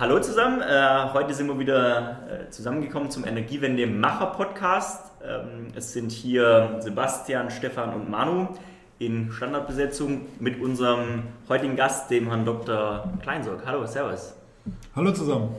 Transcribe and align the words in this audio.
hallo 0.00 0.18
zusammen. 0.18 0.62
Äh, 0.62 1.12
heute 1.12 1.34
sind 1.34 1.46
wir 1.46 1.58
wieder 1.58 2.20
äh, 2.26 2.48
zusammengekommen 2.50 3.10
zum 3.10 3.26
Energiewende-Macher-Podcast. 3.26 5.10
Ähm, 5.22 5.66
es 5.74 5.92
sind 5.92 6.10
hier 6.10 6.78
Sebastian, 6.80 7.50
Stefan 7.50 7.92
und 7.92 8.08
Manu 8.08 8.48
in 8.98 9.30
Standardbesetzung 9.30 10.22
mit 10.38 10.58
unserem 10.58 11.24
heutigen 11.50 11.76
Gast, 11.76 12.10
dem 12.10 12.28
Herrn 12.28 12.46
Dr. 12.46 13.12
Kleinsorg. 13.22 13.60
Hallo, 13.66 13.84
Servus. 13.84 14.34
Hallo 14.96 15.12
zusammen. 15.12 15.54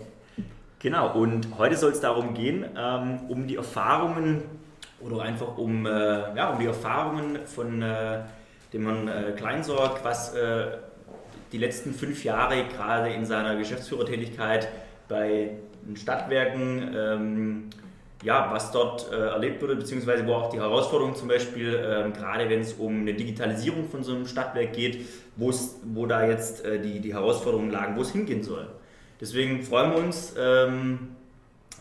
Genau, 0.79 1.13
und 1.13 1.47
heute 1.59 1.77
soll 1.77 1.91
es 1.91 1.99
darum 1.99 2.33
gehen, 2.33 2.65
ähm, 2.75 3.19
um 3.29 3.45
die 3.45 3.57
Erfahrungen 3.57 4.41
oder 5.01 5.21
einfach 5.21 5.55
um, 5.59 5.85
äh, 5.85 6.35
ja, 6.35 6.49
um 6.49 6.57
die 6.57 6.65
Erfahrungen 6.65 7.45
von 7.45 7.83
äh, 7.83 8.21
dem 8.73 8.87
Herrn 8.87 9.07
äh, 9.07 9.33
Kleinsorg, 9.33 10.03
was 10.03 10.33
äh, 10.33 10.77
die 11.52 11.57
letzten 11.57 11.93
fünf 11.93 12.23
Jahre 12.23 12.65
gerade 12.65 13.09
in 13.11 13.25
seiner 13.25 13.55
Geschäftsführertätigkeit 13.55 14.68
bei 15.07 15.51
Stadtwerken, 15.96 16.96
ähm, 16.96 17.69
ja, 18.24 18.50
was 18.51 18.71
dort 18.71 19.11
äh, 19.11 19.15
erlebt 19.15 19.61
wurde, 19.61 19.75
beziehungsweise 19.75 20.25
wo 20.27 20.33
auch 20.33 20.50
die 20.51 20.60
Herausforderungen 20.60 21.15
zum 21.15 21.27
Beispiel, 21.27 21.74
ähm, 21.83 22.14
gerade 22.14 22.50
wenn 22.50 22.61
es 22.61 22.74
um 22.74 23.01
eine 23.01 23.14
Digitalisierung 23.14 23.89
von 23.89 24.04
so 24.04 24.14
einem 24.14 24.27
Stadtwerk 24.27 24.74
geht, 24.74 25.05
wo 25.36 26.05
da 26.05 26.25
jetzt 26.25 26.64
äh, 26.64 26.79
die, 26.79 27.00
die 27.00 27.14
Herausforderungen 27.14 27.71
lagen, 27.71 27.96
wo 27.97 28.02
es 28.02 28.11
hingehen 28.11 28.43
soll. 28.43 28.68
Deswegen 29.19 29.63
freuen 29.63 29.91
wir 29.91 29.97
uns, 29.97 30.36
ähm, 30.38 31.15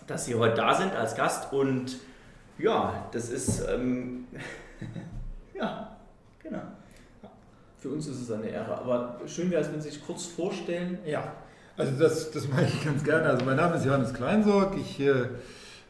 dass 0.07 0.27
Sie 0.27 0.35
heute 0.35 0.57
da 0.57 0.75
sind 0.75 0.95
als 0.95 1.15
Gast 1.15 1.53
und 1.53 1.99
ja, 2.59 3.09
das 3.13 3.31
ist, 3.31 3.67
ähm, 3.69 4.27
ja, 5.55 5.97
genau. 6.43 6.63
Für 7.81 7.89
uns 7.89 8.07
ist 8.07 8.21
es 8.21 8.31
eine 8.31 8.49
Ehre. 8.49 8.77
Aber 8.77 9.19
schön 9.27 9.51
wäre 9.51 9.63
es, 9.63 9.73
wenn 9.73 9.81
Sie 9.81 9.89
sich 9.89 10.05
kurz 10.05 10.27
vorstellen. 10.27 10.99
Ja, 11.07 11.33
also 11.79 11.93
das, 11.99 12.31
das 12.31 12.47
mache 12.47 12.65
ich 12.65 12.85
ganz 12.85 13.03
gerne. 13.03 13.31
Also 13.31 13.43
mein 13.47 13.57
Name 13.57 13.77
ist 13.77 13.87
Johannes 13.87 14.13
Kleinsorg. 14.13 14.77
Ich 14.77 15.01
äh, 15.01 15.29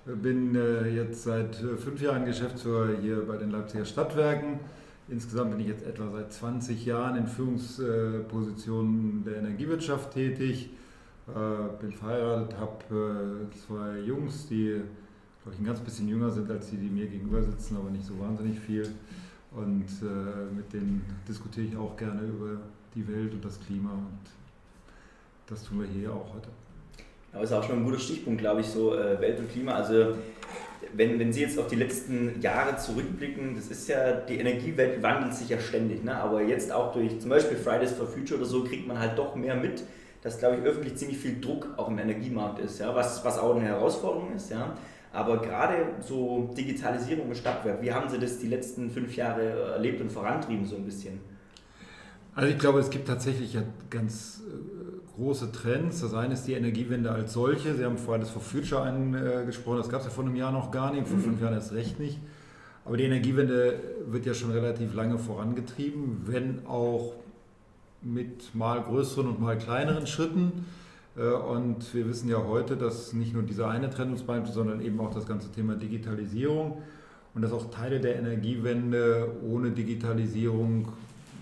bin 0.06 0.54
äh, 0.54 0.86
jetzt 0.88 1.24
seit 1.24 1.60
äh, 1.60 1.76
fünf 1.76 2.00
Jahren 2.00 2.24
Geschäftsführer 2.24 2.90
hier 3.02 3.26
bei 3.26 3.36
den 3.36 3.50
Leipziger 3.50 3.84
Stadtwerken. 3.84 4.60
Insgesamt 5.08 5.50
bin 5.50 5.58
ich 5.58 5.66
jetzt 5.66 5.84
etwa 5.84 6.08
seit 6.12 6.32
20 6.32 6.86
Jahren 6.86 7.16
in 7.16 7.26
Führungspositionen 7.26 9.24
der 9.24 9.38
Energiewirtschaft 9.38 10.12
tätig. 10.12 10.70
Bin 11.80 11.92
verheiratet, 11.92 12.56
habe 12.58 13.48
zwei 13.66 13.98
Jungs, 13.98 14.46
die, 14.46 14.80
glaube 15.42 15.54
ich, 15.54 15.58
ein 15.60 15.64
ganz 15.64 15.80
bisschen 15.80 16.08
jünger 16.08 16.30
sind 16.30 16.48
als 16.48 16.70
die, 16.70 16.76
die 16.76 16.88
mir 16.88 17.06
gegenüber 17.06 17.42
sitzen, 17.42 17.76
aber 17.76 17.90
nicht 17.90 18.04
so 18.04 18.16
wahnsinnig 18.20 18.60
viel. 18.60 18.88
Und 19.52 19.86
äh, 20.02 20.54
mit 20.54 20.72
denen 20.72 21.04
diskutiere 21.28 21.66
ich 21.66 21.76
auch 21.76 21.96
gerne 21.96 22.22
über 22.22 22.60
die 22.94 23.06
Welt 23.08 23.32
und 23.32 23.44
das 23.44 23.58
Klima. 23.60 23.92
Und 23.92 24.30
das 25.46 25.64
tun 25.64 25.80
wir 25.80 25.88
hier 25.88 26.12
auch 26.12 26.34
heute. 26.34 26.48
Aber 27.32 27.44
ist 27.44 27.52
auch 27.52 27.62
schon 27.62 27.78
ein 27.78 27.84
guter 27.84 27.98
Stichpunkt, 27.98 28.40
glaube 28.40 28.60
ich, 28.60 28.66
so 28.66 28.94
äh, 28.94 29.20
Welt 29.20 29.38
und 29.38 29.50
Klima. 29.50 29.72
Also 29.72 30.14
wenn, 30.94 31.18
wenn 31.18 31.32
Sie 31.32 31.42
jetzt 31.42 31.58
auf 31.58 31.68
die 31.68 31.76
letzten 31.76 32.40
Jahre 32.40 32.76
zurückblicken, 32.76 33.54
das 33.54 33.68
ist 33.68 33.88
ja, 33.88 34.12
die 34.12 34.38
Energiewelt 34.38 35.02
wandelt 35.02 35.34
sich 35.34 35.48
ja 35.48 35.58
ständig. 35.58 36.02
Ne? 36.04 36.14
Aber 36.14 36.42
jetzt 36.42 36.72
auch 36.72 36.92
durch 36.92 37.20
zum 37.20 37.30
Beispiel 37.30 37.56
Fridays 37.56 37.92
for 37.92 38.06
Future 38.06 38.40
oder 38.40 38.48
so 38.48 38.64
kriegt 38.64 38.86
man 38.86 38.98
halt 38.98 39.18
doch 39.18 39.34
mehr 39.34 39.54
mit, 39.54 39.82
dass, 40.22 40.38
glaube 40.38 40.56
ich, 40.56 40.62
öffentlich 40.62 40.96
ziemlich 40.96 41.18
viel 41.18 41.40
Druck 41.40 41.68
auch 41.76 41.88
im 41.88 41.98
Energiemarkt 41.98 42.60
ist, 42.60 42.80
ja? 42.80 42.94
was, 42.94 43.24
was 43.24 43.38
auch 43.38 43.56
eine 43.56 43.66
Herausforderung 43.66 44.32
ist. 44.34 44.50
Ja? 44.50 44.76
Aber 45.12 45.38
gerade 45.38 45.86
so 46.00 46.50
Digitalisierung 46.56 47.28
im 47.28 47.34
Stadtwerk, 47.34 47.82
wie 47.82 47.92
haben 47.92 48.08
Sie 48.08 48.18
das 48.18 48.38
die 48.38 48.46
letzten 48.46 48.90
fünf 48.90 49.16
Jahre 49.16 49.72
erlebt 49.72 50.00
und 50.00 50.10
vorantrieben 50.10 50.64
so 50.64 50.76
ein 50.76 50.84
bisschen? 50.84 51.20
Also 52.34 52.48
ich 52.52 52.58
glaube, 52.58 52.78
es 52.78 52.90
gibt 52.90 53.08
tatsächlich 53.08 53.54
ja 53.54 53.62
ganz 53.90 54.42
äh, 54.46 55.16
große 55.16 55.50
Trends. 55.50 56.00
Das 56.00 56.14
eine 56.14 56.34
ist 56.34 56.44
die 56.44 56.52
Energiewende 56.52 57.10
als 57.10 57.32
solche. 57.32 57.74
Sie 57.74 57.84
haben 57.84 57.98
vorhin 57.98 58.20
das 58.20 58.30
for 58.30 58.40
Future 58.40 58.82
angesprochen, 58.82 59.78
das 59.78 59.88
gab 59.88 60.00
es 60.00 60.06
ja 60.06 60.12
vor 60.12 60.24
einem 60.24 60.36
Jahr 60.36 60.52
noch 60.52 60.70
gar 60.70 60.92
nicht, 60.92 61.08
vor 61.08 61.18
mhm. 61.18 61.22
fünf 61.22 61.40
Jahren 61.40 61.54
erst 61.54 61.72
recht 61.72 61.98
nicht. 61.98 62.18
Aber 62.84 62.96
die 62.96 63.04
Energiewende 63.04 63.80
wird 64.06 64.26
ja 64.26 64.34
schon 64.34 64.52
relativ 64.52 64.94
lange 64.94 65.18
vorangetrieben, 65.18 66.22
wenn 66.26 66.66
auch 66.66 67.14
mit 68.02 68.54
mal 68.54 68.80
größeren 68.80 69.28
und 69.28 69.40
mal 69.40 69.58
kleineren 69.58 70.06
Schritten. 70.06 70.64
Äh, 71.16 71.32
und 71.32 71.94
wir 71.94 72.08
wissen 72.08 72.28
ja 72.28 72.42
heute, 72.44 72.76
dass 72.76 73.12
nicht 73.12 73.32
nur 73.32 73.42
dieser 73.42 73.68
eine 73.68 73.90
Trend 73.90 74.12
uns 74.12 74.22
beeinflusst, 74.22 74.54
sondern 74.54 74.80
eben 74.80 75.00
auch 75.00 75.12
das 75.12 75.26
ganze 75.26 75.50
Thema 75.50 75.74
Digitalisierung 75.74 76.82
und 77.34 77.42
dass 77.42 77.52
auch 77.52 77.70
Teile 77.70 78.00
der 78.00 78.16
Energiewende 78.16 79.28
ohne 79.42 79.70
Digitalisierung, 79.70 80.88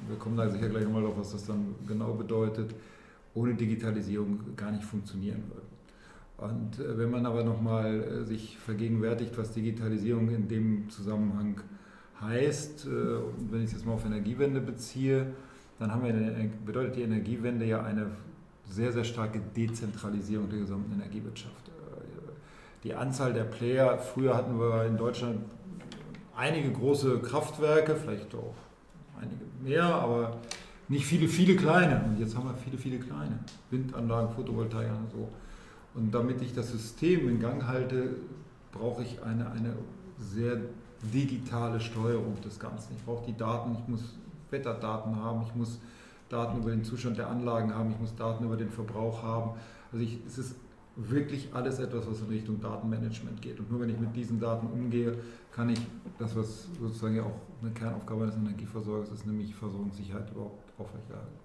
wir 0.09 0.17
kommen 0.19 0.37
da 0.37 0.49
sicher 0.49 0.69
gleich 0.69 0.85
nochmal 0.85 1.03
drauf, 1.03 1.15
was 1.19 1.33
das 1.33 1.47
dann 1.47 1.75
genau 1.87 2.13
bedeutet, 2.13 2.75
ohne 3.35 3.55
Digitalisierung 3.55 4.41
gar 4.57 4.73
nicht 4.73 4.85
funktionieren 4.85 5.43
würden. 5.49 5.69
Und 6.39 6.79
äh, 6.79 6.99
wenn 6.99 7.11
man 7.11 7.27
aber 7.27 7.45
nochmal 7.45 8.03
äh, 8.03 8.25
sich 8.25 8.59
vergegenwärtigt, 8.59 9.37
was 9.37 9.53
Digitalisierung 9.53 10.31
in 10.31 10.49
dem 10.49 10.89
Zusammenhang 10.89 11.61
heißt, 12.21 12.87
und 12.87 13.53
wenn 13.53 13.61
ich 13.61 13.67
es 13.67 13.73
jetzt 13.75 13.87
mal 13.87 13.93
auf 13.93 14.05
Energiewende 14.05 14.61
beziehe, 14.61 15.29
dann 15.79 15.95
haben 15.95 16.03
wir 16.03 16.51
bedeutet 16.67 16.97
die 16.97 17.03
Energiewende 17.03 17.65
ja 17.65 17.85
eine 17.85 18.07
sehr, 18.69 18.93
sehr 18.93 19.05
starke 19.05 19.41
Dezentralisierung 19.57 20.49
der 20.49 20.61
gesamten 20.61 20.93
Energiewirtschaft. 20.93 21.69
Äh, 21.69 21.73
die 22.85 22.95
Anzahl 22.95 23.33
der 23.33 23.45
Player, 23.45 23.99
früher 23.99 24.37
hatten 24.37 24.59
wir 24.59 24.85
in 24.85 24.97
Deutschland 24.97 25.41
einige 26.37 26.71
große 26.71 27.19
Kraftwerke, 27.21 27.97
vielleicht 27.97 28.35
auch 28.35 28.55
einige 29.21 29.45
mehr, 29.61 29.85
aber 29.85 30.39
nicht 30.89 31.05
viele, 31.05 31.29
viele 31.29 31.57
kleine. 31.57 32.03
Und 32.05 32.19
jetzt 32.19 32.37
haben 32.37 32.49
wir 32.49 32.55
viele, 32.55 32.79
viele 32.79 32.99
kleine. 32.99 33.39
Windanlagen, 33.71 34.35
Photovoltaik 34.35 34.89
und 34.91 35.11
so. 35.11 35.29
Und 35.95 36.15
damit 36.15 36.41
ich 36.43 36.55
das 36.55 36.71
System 36.71 37.29
in 37.29 37.41
Gang 37.41 37.67
halte, 37.67 38.11
brauche 38.73 39.03
ich 39.03 39.23
eine, 39.23 39.51
eine 39.51 39.75
sehr 40.19 40.59
digitale 41.03 41.81
Steuerung 41.81 42.41
des 42.45 42.59
Ganzen. 42.59 42.95
Ich 42.97 43.05
brauche 43.05 43.27
die 43.27 43.37
Daten, 43.37 43.77
ich 43.81 43.89
muss 43.89 44.17
Wetterdaten 44.51 45.17
haben, 45.17 45.43
ich 45.47 45.55
muss 45.55 45.81
Daten 46.29 46.59
über 46.59 46.71
den 46.71 46.85
Zustand 46.85 47.19
der 47.19 47.29
Anlagen 47.29 47.75
haben, 47.75 47.91
ich 47.91 47.99
muss 47.99 48.15
Daten 48.15 48.45
über 48.45 48.57
den 48.57 48.71
Verbrauch 48.71 49.23
haben. 49.23 49.53
Also 49.93 50.05
ich, 50.05 50.19
es 50.27 50.39
ist 50.39 50.55
wirklich 50.97 51.49
alles 51.53 51.79
etwas, 51.79 52.07
was 52.09 52.21
in 52.21 52.27
Richtung 52.29 52.61
Datenmanagement 52.61 53.41
geht. 53.41 53.59
Und 53.61 53.71
nur 53.71 53.81
wenn 53.81 53.89
ich 53.89 53.99
mit 53.99 54.15
diesen 54.15 54.41
Daten 54.41 54.67
umgehe, 54.67 55.17
kann 55.53 55.71
ich 55.71 55.81
das, 56.19 56.35
was 56.37 56.69
sozusagen 56.79 57.17
ja 57.17 57.23
auch 57.23 57.41
eine 57.63 57.71
Kernaufgabe 57.71 58.27
des 58.27 58.37
Energieversorgers 58.37 59.11
ist, 59.11 59.27
nämlich 59.27 59.55
Versorgungssicherheit 59.55 60.31
überhaupt 60.31 60.63
aufrechterhalten. 60.79 61.39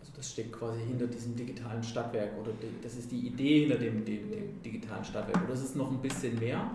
Also 0.00 0.12
das 0.16 0.32
steckt 0.32 0.52
quasi 0.52 0.80
hinter 0.80 1.06
diesem 1.06 1.36
digitalen 1.36 1.82
Stadtwerk 1.82 2.36
oder 2.38 2.50
das 2.82 2.96
ist 2.96 3.10
die 3.10 3.28
Idee 3.28 3.60
hinter 3.60 3.78
dem, 3.78 4.04
dem, 4.04 4.30
dem 4.30 4.62
digitalen 4.62 5.04
Stadtwerk. 5.04 5.42
Oder 5.44 5.54
ist 5.54 5.64
es 5.64 5.74
noch 5.76 5.90
ein 5.90 6.00
bisschen 6.00 6.38
mehr? 6.38 6.68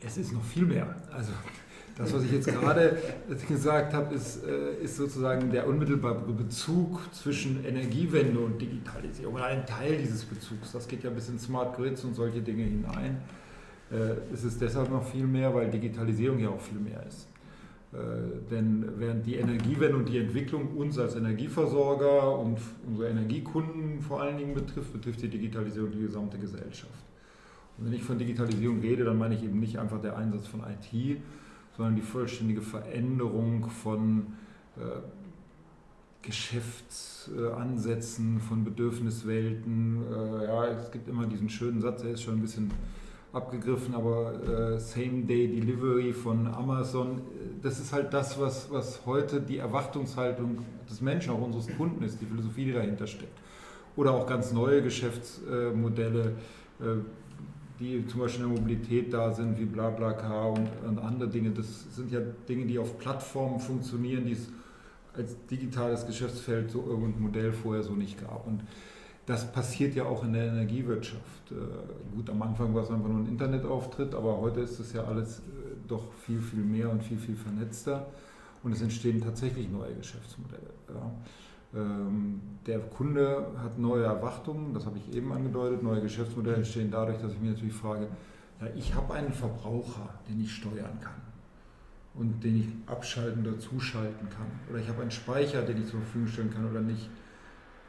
Es 0.00 0.18
ist 0.18 0.32
noch 0.32 0.44
viel 0.44 0.66
mehr. 0.66 0.94
Also 1.12 1.32
das, 1.96 2.12
was 2.12 2.24
ich 2.24 2.32
jetzt 2.32 2.48
gerade 2.48 2.98
gesagt 3.48 3.92
habe, 3.92 4.14
ist, 4.14 4.44
äh, 4.44 4.82
ist 4.82 4.96
sozusagen 4.96 5.50
der 5.50 5.68
unmittelbare 5.68 6.32
Bezug 6.32 7.00
zwischen 7.12 7.64
Energiewende 7.64 8.40
und 8.40 8.60
Digitalisierung. 8.60 9.38
Ein 9.38 9.64
Teil 9.64 9.98
dieses 9.98 10.24
Bezugs. 10.24 10.72
Das 10.72 10.88
geht 10.88 11.04
ja 11.04 11.10
bis 11.10 11.28
in 11.28 11.38
Smart 11.38 11.76
Grids 11.76 12.02
und 12.04 12.14
solche 12.14 12.40
Dinge 12.40 12.64
hinein. 12.64 13.22
Äh, 13.92 14.16
es 14.32 14.42
ist 14.42 14.60
deshalb 14.60 14.90
noch 14.90 15.04
viel 15.04 15.26
mehr, 15.26 15.54
weil 15.54 15.70
Digitalisierung 15.70 16.40
ja 16.40 16.48
auch 16.48 16.60
viel 16.60 16.80
mehr 16.80 17.04
ist. 17.06 17.28
Äh, 17.92 17.96
denn 18.50 18.84
während 18.96 19.24
die 19.24 19.36
Energiewende 19.36 19.96
und 19.96 20.08
die 20.08 20.18
Entwicklung 20.18 20.76
uns 20.76 20.98
als 20.98 21.14
Energieversorger 21.14 22.38
und 22.40 22.58
unsere 22.88 23.10
Energiekunden 23.10 24.00
vor 24.00 24.20
allen 24.20 24.36
Dingen 24.36 24.54
betrifft, 24.54 24.92
betrifft 24.92 25.22
die 25.22 25.28
Digitalisierung 25.28 25.92
die 25.92 26.00
gesamte 26.00 26.38
Gesellschaft. 26.38 26.92
Und 27.78 27.86
wenn 27.86 27.92
ich 27.92 28.02
von 28.02 28.18
Digitalisierung 28.18 28.80
rede, 28.80 29.04
dann 29.04 29.16
meine 29.16 29.36
ich 29.36 29.44
eben 29.44 29.60
nicht 29.60 29.78
einfach 29.78 30.00
der 30.00 30.16
Einsatz 30.16 30.48
von 30.48 30.60
IT, 30.60 31.20
sondern 31.76 31.96
die 31.96 32.02
vollständige 32.02 32.62
Veränderung 32.62 33.68
von 33.68 34.28
äh, 34.76 35.00
Geschäftsansätzen, 36.22 38.40
von 38.40 38.64
Bedürfniswelten. 38.64 40.02
Äh, 40.10 40.46
ja, 40.46 40.68
es 40.68 40.90
gibt 40.90 41.06
immer 41.08 41.26
diesen 41.26 41.50
schönen 41.50 41.80
Satz, 41.80 42.02
der 42.02 42.12
ist 42.12 42.22
schon 42.22 42.34
ein 42.34 42.42
bisschen 42.42 42.70
abgegriffen, 43.32 43.94
aber 43.94 44.34
äh, 44.44 44.78
Same-Day-Delivery 44.78 46.12
von 46.12 46.46
Amazon, 46.46 47.22
das 47.62 47.80
ist 47.80 47.92
halt 47.92 48.14
das, 48.14 48.40
was, 48.40 48.70
was 48.70 49.04
heute 49.06 49.40
die 49.40 49.58
Erwartungshaltung 49.58 50.58
des 50.88 51.00
Menschen, 51.00 51.32
auch 51.32 51.42
unseres 51.42 51.66
Kunden 51.76 52.04
ist, 52.04 52.20
die 52.20 52.26
Philosophie, 52.26 52.66
die 52.66 52.72
dahinter 52.72 53.08
steckt. 53.08 53.36
Oder 53.96 54.12
auch 54.12 54.26
ganz 54.26 54.52
neue 54.52 54.82
Geschäftsmodelle, 54.82 56.36
äh, 56.80 56.84
die 57.80 58.06
zum 58.06 58.20
Beispiel 58.20 58.44
in 58.44 58.50
der 58.50 58.60
Mobilität 58.60 59.12
da 59.12 59.32
sind, 59.32 59.58
wie 59.58 59.64
BlaBlaCar 59.64 60.52
und, 60.52 60.68
und 60.86 60.98
andere 60.98 61.28
Dinge. 61.28 61.50
Das 61.50 61.94
sind 61.94 62.12
ja 62.12 62.20
Dinge, 62.48 62.66
die 62.66 62.78
auf 62.78 62.98
Plattformen 62.98 63.58
funktionieren, 63.58 64.26
die 64.26 64.32
es 64.32 64.48
als 65.16 65.36
digitales 65.46 66.06
Geschäftsfeld 66.06 66.70
so 66.70 66.84
irgendein 66.86 67.22
Modell 67.22 67.52
vorher 67.52 67.82
so 67.82 67.92
nicht 67.92 68.20
gab. 68.20 68.46
Und 68.46 68.62
das 69.26 69.50
passiert 69.52 69.94
ja 69.94 70.04
auch 70.04 70.24
in 70.24 70.32
der 70.32 70.46
Energiewirtschaft. 70.46 71.50
Äh, 71.50 72.14
gut, 72.14 72.28
am 72.30 72.42
Anfang 72.42 72.74
war 72.74 72.82
es 72.82 72.90
einfach 72.90 73.08
nur 73.08 73.20
ein 73.20 73.28
Internetauftritt, 73.28 74.14
aber 74.14 74.38
heute 74.40 74.60
ist 74.60 74.78
es 74.78 74.92
ja 74.92 75.04
alles 75.04 75.38
äh, 75.38 75.42
doch 75.88 76.12
viel, 76.14 76.40
viel 76.40 76.60
mehr 76.60 76.90
und 76.90 77.02
viel, 77.02 77.18
viel 77.18 77.36
vernetzter 77.36 78.06
und 78.62 78.72
es 78.72 78.82
entstehen 78.82 79.20
tatsächlich 79.20 79.68
neue 79.70 79.94
Geschäftsmodelle. 79.94 80.70
Ja. 80.88 81.10
Ähm, 81.74 82.40
der 82.66 82.78
Kunde 82.78 83.46
hat 83.62 83.78
neue 83.78 84.04
Erwartungen, 84.04 84.72
das 84.72 84.86
habe 84.86 84.98
ich 84.98 85.14
eben 85.14 85.32
angedeutet, 85.32 85.82
neue 85.82 86.00
Geschäftsmodelle 86.00 86.56
entstehen 86.56 86.90
dadurch, 86.90 87.18
dass 87.18 87.32
ich 87.32 87.40
mir 87.40 87.50
natürlich 87.50 87.74
frage, 87.74 88.08
ja, 88.60 88.68
ich 88.76 88.94
habe 88.94 89.14
einen 89.14 89.32
Verbraucher, 89.32 90.08
den 90.28 90.40
ich 90.40 90.54
steuern 90.54 90.98
kann 91.00 91.20
und 92.14 92.42
den 92.44 92.56
ich 92.56 92.68
abschalten 92.86 93.46
oder 93.46 93.58
zuschalten 93.58 94.28
kann. 94.30 94.46
Oder 94.70 94.78
ich 94.78 94.88
habe 94.88 95.02
einen 95.02 95.10
Speicher, 95.10 95.62
den 95.62 95.82
ich 95.82 95.88
zur 95.88 96.00
Verfügung 96.00 96.28
stellen 96.28 96.50
kann 96.50 96.70
oder 96.70 96.80
nicht. 96.80 97.10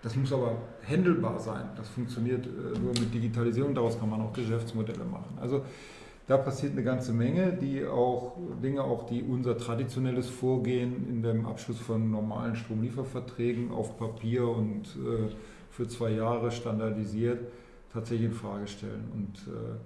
Das 0.01 0.15
muss 0.15 0.33
aber 0.33 0.57
handelbar 0.87 1.39
sein. 1.39 1.69
Das 1.75 1.89
funktioniert 1.89 2.45
äh, 2.45 2.79
nur 2.79 2.91
mit 2.99 3.13
Digitalisierung. 3.13 3.73
Daraus 3.73 3.99
kann 3.99 4.09
man 4.09 4.21
auch 4.21 4.33
Geschäftsmodelle 4.33 5.03
machen. 5.03 5.37
Also 5.39 5.63
da 6.27 6.37
passiert 6.37 6.71
eine 6.71 6.83
ganze 6.83 7.13
Menge, 7.13 7.53
die 7.53 7.85
auch 7.85 8.35
Dinge, 8.63 8.83
auch 8.83 9.05
die 9.05 9.21
unser 9.21 9.57
traditionelles 9.57 10.27
Vorgehen 10.27 11.07
in 11.07 11.21
dem 11.21 11.45
Abschluss 11.45 11.79
von 11.79 12.09
normalen 12.09 12.55
Stromlieferverträgen 12.55 13.71
auf 13.71 13.97
Papier 13.97 14.47
und 14.47 14.85
äh, 14.95 15.29
für 15.69 15.87
zwei 15.87 16.11
Jahre 16.11 16.51
standardisiert 16.51 17.51
tatsächlich 17.93 18.29
in 18.29 18.33
Frage 18.33 18.67
stellen. 18.67 19.11
Und 19.13 19.53
äh, 19.53 19.77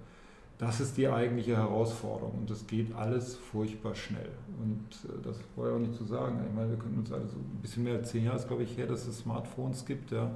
das 0.60 0.78
ist 0.78 0.98
die 0.98 1.08
eigentliche 1.08 1.56
Herausforderung 1.56 2.40
und 2.40 2.50
das 2.50 2.66
geht 2.66 2.94
alles 2.94 3.34
furchtbar 3.34 3.94
schnell. 3.94 4.28
Und 4.60 5.10
äh, 5.10 5.22
das 5.24 5.38
war 5.56 5.68
ja 5.68 5.74
auch 5.74 5.78
nicht 5.78 5.94
zu 5.94 6.04
sagen. 6.04 6.38
Ich 6.46 6.54
meine, 6.54 6.68
wir 6.68 6.76
können 6.76 6.98
uns 6.98 7.10
also 7.10 7.38
ein 7.38 7.62
bisschen 7.62 7.82
mehr 7.84 7.94
als 7.94 8.10
zehn 8.10 8.24
Jahre, 8.26 8.46
glaube 8.46 8.64
ich, 8.64 8.76
her, 8.76 8.86
dass 8.86 9.06
es 9.06 9.20
Smartphones 9.20 9.86
gibt. 9.86 10.10
Ja. 10.10 10.26
Mhm. 10.26 10.30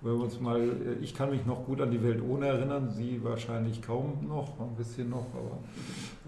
Wenn 0.00 0.12
wir 0.12 0.22
uns 0.22 0.38
mal, 0.38 0.60
äh, 0.60 1.02
ich 1.02 1.12
kann 1.12 1.30
mich 1.30 1.44
noch 1.44 1.66
gut 1.66 1.80
an 1.80 1.90
die 1.90 2.00
Welt 2.04 2.22
ohne 2.22 2.46
erinnern, 2.46 2.88
Sie 2.88 3.20
wahrscheinlich 3.24 3.82
kaum 3.82 4.28
noch, 4.28 4.60
ein 4.60 4.76
bisschen 4.76 5.10
noch, 5.10 5.26
aber 5.34 5.58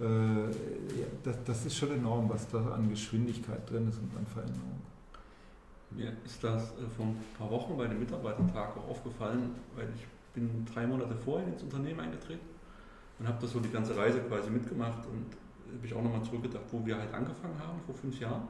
äh, 0.04 0.46
ja, 0.46 1.06
das, 1.22 1.36
das 1.44 1.66
ist 1.66 1.76
schon 1.76 1.92
enorm, 1.92 2.28
was 2.28 2.48
da 2.48 2.58
an 2.72 2.90
Geschwindigkeit 2.90 3.70
drin 3.70 3.88
ist 3.88 3.98
und 3.98 4.10
an 4.18 4.26
Veränderungen. 4.26 4.82
Mir 5.92 6.14
ist 6.24 6.42
das 6.42 6.72
äh, 6.72 6.88
vor 6.96 7.06
ein 7.06 7.16
paar 7.38 7.48
Wochen 7.48 7.76
bei 7.76 7.86
dem 7.86 8.00
Mitarbeitertag 8.00 8.76
auch 8.76 8.90
aufgefallen, 8.90 9.52
weil 9.76 9.86
ich 9.94 10.04
bin 10.34 10.66
drei 10.74 10.84
Monate 10.84 11.14
vorher 11.14 11.46
ins 11.46 11.62
Unternehmen 11.62 12.00
eingetreten 12.00 12.49
und 13.20 13.28
habe 13.28 13.38
das 13.40 13.52
so 13.52 13.60
die 13.60 13.70
ganze 13.70 13.96
Reise 13.96 14.20
quasi 14.20 14.50
mitgemacht 14.50 15.06
und 15.06 15.26
habe 15.76 15.86
ich 15.86 15.94
auch 15.94 16.02
nochmal 16.02 16.22
zurückgedacht, 16.22 16.64
wo 16.72 16.84
wir 16.84 16.98
halt 16.98 17.12
angefangen 17.12 17.58
haben 17.58 17.78
vor 17.84 17.94
fünf 17.94 18.18
Jahren 18.18 18.42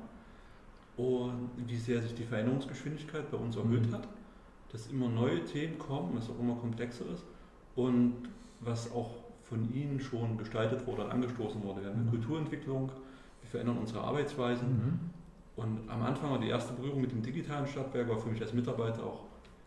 und 0.97 1.51
wie 1.67 1.77
sehr 1.77 2.01
sich 2.01 2.15
die 2.15 2.25
Veränderungsgeschwindigkeit 2.25 3.31
bei 3.31 3.37
uns 3.37 3.57
erhöht 3.57 3.87
mhm. 3.87 3.95
hat, 3.95 4.09
dass 4.73 4.87
immer 4.87 5.09
neue 5.09 5.45
Themen 5.45 5.79
kommen, 5.79 6.17
es 6.17 6.31
auch 6.31 6.39
immer 6.39 6.55
komplexer 6.55 7.05
ist 7.13 7.25
und 7.75 8.15
was 8.61 8.93
auch 8.93 9.11
von 9.43 9.75
Ihnen 9.75 10.01
schon 10.01 10.39
gestaltet 10.39 10.87
wurde 10.87 11.05
und 11.05 11.11
angestoßen 11.11 11.63
wurde. 11.63 11.83
Wir 11.83 11.89
haben 11.89 11.97
eine 11.97 12.05
mhm. 12.05 12.11
Kulturentwicklung, 12.11 12.93
wir 13.41 13.51
verändern 13.51 13.79
unsere 13.79 14.03
Arbeitsweisen 14.03 14.69
mhm. 14.69 15.01
und 15.57 15.91
am 15.91 16.03
Anfang 16.03 16.31
war 16.31 16.39
die 16.39 16.49
erste 16.49 16.73
Berührung 16.75 17.01
mit 17.01 17.11
dem 17.11 17.23
digitalen 17.23 17.67
Stadtwerk 17.67 18.09
war 18.09 18.19
für 18.19 18.29
mich 18.29 18.41
als 18.41 18.53
Mitarbeiter 18.53 19.03
auch 19.03 19.25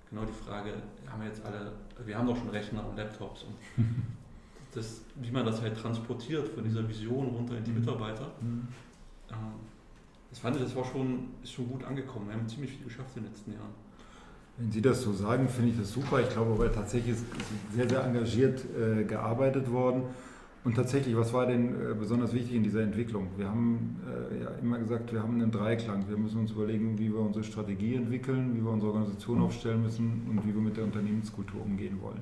genau 0.09 0.23
die 0.23 0.33
Frage, 0.33 0.71
haben 1.07 1.21
wir 1.21 1.27
jetzt 1.27 1.43
alle, 1.43 1.73
wir 2.05 2.17
haben 2.17 2.27
doch 2.27 2.37
schon 2.37 2.49
Rechner 2.49 2.87
und 2.87 2.95
Laptops 2.95 3.43
und 3.43 3.83
das, 4.73 5.01
wie 5.15 5.31
man 5.31 5.45
das 5.45 5.61
halt 5.61 5.77
transportiert 5.77 6.49
von 6.49 6.63
dieser 6.63 6.87
Vision 6.87 7.27
runter 7.27 7.57
in 7.57 7.63
die 7.63 7.71
mhm. 7.71 7.79
Mitarbeiter. 7.79 8.31
Mhm. 8.41 8.67
Ähm, 9.31 9.37
das 10.29 10.39
fand 10.39 10.55
ich, 10.55 10.63
das 10.63 10.75
war 10.75 10.83
schon, 10.83 11.27
ist 11.43 11.53
schon 11.53 11.67
gut 11.69 11.83
angekommen. 11.83 12.27
Wir 12.27 12.35
haben 12.35 12.47
ziemlich 12.47 12.71
viel 12.71 12.85
geschafft 12.85 13.15
in 13.15 13.23
den 13.23 13.31
letzten 13.31 13.53
Jahren. 13.53 13.73
Wenn 14.57 14.71
Sie 14.71 14.81
das 14.81 15.01
so 15.01 15.13
sagen, 15.13 15.47
finde 15.47 15.71
ich 15.71 15.77
das 15.77 15.91
super. 15.91 16.21
Ich 16.21 16.29
glaube, 16.29 16.57
weil 16.57 16.71
tatsächlich 16.71 17.15
ist 17.15 17.25
sehr, 17.73 17.89
sehr 17.89 18.03
engagiert 18.03 18.63
äh, 18.75 19.03
gearbeitet 19.03 19.71
worden. 19.71 20.03
Und 20.63 20.75
tatsächlich, 20.75 21.15
was 21.17 21.33
war 21.33 21.45
denn 21.45 21.69
äh, 21.69 21.93
besonders 21.93 22.33
wichtig 22.33 22.55
in 22.55 22.63
dieser 22.63 22.81
Entwicklung? 22.81 23.27
Wir 23.35 23.49
haben 23.49 23.99
äh, 24.07 24.43
ja 24.43 24.49
immer 24.61 24.79
gesagt, 24.79 25.11
wir 25.11 25.21
haben 25.21 25.41
einen 25.41 25.51
Dreiklang. 25.51 26.07
Wir 26.07 26.17
müssen 26.17 26.39
uns 26.39 26.51
überlegen, 26.51 26.97
wie 26.97 27.11
wir 27.11 27.19
unsere 27.19 27.43
Strategie 27.43 27.95
entwickeln, 27.95 28.55
wie 28.55 28.63
wir 28.63 28.71
unsere 28.71 28.91
Organisation 28.91 29.41
aufstellen 29.41 29.83
müssen 29.83 30.25
und 30.29 30.47
wie 30.47 30.53
wir 30.53 30.61
mit 30.61 30.77
der 30.77 30.85
Unternehmenskultur 30.85 31.61
umgehen 31.61 31.99
wollen. 32.01 32.21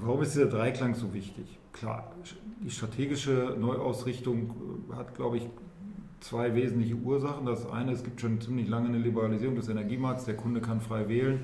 Warum 0.00 0.22
ist 0.22 0.34
dieser 0.34 0.46
Dreiklang 0.46 0.94
so 0.94 1.12
wichtig? 1.12 1.58
Klar, 1.72 2.12
die 2.62 2.70
strategische 2.70 3.56
Neuausrichtung 3.58 4.86
äh, 4.90 4.96
hat, 4.96 5.14
glaube 5.14 5.38
ich, 5.38 5.48
zwei 6.20 6.54
wesentliche 6.54 6.94
Ursachen. 6.94 7.46
Das 7.46 7.68
eine, 7.70 7.92
es 7.92 8.02
gibt 8.02 8.20
schon 8.20 8.40
ziemlich 8.40 8.68
lange 8.68 8.88
eine 8.88 8.98
Liberalisierung 8.98 9.56
des 9.56 9.68
Energiemarkts, 9.68 10.24
der 10.24 10.36
Kunde 10.36 10.60
kann 10.60 10.80
frei 10.80 11.08
wählen, 11.08 11.40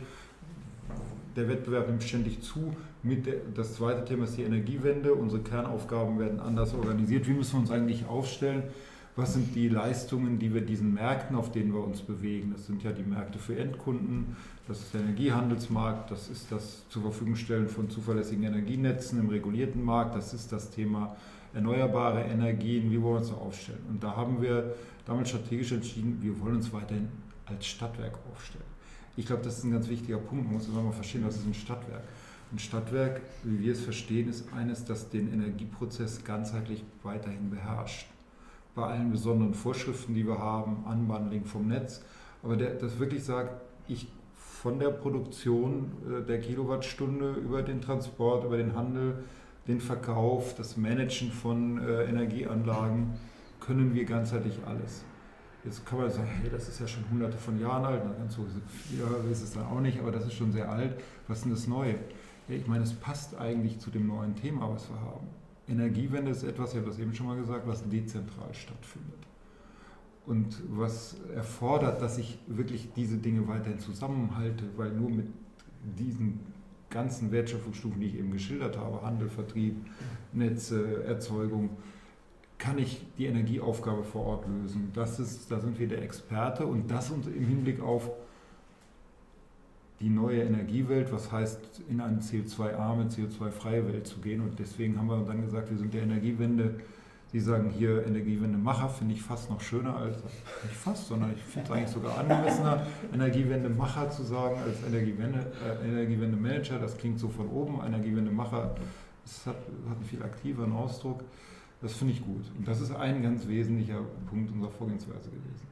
der 1.36 1.48
Wettbewerb 1.48 1.88
nimmt 1.88 2.02
ständig 2.02 2.42
zu. 2.42 2.74
Der, 3.02 3.34
das 3.54 3.74
zweite 3.74 4.04
Thema 4.04 4.24
ist 4.24 4.36
die 4.36 4.42
Energiewende. 4.42 5.14
Unsere 5.14 5.42
Kernaufgaben 5.42 6.18
werden 6.18 6.40
anders 6.40 6.74
organisiert. 6.74 7.26
Wie 7.26 7.32
müssen 7.32 7.54
wir 7.54 7.60
uns 7.60 7.70
eigentlich 7.70 8.06
aufstellen? 8.06 8.64
Was 9.14 9.34
sind 9.34 9.54
die 9.54 9.68
Leistungen, 9.68 10.38
die 10.38 10.54
wir 10.54 10.62
diesen 10.62 10.94
Märkten, 10.94 11.36
auf 11.36 11.52
denen 11.52 11.74
wir 11.74 11.84
uns 11.84 12.00
bewegen? 12.00 12.52
Das 12.52 12.66
sind 12.66 12.82
ja 12.82 12.92
die 12.92 13.02
Märkte 13.02 13.38
für 13.38 13.54
Endkunden, 13.58 14.36
das 14.66 14.80
ist 14.80 14.94
der 14.94 15.02
Energiehandelsmarkt, 15.02 16.10
das 16.10 16.30
ist 16.30 16.50
das 16.50 16.88
zur 16.88 17.02
Verfügung 17.02 17.36
stellen 17.36 17.68
von 17.68 17.90
zuverlässigen 17.90 18.44
Energienetzen 18.44 19.20
im 19.20 19.28
regulierten 19.28 19.84
Markt, 19.84 20.14
das 20.14 20.32
ist 20.32 20.50
das 20.50 20.70
Thema 20.70 21.14
erneuerbare 21.52 22.22
Energien, 22.22 22.90
wie 22.90 23.02
wollen 23.02 23.16
wir 23.16 23.20
uns 23.20 23.28
da 23.28 23.34
aufstellen? 23.34 23.84
Und 23.90 24.02
da 24.02 24.16
haben 24.16 24.40
wir 24.40 24.74
damals 25.04 25.28
strategisch 25.28 25.72
entschieden, 25.72 26.16
wir 26.22 26.40
wollen 26.40 26.56
uns 26.56 26.72
weiterhin 26.72 27.08
als 27.44 27.66
Stadtwerk 27.66 28.18
aufstellen. 28.32 28.64
Ich 29.18 29.26
glaube, 29.26 29.42
das 29.42 29.58
ist 29.58 29.64
ein 29.64 29.72
ganz 29.72 29.88
wichtiger 29.88 30.16
Punkt. 30.16 30.46
Man 30.46 30.54
muss 30.54 30.68
immer 30.68 30.82
mal 30.82 30.92
verstehen, 30.92 31.22
was 31.26 31.36
ist 31.36 31.46
ein 31.46 31.52
Stadtwerk. 31.52 32.04
Ein 32.50 32.58
Stadtwerk, 32.58 33.20
wie 33.44 33.60
wir 33.60 33.72
es 33.72 33.82
verstehen, 33.82 34.30
ist 34.30 34.50
eines, 34.54 34.86
das 34.86 35.10
den 35.10 35.30
Energieprozess 35.30 36.24
ganzheitlich 36.24 36.82
weiterhin 37.02 37.50
beherrscht. 37.50 38.06
Bei 38.74 38.84
allen 38.84 39.10
besonderen 39.10 39.54
Vorschriften, 39.54 40.14
die 40.14 40.26
wir 40.26 40.38
haben, 40.38 40.84
Unbundling 40.84 41.44
vom 41.44 41.68
Netz, 41.68 42.02
aber 42.42 42.56
der, 42.56 42.74
das 42.74 42.98
wirklich 42.98 43.22
sagt, 43.22 43.60
ich 43.86 44.08
von 44.34 44.78
der 44.78 44.90
Produktion 44.90 45.90
äh, 46.08 46.24
der 46.24 46.40
Kilowattstunde 46.40 47.32
über 47.32 47.62
den 47.62 47.80
Transport, 47.80 48.44
über 48.44 48.56
den 48.56 48.76
Handel, 48.76 49.24
den 49.66 49.80
Verkauf, 49.80 50.54
das 50.54 50.76
Managen 50.76 51.32
von 51.32 51.78
äh, 51.78 52.04
Energieanlagen 52.04 53.14
können 53.60 53.92
wir 53.94 54.04
ganzheitlich 54.04 54.58
alles. 54.66 55.04
Jetzt 55.64 55.86
kann 55.86 56.00
man 56.00 56.10
sagen, 56.10 56.28
hey, 56.40 56.50
das 56.50 56.68
ist 56.68 56.80
ja 56.80 56.86
schon 56.86 57.04
hunderte 57.10 57.38
von 57.38 57.60
Jahren 57.60 57.84
alt, 57.84 58.02
ganz 58.18 58.34
so 58.34 58.46
ja, 58.98 59.30
ist 59.30 59.42
es 59.42 59.52
dann 59.52 59.64
auch 59.64 59.80
nicht, 59.80 60.00
aber 60.00 60.10
das 60.10 60.26
ist 60.26 60.34
schon 60.34 60.50
sehr 60.50 60.70
alt. 60.70 60.94
Was 61.28 61.38
ist 61.38 61.44
denn 61.44 61.52
das 61.52 61.66
Neue? 61.66 61.94
Ja, 62.48 62.56
ich 62.56 62.66
meine, 62.66 62.82
es 62.82 62.92
passt 62.92 63.36
eigentlich 63.38 63.78
zu 63.78 63.90
dem 63.90 64.08
neuen 64.08 64.34
Thema, 64.34 64.72
was 64.72 64.88
wir 64.88 65.00
haben. 65.00 65.28
Energiewende 65.68 66.30
ist 66.30 66.42
etwas, 66.42 66.72
ich 66.72 66.78
habe 66.78 66.88
das 66.88 66.98
eben 66.98 67.14
schon 67.14 67.26
mal 67.26 67.36
gesagt, 67.36 67.66
was 67.66 67.88
dezentral 67.88 68.52
stattfindet 68.52 69.18
und 70.26 70.62
was 70.68 71.16
erfordert, 71.34 72.00
dass 72.02 72.18
ich 72.18 72.38
wirklich 72.46 72.92
diese 72.94 73.16
Dinge 73.16 73.46
weiterhin 73.48 73.78
zusammenhalte, 73.78 74.64
weil 74.76 74.92
nur 74.92 75.10
mit 75.10 75.26
diesen 75.98 76.40
ganzen 76.90 77.32
Wertschöpfungsstufen, 77.32 78.00
die 78.00 78.06
ich 78.08 78.18
eben 78.18 78.30
geschildert 78.32 78.76
habe, 78.76 79.02
Handel, 79.02 79.28
Vertrieb, 79.28 79.76
Netze, 80.32 81.04
Erzeugung, 81.04 81.70
kann 82.58 82.78
ich 82.78 83.04
die 83.18 83.26
Energieaufgabe 83.26 84.04
vor 84.04 84.24
Ort 84.24 84.46
lösen. 84.46 84.90
Das 84.94 85.18
ist, 85.18 85.50
da 85.50 85.58
sind 85.58 85.80
wir 85.80 85.88
der 85.88 86.02
Experte 86.02 86.66
und 86.66 86.90
das 86.90 87.10
im 87.10 87.46
Hinblick 87.46 87.80
auf 87.80 88.10
die 90.02 90.10
neue 90.10 90.42
Energiewelt, 90.42 91.12
was 91.12 91.32
heißt, 91.32 91.82
in 91.88 92.00
eine 92.00 92.18
CO2-arme, 92.18 93.04
CO2-freie 93.04 93.86
Welt 93.86 94.06
zu 94.06 94.18
gehen. 94.18 94.42
Und 94.42 94.58
deswegen 94.58 94.98
haben 94.98 95.06
wir 95.06 95.24
dann 95.24 95.42
gesagt, 95.42 95.70
wir 95.70 95.78
sind 95.78 95.94
der 95.94 96.02
Energiewende 96.02 96.74
Sie 97.32 97.40
sagen 97.40 97.70
hier 97.70 98.06
Energiewendemacher, 98.06 98.90
finde 98.90 99.14
ich 99.14 99.22
fast 99.22 99.48
noch 99.48 99.58
schöner 99.62 99.96
als, 99.96 100.18
nicht 100.18 100.76
fast, 100.76 101.08
sondern 101.08 101.32
ich 101.32 101.42
finde 101.42 101.66
es 101.66 101.74
eigentlich 101.74 101.88
sogar 101.90 102.18
angemessener, 102.18 102.86
Energiewendemacher 103.10 104.10
zu 104.10 104.22
sagen 104.22 104.60
als 104.60 104.86
Energiewende, 104.86 105.50
äh, 105.66 105.88
Energiewendemanager. 105.88 106.78
Das 106.78 106.98
klingt 106.98 107.18
so 107.18 107.30
von 107.30 107.48
oben. 107.48 107.80
Energiewendemacher, 107.86 108.74
hat, 109.46 109.46
hat 109.46 109.56
einen 109.96 110.04
viel 110.04 110.22
aktiveren 110.22 110.72
Ausdruck. 110.74 111.24
Das 111.80 111.94
finde 111.94 112.12
ich 112.12 112.22
gut. 112.22 112.44
Und 112.58 112.68
das 112.68 112.82
ist 112.82 112.94
ein 112.94 113.22
ganz 113.22 113.48
wesentlicher 113.48 114.02
Punkt 114.28 114.52
unserer 114.52 114.70
Vorgehensweise 114.70 115.30
gewesen. 115.30 115.66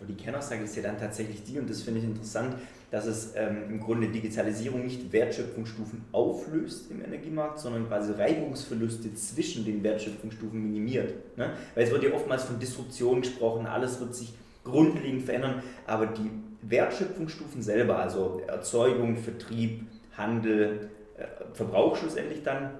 Aber 0.00 0.08
die 0.08 0.16
Kernaussage 0.16 0.64
ist 0.64 0.74
ja 0.74 0.82
dann 0.82 0.98
tatsächlich 0.98 1.44
die, 1.44 1.60
und 1.60 1.70
das 1.70 1.82
finde 1.82 2.00
ich 2.00 2.06
interessant, 2.06 2.56
dass 2.94 3.06
es 3.06 3.32
ähm, 3.34 3.64
im 3.70 3.80
Grunde 3.80 4.06
Digitalisierung 4.06 4.84
nicht 4.84 5.12
Wertschöpfungsstufen 5.12 6.04
auflöst 6.12 6.92
im 6.92 7.04
Energiemarkt, 7.04 7.58
sondern 7.58 7.88
quasi 7.88 8.12
Reibungsverluste 8.12 9.12
zwischen 9.14 9.64
den 9.64 9.82
Wertschöpfungsstufen 9.82 10.62
minimiert. 10.62 11.12
Ne? 11.36 11.54
Weil 11.74 11.84
es 11.84 11.90
wird 11.90 12.04
ja 12.04 12.12
oftmals 12.12 12.44
von 12.44 12.60
Disruption 12.60 13.22
gesprochen, 13.22 13.66
alles 13.66 13.98
wird 13.98 14.14
sich 14.14 14.32
grundlegend 14.62 15.24
verändern, 15.24 15.60
aber 15.88 16.06
die 16.06 16.30
Wertschöpfungsstufen 16.62 17.62
selber, 17.62 17.98
also 17.98 18.40
Erzeugung, 18.46 19.16
Vertrieb, 19.16 19.86
Handel, 20.16 20.88
äh, 21.16 21.24
Verbrauch 21.52 21.96
schlussendlich 21.96 22.44
dann, 22.44 22.70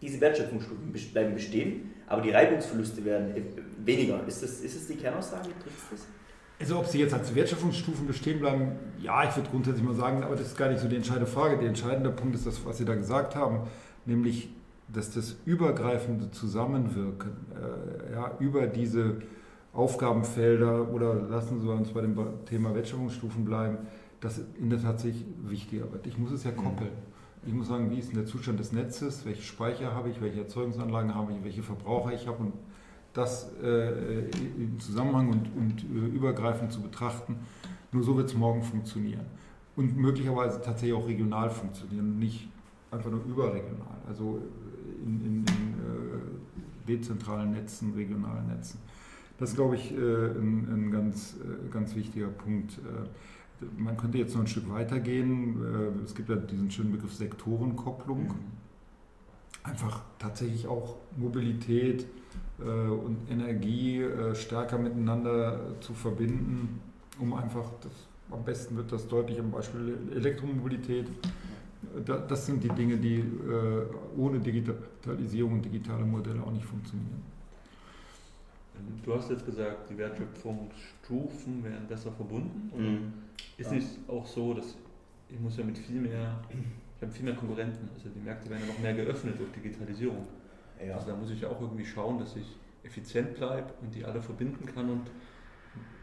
diese 0.00 0.20
Wertschöpfungsstufen 0.20 0.92
bleiben 1.12 1.34
bestehen, 1.34 1.94
aber 2.06 2.22
die 2.22 2.30
Reibungsverluste 2.30 3.04
werden 3.04 3.34
äh, 3.34 3.42
weniger. 3.84 4.24
Ist 4.24 4.40
das, 4.40 4.60
ist 4.60 4.76
das 4.76 4.86
die 4.86 5.02
Kernaussage? 5.02 5.48
Trifft 5.60 5.90
das? 5.90 6.06
Also 6.60 6.78
ob 6.78 6.86
sie 6.86 6.98
jetzt 6.98 7.14
als 7.14 7.34
Wertschöpfungsstufen 7.34 8.06
bestehen 8.06 8.40
bleiben, 8.40 8.72
ja, 9.00 9.28
ich 9.28 9.36
würde 9.36 9.48
grundsätzlich 9.50 9.84
mal 9.84 9.94
sagen, 9.94 10.24
aber 10.24 10.34
das 10.34 10.48
ist 10.48 10.58
gar 10.58 10.68
nicht 10.68 10.80
so 10.80 10.88
die 10.88 10.96
entscheidende 10.96 11.26
Frage. 11.26 11.56
Der 11.58 11.68
entscheidende 11.68 12.10
Punkt 12.10 12.34
ist 12.34 12.46
das, 12.46 12.64
was 12.66 12.78
Sie 12.78 12.84
da 12.84 12.96
gesagt 12.96 13.36
haben, 13.36 13.60
nämlich, 14.06 14.50
dass 14.92 15.12
das 15.12 15.36
übergreifende 15.44 16.30
Zusammenwirken 16.32 17.30
äh, 17.54 18.12
ja, 18.12 18.32
über 18.40 18.66
diese 18.66 19.22
Aufgabenfelder 19.72 20.90
oder 20.92 21.14
lassen 21.14 21.60
Sie 21.60 21.68
uns 21.68 21.90
bei 21.90 22.00
dem 22.00 22.16
Thema 22.46 22.74
Wertschöpfungsstufen 22.74 23.44
bleiben, 23.44 23.78
das 24.20 24.40
in 24.58 24.70
der 24.70 24.82
Tat 24.82 24.98
sich 24.98 25.24
wichtiger 25.44 25.92
wird. 25.92 26.08
Ich 26.08 26.18
muss 26.18 26.32
es 26.32 26.42
ja 26.42 26.50
mhm. 26.50 26.56
koppeln. 26.56 26.90
Ich 27.46 27.52
muss 27.52 27.68
sagen, 27.68 27.90
wie 27.92 27.98
ist 27.98 28.08
denn 28.08 28.16
der 28.16 28.26
Zustand 28.26 28.58
des 28.58 28.72
Netzes, 28.72 29.24
welche 29.24 29.42
Speicher 29.42 29.94
habe 29.94 30.10
ich, 30.10 30.20
welche 30.20 30.40
Erzeugungsanlagen 30.40 31.14
habe 31.14 31.32
ich, 31.32 31.44
welche 31.44 31.62
Verbraucher 31.62 32.12
ich 32.12 32.26
habe 32.26 32.38
und 32.42 32.52
das 33.18 33.50
äh, 33.62 34.28
im 34.56 34.78
Zusammenhang 34.78 35.28
und, 35.28 35.50
und 35.56 35.82
äh, 35.82 36.06
übergreifend 36.14 36.72
zu 36.72 36.80
betrachten. 36.80 37.36
Nur 37.92 38.02
so 38.02 38.16
wird 38.16 38.28
es 38.28 38.36
morgen 38.36 38.62
funktionieren. 38.62 39.26
Und 39.76 39.96
möglicherweise 39.96 40.60
tatsächlich 40.60 40.96
auch 40.96 41.06
regional 41.06 41.50
funktionieren, 41.50 42.18
nicht 42.18 42.48
einfach 42.90 43.10
nur 43.10 43.24
überregional, 43.24 43.98
also 44.08 44.40
in, 45.04 45.20
in, 45.20 45.26
in 45.26 45.44
äh, 45.44 46.88
dezentralen 46.88 47.52
Netzen, 47.52 47.92
regionalen 47.94 48.46
Netzen. 48.48 48.80
Das 49.38 49.50
ist, 49.50 49.56
glaube 49.56 49.76
ich, 49.76 49.92
äh, 49.92 49.96
ein, 49.96 50.68
ein 50.70 50.90
ganz, 50.90 51.36
äh, 51.36 51.70
ganz 51.70 51.94
wichtiger 51.94 52.28
Punkt. 52.28 52.78
Äh, 52.78 53.64
man 53.76 53.96
könnte 53.96 54.18
jetzt 54.18 54.34
noch 54.34 54.42
ein 54.42 54.46
Stück 54.46 54.70
weitergehen. 54.70 56.00
Es 56.04 56.14
gibt 56.14 56.28
ja 56.28 56.36
diesen 56.36 56.70
schönen 56.70 56.92
Begriff 56.92 57.12
Sektorenkopplung. 57.12 58.22
Mhm. 58.22 58.34
Einfach 59.68 60.02
tatsächlich 60.18 60.66
auch 60.66 60.96
Mobilität 61.16 62.06
und 62.58 63.18
Energie 63.30 64.04
stärker 64.34 64.78
miteinander 64.78 65.80
zu 65.80 65.94
verbinden, 65.94 66.80
um 67.20 67.34
einfach, 67.34 67.70
das, 67.82 67.92
am 68.30 68.44
besten 68.44 68.76
wird 68.76 68.90
das 68.90 69.06
deutlich 69.06 69.38
am 69.38 69.50
Beispiel 69.50 69.96
Elektromobilität, 70.14 71.06
das 72.04 72.46
sind 72.46 72.64
die 72.64 72.68
Dinge, 72.68 72.96
die 72.96 73.24
ohne 74.16 74.40
Digitalisierung 74.40 75.54
und 75.54 75.64
digitale 75.64 76.04
Modelle 76.04 76.42
auch 76.42 76.50
nicht 76.50 76.64
funktionieren. 76.64 77.22
Du 79.04 79.14
hast 79.14 79.30
jetzt 79.30 79.44
gesagt, 79.44 79.90
die 79.90 79.98
Wertschöpfungsstufen 79.98 81.64
werden 81.64 81.86
besser 81.88 82.12
verbunden. 82.12 82.70
Mhm. 82.76 83.12
Ist 83.56 83.72
ja. 83.72 83.78
es 83.78 83.98
auch 84.08 84.26
so, 84.26 84.54
dass 84.54 84.76
ich 85.28 85.38
muss 85.40 85.56
ja 85.56 85.64
mit 85.64 85.78
viel 85.78 86.00
mehr, 86.00 86.40
ich 86.98 87.02
habe 87.02 87.12
viel 87.12 87.24
mehr 87.24 87.34
Konkurrenten, 87.34 87.88
also 87.94 88.08
die 88.08 88.18
Märkte 88.18 88.50
werden 88.50 88.62
ja 88.66 88.72
noch 88.72 88.80
mehr 88.80 88.92
geöffnet 88.92 89.38
durch 89.38 89.52
Digitalisierung. 89.52 90.26
Ja. 90.84 90.96
Also 90.96 91.06
da 91.06 91.16
muss 91.16 91.30
ich 91.30 91.40
ja 91.40 91.48
auch 91.48 91.60
irgendwie 91.60 91.86
schauen, 91.86 92.18
dass 92.18 92.34
ich 92.34 92.56
effizient 92.82 93.34
bleibe 93.34 93.72
und 93.80 93.94
die 93.94 94.04
alle 94.04 94.20
verbinden 94.20 94.66
kann 94.66 94.90
und 94.90 95.10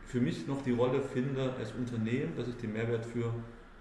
für 0.06 0.22
mich 0.22 0.48
noch 0.48 0.62
die 0.62 0.72
Rolle 0.72 1.02
finde 1.02 1.54
als 1.60 1.74
Unternehmen, 1.74 2.34
dass 2.38 2.48
ich 2.48 2.56
den 2.56 2.72
Mehrwert 2.72 3.06
für 3.06 3.34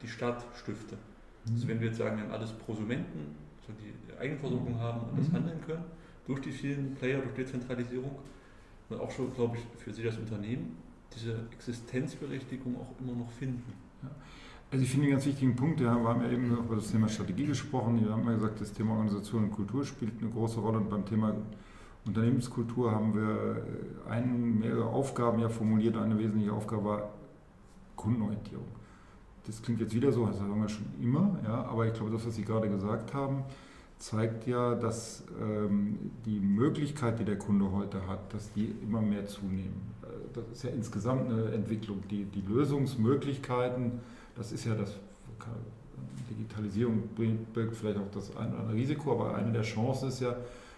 die 0.02 0.08
Stadt 0.08 0.44
stifte. 0.56 0.96
Also 0.96 1.52
mhm. 1.52 1.54
Also 1.54 1.68
wenn 1.68 1.80
wir 1.80 1.86
jetzt 1.88 1.98
sagen, 1.98 2.16
wir 2.16 2.24
haben 2.24 2.32
alles 2.32 2.50
Prosumenten, 2.52 3.36
so 3.64 3.72
die 3.72 4.18
Eigenversorgung 4.18 4.78
haben 4.80 5.08
und 5.08 5.18
das 5.20 5.28
mhm. 5.28 5.34
handeln 5.34 5.60
können, 5.64 5.84
durch 6.26 6.40
die 6.40 6.50
vielen 6.50 6.94
Player, 6.94 7.20
durch 7.20 7.34
Dezentralisierung, 7.34 8.18
und 8.88 9.00
auch 9.00 9.10
schon, 9.10 9.32
glaube 9.32 9.56
ich, 9.56 9.82
für 9.82 9.92
Sie 9.92 10.02
das 10.02 10.18
Unternehmen 10.18 10.76
diese 11.14 11.46
Existenzberechtigung 11.52 12.76
auch 12.76 13.00
immer 13.00 13.14
noch 13.14 13.30
finden. 13.30 13.72
Ja. 14.02 14.10
Also 14.74 14.82
ich 14.82 14.90
finde 14.90 15.04
einen 15.04 15.12
ganz 15.12 15.26
wichtigen 15.26 15.54
Punkt, 15.54 15.78
wir 15.78 15.88
haben 15.88 16.20
ja 16.20 16.30
eben 16.32 16.50
über 16.50 16.74
das 16.74 16.90
Thema 16.90 17.08
Strategie 17.08 17.46
gesprochen, 17.46 18.04
wir 18.04 18.10
haben 18.10 18.26
ja 18.26 18.34
gesagt, 18.34 18.60
das 18.60 18.72
Thema 18.72 18.94
Organisation 18.94 19.44
und 19.44 19.52
Kultur 19.52 19.84
spielt 19.84 20.20
eine 20.20 20.28
große 20.28 20.58
Rolle 20.58 20.78
und 20.78 20.90
beim 20.90 21.06
Thema 21.06 21.32
Unternehmenskultur 22.04 22.90
haben 22.90 23.14
wir 23.14 23.62
eine, 24.10 24.26
mehrere 24.26 24.86
Aufgaben 24.86 25.38
ja 25.38 25.48
formuliert. 25.48 25.96
Eine 25.96 26.18
wesentliche 26.18 26.52
Aufgabe 26.52 26.84
war 26.86 27.10
Kundenorientierung. 27.94 28.66
Das 29.46 29.62
klingt 29.62 29.80
jetzt 29.80 29.94
wieder 29.94 30.10
so, 30.10 30.26
das 30.26 30.38
sagen 30.38 30.60
wir 30.60 30.68
schon 30.68 30.86
immer, 31.00 31.38
ja, 31.44 31.66
aber 31.66 31.86
ich 31.86 31.94
glaube, 31.94 32.10
das, 32.10 32.26
was 32.26 32.34
Sie 32.34 32.44
gerade 32.44 32.68
gesagt 32.68 33.14
haben, 33.14 33.44
zeigt 33.98 34.48
ja, 34.48 34.74
dass 34.74 35.22
ähm, 35.40 36.10
die 36.26 36.40
Möglichkeit, 36.40 37.20
die 37.20 37.24
der 37.24 37.38
Kunde 37.38 37.70
heute 37.70 38.08
hat, 38.08 38.34
dass 38.34 38.52
die 38.54 38.74
immer 38.82 39.00
mehr 39.00 39.24
zunehmen. 39.26 39.94
Äh, 40.02 40.06
das 40.32 40.48
ist 40.50 40.64
ja 40.64 40.70
insgesamt 40.70 41.30
eine 41.30 41.52
Entwicklung. 41.52 42.02
Die, 42.10 42.24
die 42.24 42.40
Lösungsmöglichkeiten, 42.40 44.00
das 44.34 44.52
ist 44.52 44.64
ja 44.64 44.74
das, 44.74 44.94
Digitalisierung 46.30 47.02
birgt 47.54 47.76
vielleicht 47.76 47.98
auch 47.98 48.10
das 48.12 48.36
ein 48.36 48.50
oder 48.50 48.60
andere 48.60 48.76
Risiko, 48.76 49.12
aber 49.12 49.34
eine 49.34 49.52
der 49.52 49.62
Chancen 49.62 50.08
ist 50.08 50.20
ja, 50.20 50.36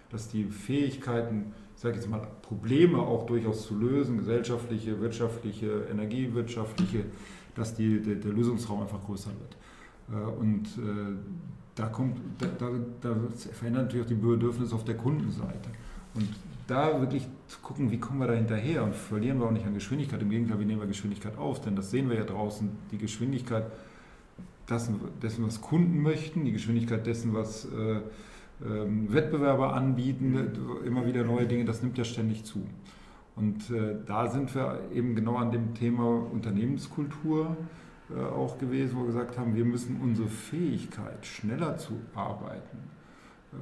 dass 0.09 0.29
die 0.29 0.45
Fähigkeiten, 0.45 1.53
ich 1.75 1.81
sage 1.81 1.95
jetzt 1.95 2.09
mal, 2.09 2.25
Probleme 2.41 2.99
auch 2.99 3.25
durchaus 3.25 3.67
zu 3.67 3.77
lösen, 3.77 4.17
gesellschaftliche, 4.17 4.99
wirtschaftliche, 5.01 5.85
energiewirtschaftliche, 5.91 7.05
dass 7.55 7.73
die, 7.75 8.01
der, 8.01 8.15
der 8.15 8.31
Lösungsraum 8.31 8.81
einfach 8.81 9.03
größer 9.03 9.31
wird. 9.31 9.57
Äh, 10.11 10.29
und 10.39 10.65
äh, 10.65 11.17
da, 11.75 11.87
kommt, 11.87 12.19
da, 12.39 12.47
da, 12.57 12.69
da 13.01 13.15
verändert 13.53 13.85
natürlich 13.85 14.05
auch 14.05 14.09
die 14.09 14.15
Bedürfnisse 14.15 14.75
auf 14.75 14.85
der 14.85 14.95
Kundenseite. 14.95 15.69
Und 16.13 16.29
da 16.67 16.99
wirklich 16.99 17.27
zu 17.47 17.59
gucken, 17.61 17.91
wie 17.91 17.99
kommen 17.99 18.19
wir 18.19 18.27
da 18.27 18.33
hinterher 18.33 18.83
und 18.83 18.95
verlieren 18.95 19.39
wir 19.39 19.47
auch 19.47 19.51
nicht 19.51 19.65
an 19.65 19.73
Geschwindigkeit. 19.73 20.21
Im 20.21 20.29
Gegenteil, 20.29 20.59
wie 20.59 20.65
nehmen 20.65 20.81
wir 20.81 20.87
Geschwindigkeit 20.87 21.37
auf? 21.37 21.61
Denn 21.61 21.75
das 21.75 21.91
sehen 21.91 22.09
wir 22.09 22.17
ja 22.17 22.25
draußen, 22.25 22.69
die 22.91 22.97
Geschwindigkeit 22.97 23.65
dessen, 24.69 24.99
dessen 25.21 25.45
was 25.45 25.61
Kunden 25.61 26.01
möchten, 26.01 26.45
die 26.45 26.51
Geschwindigkeit 26.51 27.05
dessen, 27.05 27.33
was 27.33 27.65
äh, 27.65 27.97
äh, 27.97 28.01
Wettbewerber 28.59 29.73
anbieten, 29.73 30.51
immer 30.85 31.05
wieder 31.05 31.23
neue 31.23 31.47
Dinge, 31.47 31.65
das 31.65 31.81
nimmt 31.81 31.97
ja 31.97 32.03
ständig 32.03 32.43
zu. 32.43 32.61
Und 33.35 33.69
äh, 33.69 33.95
da 34.05 34.27
sind 34.27 34.53
wir 34.55 34.81
eben 34.93 35.15
genau 35.15 35.35
an 35.35 35.51
dem 35.51 35.75
Thema 35.75 36.27
Unternehmenskultur 36.31 37.55
äh, 38.09 38.19
auch 38.19 38.57
gewesen, 38.57 38.95
wo 38.95 39.01
wir 39.01 39.07
gesagt 39.07 39.37
haben, 39.37 39.55
wir 39.55 39.65
müssen 39.65 40.01
unsere 40.01 40.27
Fähigkeit, 40.27 41.25
schneller 41.25 41.77
zu 41.77 41.93
arbeiten, 42.15 42.77
äh, 43.53 43.57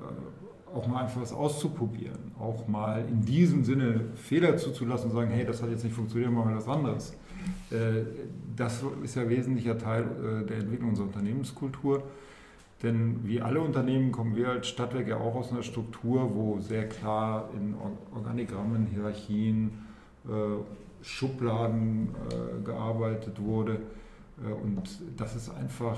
auch 0.76 0.88
mal 0.88 1.04
einfach 1.04 1.22
was 1.22 1.34
auszuprobieren, 1.34 2.32
auch 2.40 2.68
mal 2.68 3.06
in 3.08 3.22
diesem 3.22 3.64
Sinne 3.64 4.02
Fehler 4.16 4.58
zuzulassen 4.58 5.10
und 5.10 5.16
sagen, 5.16 5.32
hey, 5.32 5.46
das 5.46 5.62
hat 5.62 5.70
jetzt 5.70 5.84
nicht 5.84 5.96
funktioniert, 5.96 6.32
machen 6.32 6.50
wir 6.50 6.58
was 6.58 6.68
anderes. 6.68 7.14
Äh, 7.72 8.04
das 8.56 8.84
ist 9.04 9.16
ja 9.16 9.28
wesentlicher 9.28 9.78
Teil 9.78 10.46
der 10.50 10.58
Entwicklung 10.58 10.90
unserer 10.90 11.08
Unternehmenskultur. 11.08 12.04
Denn 12.84 13.20
wie 13.24 13.42
alle 13.42 13.62
Unternehmen 13.62 14.12
kommen 14.12 14.36
wir 14.36 14.50
als 14.50 14.68
Stadtwerk 14.68 15.08
ja 15.08 15.18
auch 15.18 15.36
aus 15.36 15.52
einer 15.52 15.64
Struktur, 15.64 16.34
wo 16.36 16.60
sehr 16.60 16.88
klar 16.88 17.50
in 17.54 17.76
Organigrammen, 18.14 18.88
Hierarchien, 18.88 19.72
Schubladen 21.02 22.10
gearbeitet 22.64 23.42
wurde 23.42 23.80
äh, 24.44 24.52
und 24.52 24.82
das 25.18 25.36
ist 25.36 25.50
einfach, 25.50 25.98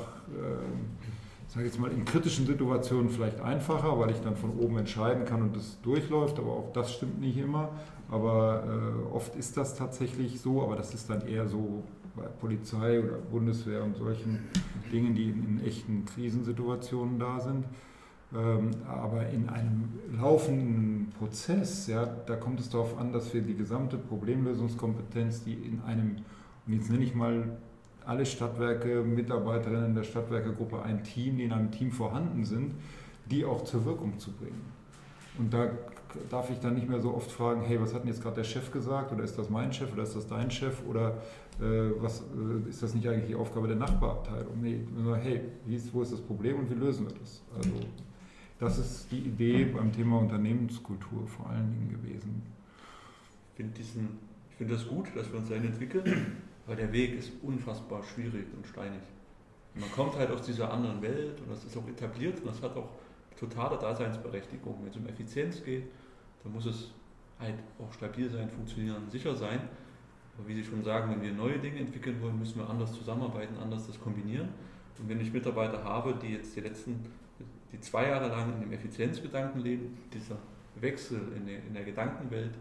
sage 1.48 1.66
jetzt 1.66 1.80
mal, 1.80 1.92
in 1.92 2.06
kritischen 2.06 2.46
Situationen 2.46 3.10
vielleicht 3.10 3.40
einfacher, 3.40 3.98
weil 4.00 4.12
ich 4.12 4.20
dann 4.22 4.36
von 4.36 4.52
oben 4.60 4.78
entscheiden 4.78 5.26
kann 5.26 5.42
und 5.42 5.56
das 5.56 5.80
durchläuft, 5.82 6.40
aber 6.40 6.52
auch 6.52 6.74
das 6.74 6.94
stimmt 6.94 7.20
nicht 7.20 7.38
immer. 7.38 7.70
Aber 8.10 8.64
äh, 8.66 9.16
oft 9.16 9.36
ist 9.36 9.58
das 9.58 9.76
tatsächlich 9.76 10.40
so, 10.42 10.62
aber 10.64 10.76
das 10.76 10.94
ist 10.94 11.10
dann 11.10 11.26
eher 11.28 11.48
so 11.48 11.84
bei 12.16 12.24
Polizei 12.24 13.00
oder 13.00 13.18
Bundeswehr 13.18 13.84
und 13.84 13.96
solchen 13.96 14.40
Dingen, 14.92 15.14
die 15.14 15.30
in, 15.30 15.60
in 15.60 15.66
echten 15.66 16.06
Krisensituationen 16.06 17.20
da 17.20 17.40
sind. 17.40 17.66
Ähm, 18.36 18.72
aber 18.86 19.30
in 19.30 19.48
einem 19.48 19.88
laufenden 20.20 21.14
Prozess, 21.18 21.88
ja, 21.88 22.06
da 22.06 22.36
kommt 22.36 22.60
es 22.60 22.70
darauf 22.70 22.98
an, 22.98 23.14
dass 23.14 23.34
wir 23.34 23.42
die 23.42 23.56
gesamte 23.56 23.98
Problemlösungskompetenz, 23.98 25.46
die 25.46 25.54
in 25.54 25.82
einem, 25.86 26.18
und 26.66 26.74
jetzt 26.74 26.90
nenne 26.90 27.06
ich 27.06 27.16
mal 27.16 27.58
alle 28.08 28.26
Stadtwerke, 28.26 29.04
Mitarbeiterinnen 29.04 29.94
der 29.94 30.04
Stadtwerkegruppe 30.04 30.82
ein 30.82 31.04
Team, 31.04 31.38
die 31.38 31.44
in 31.44 31.52
einem 31.52 31.72
Team 31.72 31.92
vorhanden 31.92 32.46
sind, 32.46 32.74
die 33.30 33.44
auch 33.44 33.66
zur 33.66 33.86
Wirkung 33.86 34.18
zu 34.18 34.32
bringen. 34.32 34.62
Und 35.38 35.54
da 35.54 35.70
darf 36.30 36.50
ich 36.50 36.60
dann 36.60 36.76
nicht 36.76 36.88
mehr 36.88 37.02
so 37.02 37.14
oft 37.14 37.30
fragen, 37.30 37.62
hey, 37.62 37.80
was 37.82 37.94
hat 37.94 38.04
denn 38.04 38.08
jetzt 38.08 38.24
gerade 38.24 38.38
der 38.38 38.46
Chef 38.46 38.72
gesagt 38.72 39.12
oder 39.12 39.24
ist 39.24 39.38
das 39.38 39.50
mein 39.50 39.74
Chef 39.74 39.92
oder 39.92 40.04
ist 40.04 40.16
das 40.16 40.26
dein 40.26 40.50
Chef 40.50 40.82
oder 40.88 41.18
äh, 41.60 41.92
was, 42.00 42.22
äh, 42.22 42.70
ist 42.70 42.82
das 42.82 42.96
nicht 42.96 43.08
eigentlich 43.08 43.28
die 43.28 43.36
Aufgabe 43.36 43.68
der 43.68 43.76
Nachbarabteilung? 43.76 44.62
Nee, 44.62 44.80
hey, 45.22 45.42
ist, 45.68 45.94
wo 45.94 46.02
ist 46.02 46.14
das 46.14 46.22
Problem 46.22 46.60
und 46.60 46.70
wie 46.72 46.76
lösen 46.76 47.08
wir 47.08 47.16
das? 47.20 47.44
Also 47.56 47.72
das 48.60 48.80
ist 48.80 49.12
die 49.12 49.20
Idee 49.20 49.66
beim 49.66 49.92
Thema 49.92 50.20
Unternehmenskultur 50.20 51.28
vor 51.28 51.50
allen 51.50 51.70
Dingen 51.72 51.90
gewesen. 51.90 52.42
Ich 53.52 53.58
finde 53.58 53.74
find 54.58 54.72
das 54.72 54.88
gut, 54.88 55.08
dass 55.14 55.32
wir 55.32 55.40
uns 55.40 55.50
dahin 55.50 55.66
entwickeln 55.66 56.38
weil 56.68 56.76
der 56.76 56.92
Weg 56.92 57.18
ist 57.18 57.32
unfassbar 57.42 58.04
schwierig 58.04 58.46
und 58.56 58.68
steinig. 58.68 59.02
Und 59.74 59.82
man 59.82 59.92
kommt 59.92 60.16
halt 60.16 60.30
aus 60.30 60.42
dieser 60.42 60.72
anderen 60.72 61.02
Welt 61.02 61.40
und 61.40 61.50
das 61.50 61.64
ist 61.64 61.76
auch 61.78 61.88
etabliert 61.88 62.40
und 62.40 62.48
das 62.48 62.62
hat 62.62 62.76
auch 62.76 62.90
totale 63.40 63.78
Daseinsberechtigung. 63.78 64.78
Wenn 64.82 64.90
es 64.90 64.98
um 64.98 65.08
Effizienz 65.08 65.64
geht, 65.64 65.86
dann 66.44 66.52
muss 66.52 66.66
es 66.66 66.92
halt 67.40 67.56
auch 67.80 67.92
stabil 67.94 68.30
sein, 68.30 68.50
funktionieren, 68.50 69.10
sicher 69.10 69.34
sein. 69.36 69.62
Aber 70.38 70.48
wie 70.48 70.56
Sie 70.56 70.64
schon 70.64 70.84
sagen, 70.84 71.12
wenn 71.12 71.22
wir 71.22 71.32
neue 71.32 71.58
Dinge 71.58 71.80
entwickeln 71.80 72.22
wollen, 72.22 72.38
müssen 72.38 72.60
wir 72.60 72.70
anders 72.70 72.94
zusammenarbeiten, 72.94 73.58
anders 73.58 73.88
das 73.88 74.00
kombinieren. 74.00 74.50
Und 75.00 75.10
wenn 75.10 75.22
ich 75.22 75.32
Mitarbeiter 75.32 75.84
habe, 75.84 76.16
die 76.22 76.34
jetzt 76.34 76.56
die 76.56 76.62
letzten, 76.62 77.06
die 77.72 77.80
zwei 77.80 78.10
Jahre 78.10 78.30
lang 78.30 78.54
in 78.54 78.62
dem 78.62 78.72
Effizienzgedanken 78.72 79.62
leben, 79.62 79.98
dieser 80.14 80.38
Wechsel 80.76 81.22
in 81.36 81.46
der, 81.46 81.64
in 81.64 81.74
der 81.74 81.84
Gedankenwelt 81.84 82.52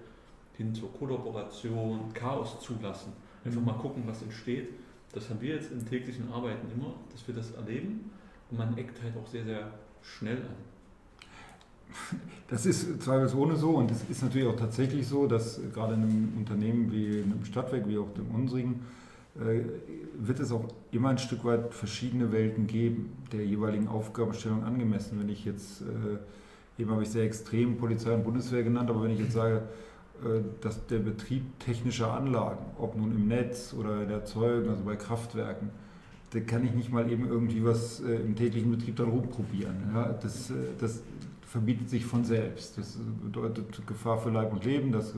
hin 0.56 0.74
zur 0.74 0.92
Kollaboration, 0.92 2.12
Chaos 2.14 2.60
zulassen, 2.60 3.12
Einfach 3.46 3.62
mal 3.62 3.74
gucken, 3.74 4.02
was 4.06 4.22
entsteht. 4.22 4.70
Das 5.12 5.30
haben 5.30 5.40
wir 5.40 5.54
jetzt 5.54 5.70
in 5.70 5.86
täglichen 5.86 6.30
Arbeiten 6.32 6.68
immer, 6.74 6.94
dass 7.12 7.26
wir 7.28 7.34
das 7.34 7.52
erleben 7.52 8.10
und 8.50 8.58
man 8.58 8.76
eckt 8.76 9.00
halt 9.02 9.16
auch 9.16 9.26
sehr, 9.28 9.44
sehr 9.44 9.70
schnell 10.02 10.38
an. 10.38 12.20
Das 12.48 12.64
ist 12.64 13.02
zweifelsohne 13.02 13.56
so 13.56 13.70
und 13.70 13.90
es 13.90 14.08
ist 14.08 14.22
natürlich 14.22 14.46
auch 14.46 14.54
tatsächlich 14.54 15.08
so, 15.08 15.26
dass 15.26 15.60
gerade 15.74 15.94
in 15.94 16.02
einem 16.02 16.32
Unternehmen 16.36 16.92
wie 16.92 17.22
einem 17.22 17.44
Stadtwerk, 17.44 17.88
wie 17.88 17.98
auch 17.98 18.12
dem 18.14 18.32
unsrigen, 18.32 18.84
äh, 19.34 19.62
wird 20.16 20.38
es 20.38 20.52
auch 20.52 20.64
immer 20.92 21.08
ein 21.08 21.18
Stück 21.18 21.44
weit 21.44 21.74
verschiedene 21.74 22.30
Welten 22.30 22.68
geben, 22.68 23.12
der 23.32 23.44
jeweiligen 23.44 23.88
Aufgabenstellung 23.88 24.62
angemessen. 24.62 25.18
Wenn 25.18 25.28
ich 25.28 25.44
jetzt, 25.44 25.82
äh, 25.82 26.80
eben 26.80 26.90
habe 26.92 27.02
ich 27.02 27.10
sehr 27.10 27.24
extrem 27.24 27.76
Polizei 27.78 28.14
und 28.14 28.22
Bundeswehr 28.22 28.62
genannt, 28.62 28.90
aber 28.90 29.02
wenn 29.02 29.10
ich 29.10 29.18
jetzt 29.18 29.32
sage, 29.32 29.62
dass 30.60 30.86
der 30.86 30.98
Betrieb 30.98 31.58
technischer 31.60 32.12
Anlagen, 32.12 32.64
ob 32.78 32.96
nun 32.96 33.12
im 33.12 33.28
Netz 33.28 33.74
oder 33.78 34.02
in 34.02 34.08
der 34.08 34.18
Erzeugung, 34.18 34.70
also 34.70 34.84
bei 34.84 34.96
Kraftwerken, 34.96 35.70
da 36.30 36.40
kann 36.40 36.64
ich 36.64 36.72
nicht 36.72 36.90
mal 36.90 37.10
eben 37.10 37.28
irgendwie 37.28 37.64
was 37.64 38.00
im 38.00 38.34
täglichen 38.34 38.70
Betrieb 38.70 38.96
dann 38.96 39.08
rumprobieren. 39.08 39.76
Ja, 39.94 40.12
das, 40.12 40.52
das 40.78 41.02
verbietet 41.46 41.88
sich 41.88 42.04
von 42.04 42.24
selbst. 42.24 42.76
Das 42.76 42.98
bedeutet 43.22 43.86
Gefahr 43.86 44.18
für 44.18 44.30
Leib 44.30 44.52
und 44.52 44.64
Leben, 44.64 44.92
das 44.92 45.14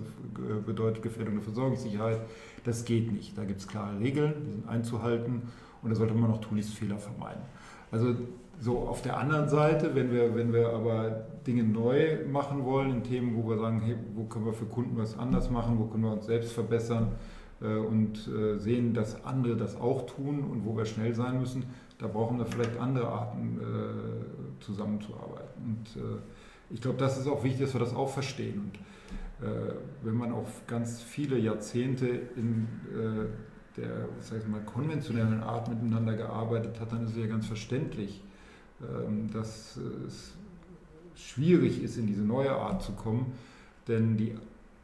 bedeutet 0.66 1.02
Gefährdung 1.02 1.34
der 1.34 1.42
Versorgungssicherheit. 1.42 2.20
Das 2.64 2.84
geht 2.84 3.10
nicht. 3.10 3.36
Da 3.36 3.44
gibt 3.44 3.60
es 3.60 3.66
klare 3.66 3.98
Regeln, 3.98 4.34
die 4.46 4.52
sind 4.52 4.68
einzuhalten 4.68 5.42
und 5.82 5.90
da 5.90 5.96
sollte 5.96 6.14
man 6.14 6.30
auch 6.30 6.40
tunlichst 6.40 6.74
Fehler 6.74 6.98
vermeiden. 6.98 7.42
Also 7.90 8.14
so 8.60 8.78
auf 8.80 9.02
der 9.02 9.18
anderen 9.18 9.48
Seite, 9.48 9.94
wenn 9.94 10.12
wir, 10.12 10.34
wenn 10.34 10.52
wir 10.52 10.70
aber 10.70 11.26
Dinge 11.46 11.62
neu 11.62 12.26
machen 12.30 12.64
wollen 12.64 12.90
in 12.90 13.04
Themen, 13.04 13.36
wo 13.36 13.48
wir 13.48 13.58
sagen, 13.58 13.80
hey, 13.80 13.96
wo 14.14 14.24
können 14.24 14.46
wir 14.46 14.52
für 14.52 14.66
Kunden 14.66 14.96
was 14.96 15.18
anders 15.18 15.50
machen, 15.50 15.78
wo 15.78 15.84
können 15.84 16.04
wir 16.04 16.12
uns 16.12 16.26
selbst 16.26 16.52
verbessern 16.52 17.12
äh, 17.62 17.76
und 17.76 18.28
äh, 18.28 18.58
sehen, 18.58 18.94
dass 18.94 19.24
andere 19.24 19.56
das 19.56 19.76
auch 19.80 20.06
tun 20.06 20.40
und 20.40 20.64
wo 20.64 20.76
wir 20.76 20.84
schnell 20.84 21.14
sein 21.14 21.38
müssen, 21.38 21.64
da 21.98 22.06
brauchen 22.06 22.38
wir 22.38 22.46
vielleicht 22.46 22.78
andere 22.78 23.08
Arten 23.08 23.60
äh, 23.60 24.62
zusammenzuarbeiten. 24.64 25.62
Und 25.64 26.02
äh, 26.02 26.18
ich 26.70 26.80
glaube, 26.80 26.98
das 26.98 27.18
ist 27.18 27.26
auch 27.28 27.44
wichtig, 27.44 27.62
dass 27.62 27.74
wir 27.74 27.80
das 27.80 27.94
auch 27.94 28.08
verstehen. 28.08 28.70
Und 29.40 29.46
äh, 29.46 29.72
wenn 30.02 30.14
man 30.14 30.32
auf 30.32 30.66
ganz 30.66 31.00
viele 31.00 31.38
Jahrzehnte 31.38 32.06
in 32.06 32.68
äh, 32.92 33.80
der 33.80 34.08
sag 34.20 34.38
ich 34.40 34.48
mal, 34.48 34.60
konventionellen 34.62 35.42
Art 35.42 35.68
miteinander 35.68 36.14
gearbeitet 36.14 36.80
hat, 36.80 36.92
dann 36.92 37.04
ist 37.04 37.12
es 37.12 37.16
ja 37.16 37.26
ganz 37.26 37.46
verständlich, 37.46 38.22
dass 39.32 39.76
es 40.06 40.32
schwierig 41.16 41.82
ist, 41.82 41.96
in 41.96 42.06
diese 42.06 42.22
neue 42.22 42.52
Art 42.52 42.82
zu 42.82 42.92
kommen. 42.92 43.32
Denn 43.88 44.16
die 44.16 44.34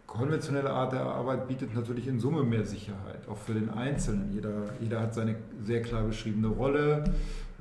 konventionelle 0.07 0.71
Art 0.71 0.93
der 0.93 1.03
Arbeit 1.03 1.47
bietet 1.47 1.75
natürlich 1.75 2.09
in 2.09 2.19
Summe 2.19 2.43
mehr 2.43 2.65
Sicherheit, 2.65 3.29
auch 3.29 3.39
für 3.39 3.55
den 3.55 3.71
Einzelnen. 3.71 4.33
Jeder, 4.33 4.75
jeder 4.81 5.01
hat 5.01 5.15
seine 5.15 5.37
sehr 5.65 5.83
klar 5.83 6.03
beschriebene 6.03 6.49
Rolle, 6.49 7.05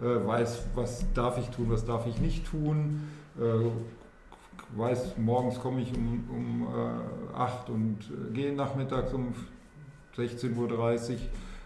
äh, 0.01 0.03
weiß, 0.03 0.63
was 0.75 1.05
darf 1.13 1.37
ich 1.37 1.49
tun, 1.49 1.67
was 1.69 1.85
darf 1.85 2.07
ich 2.07 2.19
nicht 2.19 2.45
tun, 2.45 3.01
weiß, 4.75 5.17
morgens 5.17 5.59
komme 5.59 5.81
ich 5.81 5.93
um, 5.95 6.23
um 6.29 6.67
äh, 7.33 7.35
8 7.35 7.69
und 7.69 7.97
äh, 8.01 8.33
gehe 8.33 8.53
nachmittags 8.53 9.13
um 9.13 9.33
16.30 10.17 10.55
Uhr, 10.57 11.17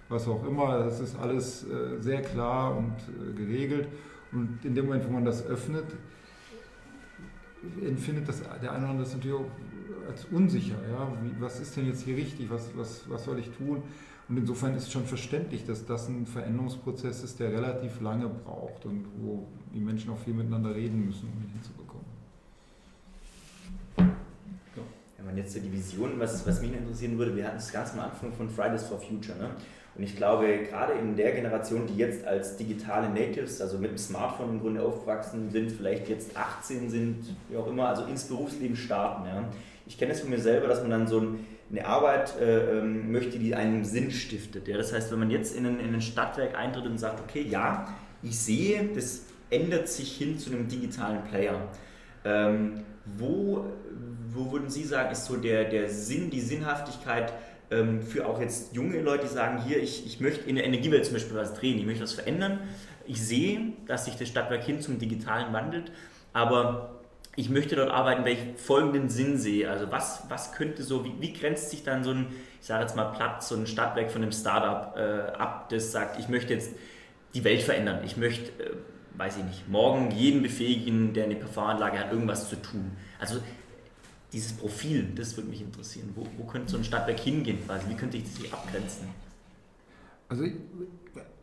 was 0.10 0.28
auch 0.28 0.46
immer. 0.46 0.80
Das 0.80 1.00
ist 1.00 1.18
alles 1.18 1.64
äh, 1.64 2.00
sehr 2.00 2.22
klar 2.22 2.76
und 2.76 2.94
äh, 3.10 3.34
geregelt. 3.34 3.88
Und 4.31 4.60
in 4.63 4.75
dem 4.75 4.86
Moment, 4.86 5.07
wo 5.07 5.12
man 5.12 5.25
das 5.25 5.46
öffnet, 5.46 5.86
empfindet 7.81 8.27
das, 8.27 8.41
der 8.41 8.72
eine 8.72 8.79
oder 8.79 8.89
andere 8.89 9.03
das 9.03 9.13
natürlich 9.13 9.38
auch 9.38 9.50
als 10.10 10.25
unsicher. 10.25 10.75
Ja? 10.89 11.12
Wie, 11.22 11.41
was 11.41 11.60
ist 11.60 11.75
denn 11.75 11.88
jetzt 11.88 12.03
hier 12.03 12.15
richtig? 12.17 12.50
Was, 12.50 12.69
was, 12.75 13.10
was 13.10 13.24
soll 13.25 13.39
ich 13.39 13.50
tun? 13.51 13.84
Und 14.29 14.38
insofern 14.38 14.75
ist 14.75 14.84
es 14.84 14.91
schon 14.91 15.05
verständlich, 15.05 15.65
dass 15.65 15.86
das 15.86 16.10
ein 16.10 16.25
Veränderungsprozess 16.25 17.24
ist, 17.24 17.39
der 17.39 17.51
relativ 17.51 18.01
lange 18.01 18.27
braucht 18.27 18.86
und 18.86 19.05
wo 19.19 19.48
die 19.74 19.79
Menschen 19.79 20.12
auch 20.12 20.19
viel 20.19 20.34
miteinander 20.34 20.75
reden 20.75 21.05
müssen, 21.05 21.29
um 21.29 21.43
ihn 21.43 21.51
hinzubekommen. 21.53 22.05
Wenn 25.17 25.25
man 25.25 25.38
jetzt 25.38 25.53
so 25.53 25.60
die 25.60 25.72
Vision, 25.72 26.19
was, 26.19 26.46
was 26.46 26.62
mich 26.62 26.74
interessieren 26.74 27.17
würde, 27.17 27.36
wir 27.36 27.48
hatten 27.48 27.57
es 27.57 27.72
ganz 27.72 27.93
am 27.93 28.01
Anfang 28.01 28.31
von 28.34 28.50
Fridays 28.50 28.84
for 28.84 29.00
Future. 29.00 29.38
Ne? 29.38 29.50
Und 29.98 30.04
ich 30.04 30.16
glaube, 30.16 30.60
gerade 30.70 30.94
in 30.94 31.16
der 31.16 31.32
Generation, 31.32 31.88
die 31.88 31.98
jetzt 31.98 32.24
als 32.24 32.56
digitale 32.56 33.10
Natives, 33.10 33.60
also 33.62 33.80
mit 33.80 33.89
dem 33.89 33.98
Smartphone 33.98 34.51
im 34.51 34.60
Grunde 34.60 34.84
aufgewachsen 34.84 35.50
sind, 35.50 35.72
vielleicht 35.72 36.08
jetzt 36.08 36.38
18 36.38 36.89
sind, 36.89 37.36
wie 37.50 37.57
auch 37.57 37.66
immer, 37.68 37.88
also 37.88 38.03
ins 38.05 38.25
Berufsleben 38.25 38.75
starten. 38.75 39.27
Ja? 39.27 39.44
Ich 39.88 39.98
kenne 39.98 40.12
es 40.12 40.22
von 40.22 40.29
mir 40.29 40.40
selber, 40.40 40.68
dass 40.68 40.81
man 40.81 40.92
dann 40.92 41.07
so 41.07 41.36
eine 41.72 41.86
Arbeit 41.86 42.40
äh, 42.40 42.77
ähm, 42.77 43.12
möchte, 43.12 43.40
die 43.40 43.55
einen 43.55 43.83
Sinn 43.86 44.12
stiftet. 44.12 44.68
Ja? 44.68 44.77
Das 44.77 44.94
heißt, 44.94 45.12
wenn 45.12 45.18
man 45.18 45.31
jetzt 45.31 45.55
in 45.55 45.66
ein, 45.66 45.79
in 45.79 45.96
ein 45.96 46.01
Stadtwerk 46.01 46.55
eintritt 46.55 46.86
und 46.86 47.00
sagt, 47.00 47.20
okay, 47.20 47.42
ja, 47.42 47.88
ich 48.22 48.38
sehe, 48.38 48.90
das 48.94 49.24
ändert 49.50 49.88
sich 49.88 50.16
hin 50.16 50.38
zu 50.38 50.51
einem 50.51 50.68
digitalen 50.68 51.24
Player. 51.24 51.60
Ähm, 52.24 52.81
wo, 53.18 53.66
wo 54.29 54.51
würden 54.51 54.70
Sie 54.70 54.83
sagen, 54.83 55.12
ist 55.12 55.25
so 55.25 55.38
der, 55.38 55.66
der 55.66 55.90
Sinn, 55.90 56.29
die 56.29 56.42
Sinnhaftigkeit 56.42 57.33
ähm, 57.72 58.01
für 58.01 58.27
auch 58.27 58.40
jetzt 58.40 58.75
junge 58.75 59.01
Leute, 59.01 59.27
die 59.27 59.34
sagen, 59.34 59.62
hier, 59.64 59.82
ich, 59.82 60.06
ich 60.06 60.20
möchte 60.20 60.50
in 60.50 60.56
der 60.56 60.66
Energiewelt 60.66 61.06
zum 61.06 61.14
Beispiel 61.14 61.36
was 61.36 61.53
drehen, 61.53 61.77
ich 61.77 61.86
möchte 61.86 62.03
was 62.03 62.14
verändern. 62.14 62.60
Ich 63.06 63.22
sehe, 63.22 63.74
dass 63.86 64.06
sich 64.06 64.16
das 64.16 64.27
Stadtwerk 64.27 64.64
hin 64.64 64.82
zum 64.82 65.00
Digitalen 65.00 65.53
wandelt, 65.53 65.92
aber 66.34 67.01
ich 67.36 67.50
möchte 67.50 67.75
dort 67.75 67.92
arbeiten, 67.92 68.25
weil 68.25 68.34
ich 68.34 68.40
folgenden 68.58 69.10
Sinn 69.10 69.38
sehe. 69.38 69.70
Also 69.70 69.92
was, 69.92 70.24
was 70.30 70.53
könnte 70.53 70.84
so, 70.84 71.06
wie, 71.06 71.14
wie 71.20 71.34
grenzt 71.34 71.70
sich 71.70 71.84
dann 71.84 72.03
so 72.03 72.12
ein, 72.12 72.27
ich 72.60 72.68
sage 72.68 72.84
jetzt 72.84 72.96
mal 72.96 73.12
Platz, 73.12 73.50
so 73.50 73.56
ein 73.56 73.68
Stadtwerk 73.68 74.12
von 74.12 74.24
einem 74.24 74.32
Startup 74.32 74.98
äh, 74.98 75.38
ab, 75.38 75.70
das 75.70 75.92
sagt, 75.92 76.20
ich 76.20 76.30
möchte 76.30 76.53
jetzt 76.53 76.72
die 77.34 77.44
Welt 77.44 77.62
verändern, 77.62 78.01
ich 78.06 78.18
möchte... 78.18 78.51
Äh, 78.64 78.75
weiß 79.18 79.38
ich 79.38 79.44
nicht, 79.44 79.68
morgen 79.68 80.12
jeden 80.12 80.44
befähigen, 80.44 81.14
der 81.14 81.25
eine 81.25 81.36
PV-Anlage 81.36 82.00
hat, 82.00 82.12
irgendwas 82.12 82.50
zu 82.50 82.56
tun. 82.56 82.92
Also 83.20 83.40
dieses 84.33 84.53
Profil, 84.53 85.11
das 85.16 85.37
würde 85.37 85.50
mich 85.50 85.61
interessieren. 85.61 86.09
Wo, 86.16 86.25
wo 86.37 86.44
könnte 86.46 86.72
so 86.72 86.77
ein 86.77 86.83
Stadtwerk 86.83 87.20
hingehen 87.20 87.59
quasi? 87.66 87.90
Wie 87.90 87.96
könnte 87.96 88.18
ich 88.18 88.24
das 88.24 88.37
hier 88.37 88.53
abgrenzen? 88.53 89.07
Also 90.29 90.44
ich, 90.44 90.53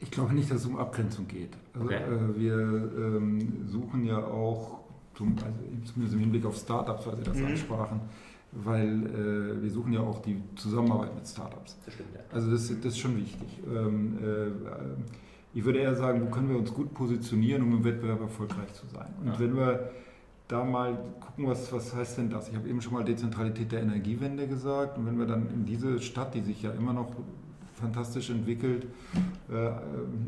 ich, 0.00 0.10
glaube 0.10 0.34
nicht, 0.34 0.50
dass 0.50 0.58
es 0.58 0.66
um 0.66 0.76
Abgrenzung 0.76 1.26
geht. 1.26 1.50
Also 1.72 1.86
okay. 1.86 1.96
äh, 1.96 2.38
wir 2.38 2.54
ähm, 2.54 3.66
suchen 3.66 4.04
ja 4.04 4.18
auch, 4.18 4.80
zum, 5.14 5.36
also 5.36 5.58
zumindest 5.84 6.14
im 6.14 6.20
Hinblick 6.20 6.44
auf 6.44 6.56
Startups, 6.56 7.06
weil 7.06 7.16
Sie 7.16 7.22
das 7.22 7.38
mhm. 7.38 7.46
ansprachen, 7.46 8.00
weil 8.52 9.06
äh, 9.06 9.62
wir 9.62 9.70
suchen 9.70 9.92
ja 9.92 10.00
auch 10.00 10.20
die 10.20 10.42
Zusammenarbeit 10.56 11.14
mit 11.14 11.26
Startups. 11.26 11.78
Das 11.86 11.94
stimmt, 11.94 12.10
ja. 12.14 12.20
Also 12.30 12.50
das, 12.50 12.68
das 12.68 12.84
ist 12.84 12.98
schon 12.98 13.16
wichtig. 13.16 13.48
Ähm, 13.66 14.18
äh, 14.22 15.56
ich 15.56 15.64
würde 15.64 15.78
eher 15.78 15.94
sagen, 15.94 16.20
wo 16.20 16.26
können 16.26 16.50
wir 16.50 16.58
uns 16.58 16.74
gut 16.74 16.92
positionieren, 16.92 17.62
um 17.62 17.76
im 17.78 17.84
Wettbewerb 17.84 18.20
erfolgreich 18.20 18.72
zu 18.74 18.86
sein. 18.86 19.14
Und 19.20 19.28
ja. 19.28 19.38
wenn 19.38 19.56
wir 19.56 19.90
da 20.48 20.64
mal 20.64 20.98
gucken, 21.20 21.46
was, 21.46 21.72
was 21.72 21.94
heißt 21.94 22.18
denn 22.18 22.30
das? 22.30 22.48
Ich 22.48 22.56
habe 22.56 22.68
eben 22.68 22.80
schon 22.80 22.92
mal 22.92 23.04
Dezentralität 23.04 23.72
der 23.72 23.82
Energiewende 23.82 24.46
gesagt. 24.46 24.98
Und 24.98 25.06
wenn 25.06 25.18
wir 25.18 25.26
dann 25.26 25.48
in 25.50 25.64
diese 25.64 26.00
Stadt, 26.00 26.34
die 26.34 26.42
sich 26.42 26.62
ja 26.62 26.70
immer 26.72 26.92
noch 26.92 27.10
fantastisch 27.74 28.30
entwickelt, 28.30 28.86
äh, 29.50 29.70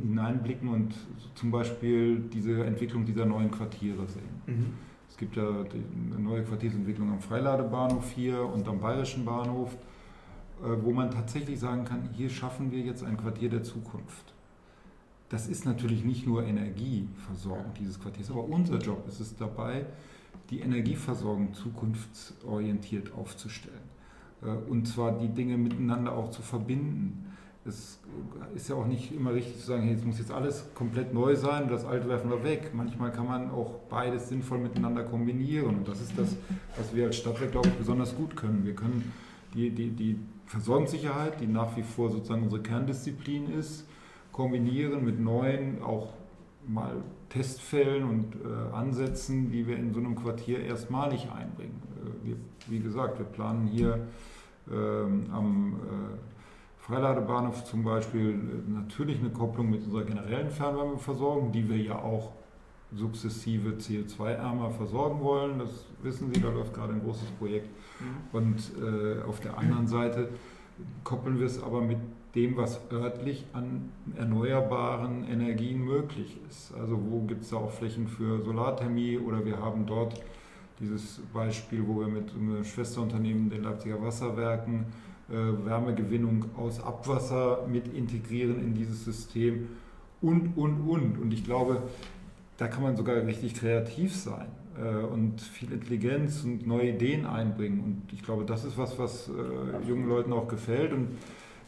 hineinblicken 0.02 0.68
und 0.68 0.94
zum 1.34 1.50
Beispiel 1.50 2.20
diese 2.20 2.64
Entwicklung 2.64 3.04
dieser 3.04 3.26
neuen 3.26 3.50
Quartiere 3.50 4.06
sehen. 4.06 4.42
Mhm. 4.46 4.74
Es 5.08 5.16
gibt 5.16 5.36
ja 5.36 5.48
eine 5.48 6.22
neue 6.22 6.42
Quartiersentwicklung 6.42 7.10
am 7.10 7.20
Freiladebahnhof 7.20 8.10
hier 8.10 8.42
und 8.42 8.68
am 8.68 8.80
Bayerischen 8.80 9.24
Bahnhof, 9.24 9.74
äh, 10.62 10.76
wo 10.82 10.92
man 10.92 11.10
tatsächlich 11.10 11.58
sagen 11.60 11.84
kann, 11.84 12.08
hier 12.12 12.28
schaffen 12.28 12.70
wir 12.72 12.80
jetzt 12.80 13.04
ein 13.04 13.16
Quartier 13.16 13.48
der 13.48 13.62
Zukunft 13.62 14.35
das 15.28 15.48
ist 15.48 15.64
natürlich 15.64 16.04
nicht 16.04 16.26
nur 16.26 16.44
Energieversorgung 16.44 17.74
dieses 17.78 18.00
Quartiers, 18.00 18.30
aber 18.30 18.44
unser 18.44 18.78
Job 18.78 19.06
ist 19.08 19.20
es 19.20 19.36
dabei, 19.36 19.86
die 20.50 20.60
Energieversorgung 20.60 21.54
zukunftsorientiert 21.54 23.12
aufzustellen. 23.12 23.96
Äh, 24.42 24.50
und 24.70 24.86
zwar 24.86 25.18
die 25.18 25.28
Dinge 25.28 25.56
miteinander 25.58 26.12
auch 26.12 26.30
zu 26.30 26.42
verbinden. 26.42 27.32
Es 27.64 27.98
ist 28.54 28.68
ja 28.68 28.76
auch 28.76 28.86
nicht 28.86 29.10
immer 29.12 29.34
richtig 29.34 29.58
zu 29.58 29.66
sagen, 29.66 29.82
hey, 29.82 29.94
jetzt 29.94 30.06
muss 30.06 30.20
jetzt 30.20 30.30
alles 30.30 30.66
komplett 30.74 31.12
neu 31.12 31.34
sein 31.34 31.64
und 31.64 31.72
das 31.72 31.84
alte 31.84 32.08
werfen 32.08 32.30
wir 32.30 32.44
weg. 32.44 32.70
Manchmal 32.72 33.10
kann 33.10 33.26
man 33.26 33.50
auch 33.50 33.80
beides 33.90 34.28
sinnvoll 34.28 34.58
miteinander 34.58 35.02
kombinieren. 35.02 35.78
Und 35.78 35.88
das 35.88 36.00
ist 36.00 36.16
das, 36.16 36.36
was 36.76 36.94
wir 36.94 37.06
als 37.06 37.16
Stadtwerk, 37.16 37.50
glaube 37.50 37.68
ich, 37.68 37.74
besonders 37.74 38.14
gut 38.14 38.36
können. 38.36 38.64
Wir 38.64 38.76
können 38.76 39.12
die, 39.52 39.70
die, 39.70 39.90
die 39.90 40.16
Versorgungssicherheit, 40.46 41.40
die 41.40 41.48
nach 41.48 41.76
wie 41.76 41.82
vor 41.82 42.08
sozusagen 42.08 42.44
unsere 42.44 42.62
Kerndisziplin 42.62 43.50
ist, 43.50 43.84
kombinieren 44.36 45.02
mit 45.04 45.18
neuen, 45.18 45.82
auch 45.82 46.12
mal 46.68 47.02
Testfällen 47.30 48.04
und 48.04 48.34
äh, 48.34 48.74
Ansätzen, 48.74 49.50
die 49.50 49.66
wir 49.66 49.76
in 49.76 49.92
so 49.94 50.00
einem 50.00 50.14
Quartier 50.14 50.60
erstmalig 50.60 51.28
einbringen. 51.30 51.82
Äh, 51.96 52.28
wir, 52.28 52.36
wie 52.68 52.80
gesagt, 52.80 53.18
wir 53.18 53.24
planen 53.24 53.66
hier 53.66 54.06
ähm, 54.70 55.24
am 55.32 55.74
äh, 55.74 56.18
Freiladebahnhof 56.78 57.64
zum 57.64 57.82
Beispiel 57.82 58.30
äh, 58.30 58.70
natürlich 58.70 59.20
eine 59.20 59.30
Kopplung 59.30 59.70
mit 59.70 59.84
unserer 59.84 60.04
generellen 60.04 60.50
Fernwärmeversorgung, 60.50 61.50
die 61.50 61.68
wir 61.68 61.78
ja 61.78 61.96
auch 61.96 62.32
sukzessive 62.92 63.70
CO2-ärmer 63.70 64.70
versorgen 64.70 65.20
wollen. 65.20 65.58
Das 65.58 65.86
wissen 66.02 66.32
Sie, 66.32 66.40
da 66.40 66.50
läuft 66.50 66.74
gerade 66.74 66.92
ein 66.92 67.00
großes 67.02 67.30
Projekt. 67.32 67.70
Mhm. 68.00 68.38
Und 68.38 68.72
äh, 68.82 69.22
auf 69.22 69.40
der 69.40 69.56
anderen 69.58 69.88
Seite 69.88 70.28
koppeln 71.04 71.38
wir 71.38 71.46
es 71.46 71.62
aber 71.62 71.80
mit 71.80 71.98
dem, 72.36 72.56
was 72.56 72.80
örtlich 72.92 73.44
an 73.52 73.90
erneuerbaren 74.16 75.24
Energien 75.24 75.82
möglich 75.82 76.38
ist. 76.48 76.72
Also 76.74 76.98
wo 77.10 77.22
gibt 77.22 77.42
es 77.42 77.50
da 77.50 77.56
auch 77.56 77.70
Flächen 77.72 78.06
für 78.06 78.44
Solarthermie 78.44 79.18
oder 79.18 79.44
wir 79.44 79.58
haben 79.58 79.86
dort 79.86 80.20
Dieses 80.78 81.20
Beispiel, 81.32 81.82
wo 81.86 82.00
wir 82.00 82.08
mit 82.08 82.34
einem 82.34 82.62
Schwesterunternehmen, 82.62 83.48
den 83.48 83.62
Leipziger 83.62 84.02
Wasserwerken, 84.02 84.84
äh, 85.30 85.34
Wärmegewinnung 85.34 86.44
aus 86.56 86.82
Abwasser 86.82 87.66
mit 87.66 87.88
integrieren 87.94 88.60
in 88.60 88.74
dieses 88.74 89.04
System 89.04 89.68
und, 90.20 90.56
und, 90.56 90.86
und. 90.86 91.18
Und 91.18 91.32
ich 91.32 91.44
glaube, 91.44 91.82
da 92.58 92.68
kann 92.68 92.82
man 92.82 92.94
sogar 92.94 93.16
richtig 93.26 93.54
kreativ 93.54 94.14
sein 94.14 94.48
äh, 94.78 95.04
und 95.04 95.40
viel 95.40 95.72
Intelligenz 95.72 96.44
und 96.44 96.66
neue 96.66 96.90
Ideen 96.90 97.24
einbringen. 97.24 97.80
Und 97.80 98.12
ich 98.12 98.22
glaube, 98.22 98.44
das 98.44 98.66
ist 98.66 98.76
was, 98.76 98.98
was 98.98 99.28
äh, 99.28 99.88
jungen 99.88 100.08
Leuten 100.08 100.32
auch 100.34 100.46
gefällt. 100.46 100.92
Und 100.92 101.08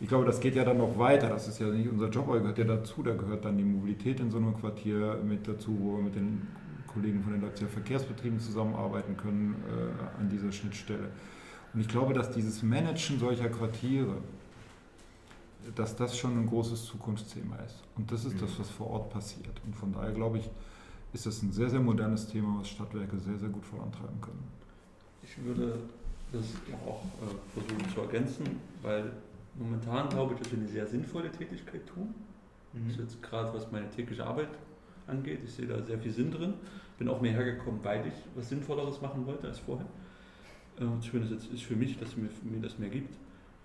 ich 0.01 0.09
glaube, 0.09 0.25
das 0.25 0.41
geht 0.41 0.55
ja 0.55 0.65
dann 0.65 0.79
noch 0.79 0.99
weiter. 0.99 1.29
Das 1.29 1.49
ist 1.49 1.59
ja 1.59 1.67
nicht 1.69 1.91
unser 1.91 2.09
Job, 2.09 2.29
aber 2.29 2.41
gehört 2.41 2.59
ja 2.59 2.65
dazu. 2.65 3.03
Da 3.03 3.15
gehört 3.15 3.45
dann 3.45 3.59
die 3.59 3.65
Mobilität 3.65 4.21
in 4.21 4.31
so 4.31 4.37
einem 4.37 4.57
Quartier 4.57 5.19
mit 5.25 5.49
dazu, 5.49 5.77
wo 5.81 5.97
wir 5.97 6.05
mit 6.05 6.15
den 6.15 6.47
Kollegen 6.87 7.23
von 7.23 7.33
den 7.33 7.43
Leipziger 7.43 7.69
Verkehrsbetrieben 7.69 8.39
zusammenarbeiten 8.39 9.17
können 9.17 9.57
äh, 9.69 10.21
an 10.21 10.29
dieser 10.29 10.53
Schnittstelle. 10.53 11.11
Und 11.75 11.81
ich 11.81 11.89
glaube, 11.89 12.15
dass 12.15 12.31
dieses 12.31 12.63
Managen 12.63 13.19
solcher 13.19 13.49
Quartiere, 13.49 14.17
dass 15.75 15.97
das 15.97 16.17
schon 16.17 16.39
ein 16.39 16.47
großes 16.47 16.87
Zukunftsthema 16.87 17.57
ist. 17.57 17.83
Und 17.97 18.11
das 18.11 18.25
ist 18.25 18.37
mhm. 18.37 18.41
das, 18.41 18.59
was 18.59 18.71
vor 18.71 18.91
Ort 18.91 19.11
passiert. 19.11 19.61
Und 19.67 19.75
von 19.75 19.93
daher 19.93 20.13
glaube 20.13 20.39
ich, 20.39 20.49
ist 21.13 21.27
das 21.27 21.43
ein 21.43 21.53
sehr, 21.53 21.71
sehr 21.71 21.81
modernes 21.81 22.29
Thema, 22.29 22.61
was 22.61 22.69
Stadtwerke 22.69 23.19
sehr, 23.19 23.37
sehr 23.37 23.49
gut 23.49 23.65
vorantreiben 23.65 24.21
können. 24.21 24.45
Ich 25.23 25.45
würde 25.45 25.79
das 26.33 26.45
auch 26.87 27.03
äh, 27.23 27.61
versuchen 27.61 27.95
zu 27.95 28.01
ergänzen, 28.01 28.45
weil 28.83 29.13
momentan 29.59 30.09
glaube 30.09 30.35
ich, 30.35 30.41
dass 30.41 30.51
wir 30.53 30.59
eine 30.59 30.69
sehr 30.69 30.87
sinnvolle 30.87 31.31
Tätigkeit 31.31 31.87
tun. 31.87 32.15
Mhm. 32.73 32.89
Das 32.89 32.97
ist 32.97 33.01
jetzt 33.01 33.23
gerade, 33.23 33.53
was 33.53 33.71
meine 33.71 33.91
tägliche 33.91 34.25
Arbeit 34.25 34.49
angeht. 35.07 35.41
Ich 35.45 35.53
sehe 35.53 35.67
da 35.67 35.83
sehr 35.83 35.99
viel 35.99 36.13
Sinn 36.13 36.31
drin. 36.31 36.55
Bin 36.99 37.09
auch 37.09 37.21
mehr 37.21 37.33
hergekommen, 37.33 37.81
weil 37.83 38.07
ich 38.07 38.15
was 38.35 38.49
Sinnvolleres 38.49 39.01
machen 39.01 39.27
wollte 39.27 39.49
als 39.49 39.59
vorher. 39.61 39.87
Äh, 40.79 41.01
zumindest 41.01 41.51
ist 41.53 41.63
für 41.63 41.77
mich, 41.77 41.99
dass 41.99 42.17
mir, 42.17 42.29
mir 42.43 42.61
das 42.61 42.79
mehr 42.79 42.91
gibt. 42.91 43.15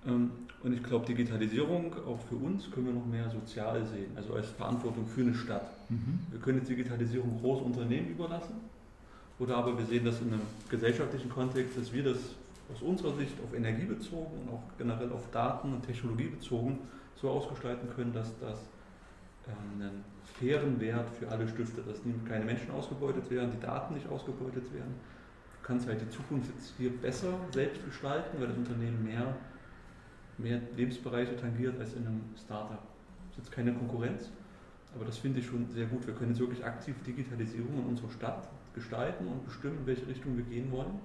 Ähm, 0.06 0.32
und 0.64 0.74
ich 0.74 0.84
glaube, 0.84 1.06
Digitalisierung 1.06 1.94
auch 2.08 2.20
für 2.30 2.36
uns 2.36 2.70
können 2.72 2.88
wir 2.88 2.94
noch 2.94 3.06
mehr 3.06 3.30
sozial 3.30 3.86
sehen, 3.86 4.12
also 4.16 4.34
als 4.34 4.48
Verantwortung 4.50 5.06
für 5.06 5.22
eine 5.22 5.34
Stadt. 5.34 5.70
Mhm. 5.90 6.20
Wir 6.32 6.40
können 6.40 6.60
jetzt 6.60 6.70
Digitalisierung 6.70 7.40
großen 7.40 7.66
Unternehmen 7.66 8.10
überlassen, 8.10 8.56
oder 9.40 9.58
aber 9.58 9.78
wir 9.78 9.86
sehen 9.86 10.06
das 10.06 10.22
in 10.22 10.34
einem 10.34 10.42
gesellschaftlichen 10.70 11.30
Kontext, 11.30 11.78
dass 11.78 11.92
wir 11.92 12.04
das 12.04 12.18
aus 12.74 12.82
unserer 12.82 13.16
Sicht 13.16 13.36
auf 13.44 13.54
Energie 13.54 13.86
bezogen 13.86 14.42
und 14.42 14.54
auch 14.54 14.64
generell 14.78 15.12
auf 15.12 15.30
Daten 15.32 15.74
und 15.74 15.86
Technologie 15.86 16.28
bezogen 16.28 16.80
so 17.16 17.30
ausgestalten 17.30 17.90
können, 17.96 18.14
dass 18.14 18.38
das 18.40 18.60
ähm, 19.48 19.82
einen 19.82 20.04
fairen 20.24 20.80
Wert 20.80 21.10
für 21.10 21.30
alle 21.30 21.48
stiftet, 21.48 21.88
dass 21.88 22.02
keine 22.28 22.46
Menschen 22.46 22.72
ausgebeutet 22.72 23.30
werden, 23.30 23.52
die 23.52 23.60
Daten 23.60 23.94
nicht 23.94 24.10
ausgebeutet 24.10 24.74
werden. 24.74 24.94
Du 25.62 25.68
kannst 25.68 25.88
halt 25.88 26.02
die 26.02 26.10
Zukunft 26.10 26.52
jetzt 26.54 26.74
hier 26.78 26.90
besser 26.90 27.34
selbst 27.52 27.86
gestalten, 27.86 28.40
weil 28.40 28.48
das 28.48 28.58
Unternehmen 28.58 29.04
mehr 29.04 29.36
mehr 30.38 30.60
Lebensbereiche 30.76 31.36
tangiert 31.36 31.80
als 31.80 31.94
in 31.94 32.08
einem 32.08 32.22
Startup. 32.38 32.82
Das 33.30 33.38
ist 33.38 33.46
jetzt 33.46 33.52
keine 33.52 33.74
Konkurrenz, 33.74 34.30
aber 34.96 35.06
das 35.06 35.18
finde 35.18 35.40
ich 35.40 35.46
schon 35.46 35.70
sehr 35.72 35.86
gut. 35.86 36.06
Wir 36.06 36.14
können 36.14 36.32
jetzt 36.32 36.40
wirklich 36.40 36.64
aktiv 36.64 36.96
Digitalisierung 37.06 37.80
in 37.80 37.86
unserer 37.86 38.10
Stadt 38.10 38.50
gestalten 38.74 39.28
und 39.28 39.46
bestimmen, 39.46 39.80
in 39.80 39.86
welche 39.86 40.08
Richtung 40.08 40.38
wir 40.38 40.44
gehen 40.44 40.72
wollen. 40.72 41.00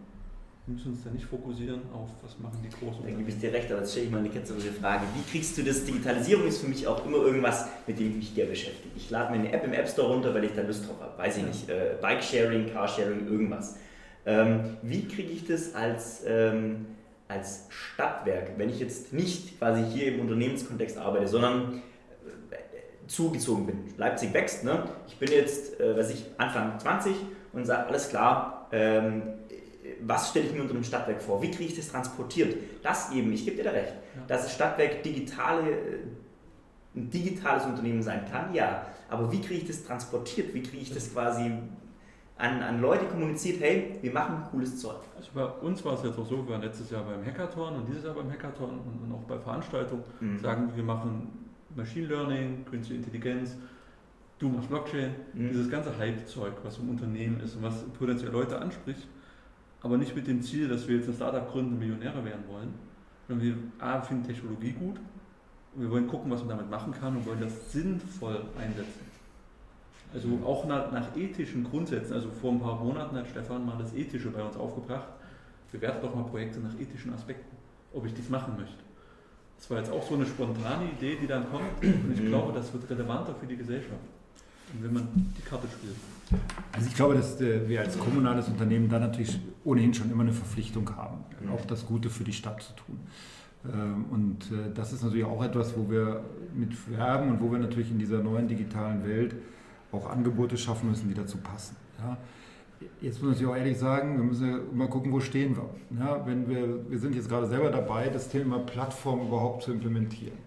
Wir 0.68 0.74
müssen 0.74 0.92
uns 0.92 1.02
da 1.02 1.08
nicht 1.08 1.24
fokussieren 1.24 1.80
auf, 1.94 2.10
was 2.22 2.38
machen 2.40 2.58
die 2.62 2.68
großen. 2.68 3.02
Da 3.02 3.10
gebe 3.10 3.30
ich 3.30 3.38
dir 3.38 3.50
recht, 3.50 3.72
aber 3.72 3.80
jetzt 3.80 3.92
stelle 3.92 4.04
ich 4.04 4.12
mal 4.12 4.18
eine 4.18 4.28
ketzerische 4.28 4.70
Frage. 4.70 5.06
Wie 5.14 5.30
kriegst 5.30 5.56
du 5.56 5.62
das? 5.62 5.82
Digitalisierung 5.82 6.46
ist 6.46 6.60
für 6.60 6.68
mich 6.68 6.86
auch 6.86 7.06
immer 7.06 7.16
irgendwas, 7.16 7.66
mit 7.86 7.98
dem 7.98 8.10
ich 8.10 8.16
mich 8.16 8.34
gerne 8.34 8.50
beschäftige. 8.50 8.94
Ich 8.94 9.08
lade 9.08 9.32
mir 9.32 9.38
eine 9.38 9.50
App 9.50 9.64
im 9.64 9.72
App 9.72 9.88
Store 9.88 10.12
runter, 10.12 10.34
weil 10.34 10.44
ich 10.44 10.52
da 10.54 10.60
Lust 10.60 10.86
drauf 10.86 11.00
habe. 11.00 11.16
Weiß 11.16 11.38
ich 11.38 11.44
nicht. 11.44 11.70
Äh, 11.70 11.96
Bike-Sharing, 12.02 12.70
Carsharing, 12.70 13.26
irgendwas. 13.26 13.78
Ähm, 14.26 14.76
wie 14.82 15.08
kriege 15.08 15.30
ich 15.30 15.46
das 15.46 15.74
als 15.74 16.22
ähm, 16.26 16.84
als 17.28 17.66
Stadtwerk, 17.70 18.58
wenn 18.58 18.68
ich 18.68 18.78
jetzt 18.78 19.14
nicht 19.14 19.58
quasi 19.58 19.82
hier 19.84 20.12
im 20.12 20.20
Unternehmenskontext 20.20 20.98
arbeite, 20.98 21.28
sondern 21.28 21.82
äh, 22.50 23.06
zugezogen 23.06 23.64
bin. 23.64 23.78
Leipzig 23.96 24.34
wächst, 24.34 24.64
ne? 24.64 24.84
ich 25.06 25.16
bin 25.16 25.30
jetzt, 25.30 25.80
äh, 25.80 25.96
was 25.96 26.10
ich, 26.10 26.24
Anfang 26.36 26.78
20 26.78 27.14
und 27.54 27.64
sage, 27.64 27.86
alles 27.86 28.10
klar, 28.10 28.68
ähm, 28.72 29.22
was 30.02 30.30
stelle 30.30 30.46
ich 30.46 30.52
mir 30.52 30.62
unter 30.62 30.74
einem 30.74 30.84
Stadtwerk 30.84 31.20
vor? 31.22 31.42
Wie 31.42 31.50
kriege 31.50 31.70
ich 31.70 31.76
das 31.76 31.88
transportiert? 31.88 32.56
Das 32.82 33.12
eben, 33.12 33.32
ich 33.32 33.44
gebe 33.44 33.56
dir 33.56 33.64
da 33.64 33.70
recht, 33.70 33.92
ja. 34.16 34.22
dass 34.26 34.42
das 34.42 34.54
Stadtwerk 34.54 35.02
digitale, 35.02 35.70
äh, 35.70 35.98
ein 36.96 37.10
digitales 37.10 37.64
Unternehmen 37.64 38.02
sein 38.02 38.24
kann, 38.30 38.54
ja. 38.54 38.86
Aber 39.10 39.30
wie 39.32 39.40
kriege 39.40 39.62
ich 39.62 39.66
das 39.66 39.84
transportiert? 39.84 40.52
Wie 40.54 40.62
kriege 40.62 40.82
ich 40.82 40.92
das 40.92 41.12
quasi 41.12 41.52
an, 42.38 42.62
an 42.62 42.80
Leute 42.80 43.04
kommuniziert, 43.06 43.60
hey, 43.60 43.98
wir 44.00 44.12
machen 44.12 44.44
cooles 44.50 44.80
Zeug. 44.80 45.00
Also 45.16 45.30
bei 45.34 45.44
uns 45.44 45.84
war 45.84 45.94
es 45.94 46.04
jetzt 46.04 46.18
auch 46.18 46.26
so, 46.26 46.46
wir 46.46 46.54
waren 46.54 46.62
letztes 46.62 46.90
Jahr 46.90 47.02
beim 47.02 47.24
Hackathon 47.24 47.74
und 47.74 47.88
dieses 47.88 48.04
Jahr 48.04 48.14
beim 48.14 48.30
Hackathon 48.30 48.70
und, 48.78 49.02
und 49.02 49.12
auch 49.12 49.24
bei 49.24 49.38
Veranstaltungen 49.38 50.04
mhm. 50.20 50.38
sagen, 50.38 50.72
wir 50.74 50.84
machen 50.84 51.48
Machine 51.74 52.06
Learning, 52.06 52.64
Künstliche 52.64 53.02
Intelligenz, 53.02 53.56
du 54.38 54.48
machst 54.48 54.68
Blockchain, 54.68 55.10
mhm. 55.34 55.48
dieses 55.48 55.68
ganze 55.68 55.96
Hype-Zeug, 55.98 56.52
was 56.62 56.78
im 56.78 56.90
Unternehmen 56.90 57.40
ist 57.40 57.56
und 57.56 57.62
was 57.64 57.82
potenziell 57.98 58.30
Leute 58.30 58.60
anspricht, 58.60 59.08
aber 59.82 59.96
nicht 59.96 60.14
mit 60.14 60.26
dem 60.26 60.42
Ziel, 60.42 60.68
dass 60.68 60.88
wir 60.88 60.96
jetzt 60.96 61.08
ein 61.08 61.14
Startup 61.14 61.50
gründen 61.50 61.78
Millionäre 61.78 62.24
werden 62.24 62.44
wollen, 62.48 62.74
sondern 63.26 63.46
wir 63.46 63.56
A, 63.78 64.00
finden 64.00 64.26
Technologie 64.26 64.72
gut 64.72 64.96
und 65.74 65.82
wir 65.82 65.90
wollen 65.90 66.08
gucken, 66.08 66.30
was 66.30 66.40
man 66.40 66.50
damit 66.50 66.70
machen 66.70 66.92
kann 66.92 67.16
und 67.16 67.26
wollen 67.26 67.40
das 67.40 67.72
sinnvoll 67.72 68.44
einsetzen. 68.58 69.08
Also 70.12 70.28
auch 70.44 70.66
nach, 70.66 70.90
nach, 70.90 71.16
ethischen 71.16 71.64
Grundsätzen. 71.64 72.14
Also 72.14 72.30
vor 72.30 72.52
ein 72.52 72.60
paar 72.60 72.82
Monaten 72.82 73.16
hat 73.16 73.28
Stefan 73.28 73.66
mal 73.66 73.76
das 73.78 73.92
Ethische 73.94 74.30
bei 74.30 74.42
uns 74.42 74.56
aufgebracht. 74.56 75.06
Bewertet 75.70 76.02
doch 76.02 76.14
mal 76.14 76.24
Projekte 76.24 76.60
nach 76.60 76.74
ethischen 76.80 77.12
Aspekten, 77.12 77.54
ob 77.92 78.06
ich 78.06 78.14
das 78.14 78.28
machen 78.30 78.54
möchte. 78.56 78.78
Das 79.58 79.70
war 79.70 79.78
jetzt 79.78 79.92
auch 79.92 80.02
so 80.08 80.14
eine 80.14 80.24
spontane 80.24 80.90
Idee, 80.92 81.18
die 81.20 81.26
dann 81.26 81.50
kommt. 81.50 81.82
Und 81.82 82.12
ich 82.14 82.20
mhm. 82.20 82.28
glaube, 82.28 82.52
das 82.52 82.72
wird 82.72 82.88
relevanter 82.88 83.34
für 83.34 83.46
die 83.46 83.56
Gesellschaft, 83.56 84.00
wenn 84.80 84.92
man 84.92 85.08
die 85.36 85.42
Karte 85.42 85.66
spielt. 85.68 85.96
Also 86.72 86.86
ich 86.88 86.94
glaube, 86.94 87.14
dass 87.14 87.40
äh, 87.40 87.68
wir 87.68 87.80
als 87.80 87.98
kommunales 87.98 88.48
Unternehmen 88.48 88.88
da 88.88 88.98
natürlich 88.98 89.40
ohnehin 89.64 89.94
schon 89.94 90.10
immer 90.10 90.22
eine 90.22 90.32
Verpflichtung 90.32 90.94
haben, 90.94 91.24
auch 91.52 91.64
das 91.64 91.86
Gute 91.86 92.10
für 92.10 92.24
die 92.24 92.32
Stadt 92.32 92.62
zu 92.62 92.72
tun. 92.74 93.00
Ähm, 93.64 94.04
und 94.10 94.52
äh, 94.52 94.72
das 94.74 94.92
ist 94.92 95.02
natürlich 95.02 95.24
auch 95.24 95.42
etwas, 95.42 95.76
wo 95.76 95.90
wir 95.90 96.22
mit 96.54 96.90
werben 96.90 97.30
und 97.30 97.40
wo 97.40 97.50
wir 97.50 97.58
natürlich 97.58 97.90
in 97.90 97.98
dieser 97.98 98.22
neuen 98.22 98.46
digitalen 98.46 99.04
Welt 99.06 99.34
auch 99.90 100.08
Angebote 100.08 100.56
schaffen 100.56 100.90
müssen, 100.90 101.08
die 101.08 101.14
dazu 101.14 101.38
passen. 101.38 101.76
Ja. 101.98 102.16
Jetzt 103.00 103.22
muss 103.22 103.40
ich 103.40 103.46
auch 103.46 103.56
ehrlich 103.56 103.76
sagen, 103.76 104.16
wir 104.16 104.24
müssen 104.24 104.76
mal 104.76 104.88
gucken, 104.88 105.10
wo 105.10 105.18
stehen 105.18 105.56
wir. 105.56 105.68
Ja, 105.98 106.24
wenn 106.26 106.48
wir, 106.48 106.88
wir 106.88 106.98
sind 106.98 107.14
jetzt 107.16 107.28
gerade 107.28 107.46
selber 107.46 107.70
dabei, 107.70 108.08
das 108.08 108.28
Thema 108.28 108.60
Plattform 108.60 109.26
überhaupt 109.26 109.64
zu 109.64 109.72
implementieren. 109.72 110.38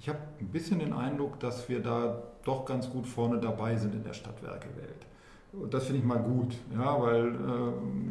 Ich 0.00 0.08
habe 0.08 0.18
ein 0.40 0.48
bisschen 0.48 0.80
den 0.80 0.92
Eindruck, 0.92 1.38
dass 1.38 1.68
wir 1.68 1.80
da 1.80 2.22
doch 2.44 2.64
ganz 2.64 2.88
gut 2.90 3.06
vorne 3.06 3.38
dabei 3.38 3.76
sind 3.76 3.94
in 3.94 4.04
der 4.04 4.12
Stadtwerkewelt. 4.12 5.06
Und 5.52 5.72
das 5.72 5.84
finde 5.84 6.00
ich 6.00 6.04
mal 6.04 6.18
gut, 6.18 6.54
ja, 6.74 7.00
weil 7.00 7.26
äh, 7.28 7.32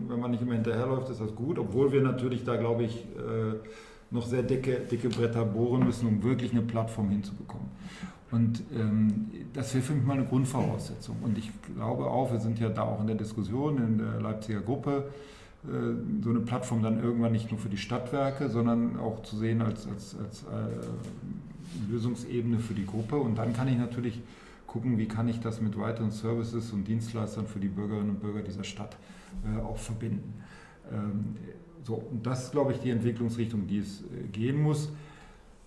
wenn 0.07 0.19
man 0.19 0.31
nicht 0.31 0.41
immer 0.41 0.53
hinterherläuft, 0.53 1.09
ist 1.09 1.21
das 1.21 1.35
gut, 1.35 1.59
obwohl 1.59 1.91
wir 1.91 2.01
natürlich 2.01 2.43
da, 2.43 2.55
glaube 2.55 2.83
ich, 2.83 3.05
äh, 3.15 3.55
noch 4.09 4.25
sehr 4.25 4.43
dicke, 4.43 4.79
dicke 4.79 5.09
Bretter 5.09 5.45
bohren 5.45 5.85
müssen, 5.85 6.07
um 6.07 6.23
wirklich 6.23 6.51
eine 6.51 6.61
Plattform 6.61 7.09
hinzubekommen. 7.09 7.67
Und 8.31 8.61
ähm, 8.75 9.27
das 9.53 9.73
wäre 9.73 9.83
für 9.83 9.93
mich 9.93 10.05
mal 10.05 10.13
eine 10.13 10.25
Grundvoraussetzung. 10.25 11.17
Und 11.23 11.37
ich 11.37 11.51
glaube 11.75 12.05
auch, 12.05 12.31
wir 12.31 12.39
sind 12.39 12.59
ja 12.59 12.69
da 12.69 12.83
auch 12.83 12.99
in 13.01 13.07
der 13.07 13.15
Diskussion 13.15 13.77
in 13.77 13.97
der 13.99 14.19
Leipziger 14.19 14.61
Gruppe, 14.61 15.09
äh, 15.63 16.23
so 16.23 16.29
eine 16.29 16.39
Plattform 16.39 16.81
dann 16.81 17.01
irgendwann 17.01 17.31
nicht 17.31 17.51
nur 17.51 17.59
für 17.59 17.69
die 17.69 17.77
Stadtwerke, 17.77 18.49
sondern 18.49 18.99
auch 18.99 19.23
zu 19.23 19.37
sehen 19.37 19.61
als, 19.61 19.87
als, 19.87 20.15
als 20.19 20.43
äh, 20.43 21.46
Lösungsebene 21.89 22.59
für 22.59 22.73
die 22.73 22.85
Gruppe. 22.85 23.15
Und 23.17 23.37
dann 23.37 23.53
kann 23.53 23.67
ich 23.67 23.77
natürlich 23.77 24.21
gucken, 24.65 24.97
wie 24.97 25.07
kann 25.07 25.27
ich 25.27 25.39
das 25.39 25.61
mit 25.61 25.77
weiteren 25.79 26.11
Services 26.11 26.71
und 26.71 26.87
Dienstleistern 26.87 27.47
für 27.47 27.59
die 27.59 27.69
Bürgerinnen 27.69 28.11
und 28.11 28.19
Bürger 28.19 28.41
dieser 28.41 28.63
Stadt 28.63 28.97
äh, 29.45 29.61
auch 29.61 29.77
verbinden. 29.77 30.33
Ähm, 30.91 31.35
so, 31.83 31.95
und 31.95 32.25
das 32.25 32.45
ist, 32.45 32.51
glaube 32.51 32.73
ich, 32.73 32.79
die 32.79 32.89
Entwicklungsrichtung, 32.89 33.67
die 33.67 33.79
es 33.79 34.01
äh, 34.01 34.27
gehen 34.31 34.61
muss. 34.61 34.89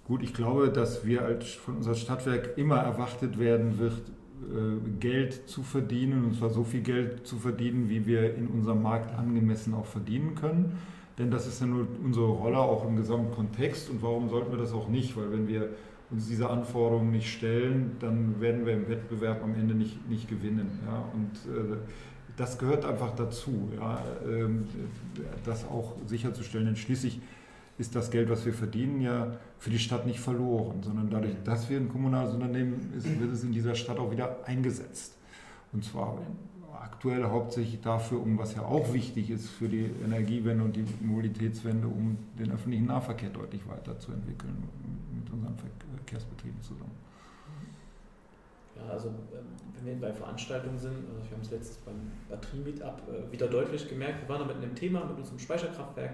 Gut, 0.04 0.22
ich 0.22 0.34
glaube, 0.34 0.70
dass 0.70 1.06
wir 1.06 1.22
als 1.22 1.52
von 1.52 1.76
unserem 1.76 1.96
Stadtwerk 1.96 2.58
immer 2.58 2.78
erwartet 2.78 3.38
werden 3.38 3.78
wird, 3.78 4.02
äh, 4.40 4.90
Geld 4.98 5.48
zu 5.48 5.62
verdienen, 5.62 6.24
und 6.24 6.36
zwar 6.36 6.50
so 6.50 6.64
viel 6.64 6.82
Geld 6.82 7.26
zu 7.26 7.36
verdienen, 7.36 7.88
wie 7.88 8.06
wir 8.06 8.34
in 8.34 8.48
unserem 8.48 8.82
Markt 8.82 9.16
angemessen 9.16 9.74
auch 9.74 9.86
verdienen 9.86 10.34
können. 10.34 10.78
Denn 11.18 11.30
das 11.30 11.46
ist 11.46 11.60
ja 11.60 11.66
nur 11.66 11.86
unsere 12.02 12.28
Rolle 12.28 12.58
auch 12.58 12.86
im 12.86 12.96
Gesamtkontext 12.96 13.90
und 13.90 14.02
warum 14.02 14.30
sollten 14.30 14.50
wir 14.50 14.58
das 14.58 14.72
auch 14.72 14.88
nicht? 14.88 15.16
Weil 15.16 15.30
wenn 15.32 15.46
wir 15.46 15.70
uns 16.10 16.28
diese 16.28 16.50
Anforderungen 16.50 17.12
nicht 17.12 17.32
stellen, 17.32 17.96
dann 18.00 18.40
werden 18.40 18.66
wir 18.66 18.74
im 18.74 18.88
Wettbewerb 18.88 19.42
am 19.42 19.54
Ende 19.54 19.74
nicht, 19.74 20.08
nicht 20.08 20.28
gewinnen. 20.28 20.80
Ja? 20.86 21.04
Und 21.14 21.32
äh, 21.54 21.76
das 22.36 22.58
gehört 22.58 22.84
einfach 22.84 23.14
dazu, 23.14 23.70
ja? 23.76 24.02
Ähm, 24.26 24.66
das 25.44 25.64
auch 25.66 25.96
sicherzustellen. 26.06 26.66
Denn 26.66 26.76
schließlich 26.76 27.20
ist 27.78 27.94
das 27.94 28.10
Geld, 28.10 28.28
was 28.28 28.44
wir 28.44 28.52
verdienen, 28.52 29.00
ja 29.00 29.38
für 29.58 29.70
die 29.70 29.78
Stadt 29.78 30.06
nicht 30.06 30.20
verloren, 30.20 30.82
sondern 30.82 31.10
dadurch, 31.10 31.34
dass 31.44 31.68
wir 31.68 31.76
ein 31.76 31.90
kommunales 31.90 32.32
Unternehmen 32.32 32.92
ist, 32.96 33.20
wird 33.20 33.30
es 33.30 33.44
in 33.44 33.52
dieser 33.52 33.74
Stadt 33.74 33.98
auch 33.98 34.10
wieder 34.10 34.38
eingesetzt. 34.46 35.18
Und 35.72 35.84
zwar 35.84 36.18
aktuell 36.80 37.24
hauptsächlich 37.24 37.80
dafür, 37.80 38.20
um 38.20 38.38
was 38.38 38.54
ja 38.54 38.62
auch 38.62 38.92
wichtig 38.92 39.30
ist 39.30 39.48
für 39.48 39.68
die 39.68 39.90
Energiewende 40.04 40.64
und 40.64 40.74
die 40.74 40.84
Mobilitätswende, 41.00 41.86
um 41.86 42.16
den 42.38 42.50
öffentlichen 42.52 42.86
Nahverkehr 42.86 43.30
deutlich 43.30 43.66
weiterzuentwickeln 43.68 44.64
mit 45.14 45.32
unseren 45.32 45.54
Verkehrsbetrieben 45.56 46.60
zusammen. 46.62 46.92
Ja, 48.76 48.92
also 48.92 49.08
ähm, 49.08 49.46
wenn 49.74 49.86
wir 49.86 50.08
bei 50.08 50.12
Veranstaltungen 50.12 50.78
sind, 50.78 50.94
also 50.94 51.22
wir 51.22 51.32
haben 51.32 51.42
es 51.42 51.50
letztes 51.50 51.76
beim 51.78 52.00
Batterie-Meetup 52.28 53.02
äh, 53.08 53.32
wieder 53.32 53.46
deutlich 53.48 53.88
gemerkt, 53.88 54.22
wir 54.22 54.28
waren 54.28 54.48
da 54.48 54.54
mit 54.54 54.62
einem 54.62 54.74
Thema, 54.74 55.04
mit 55.04 55.18
unserem 55.18 55.38
Speicherkraftwerk 55.38 56.12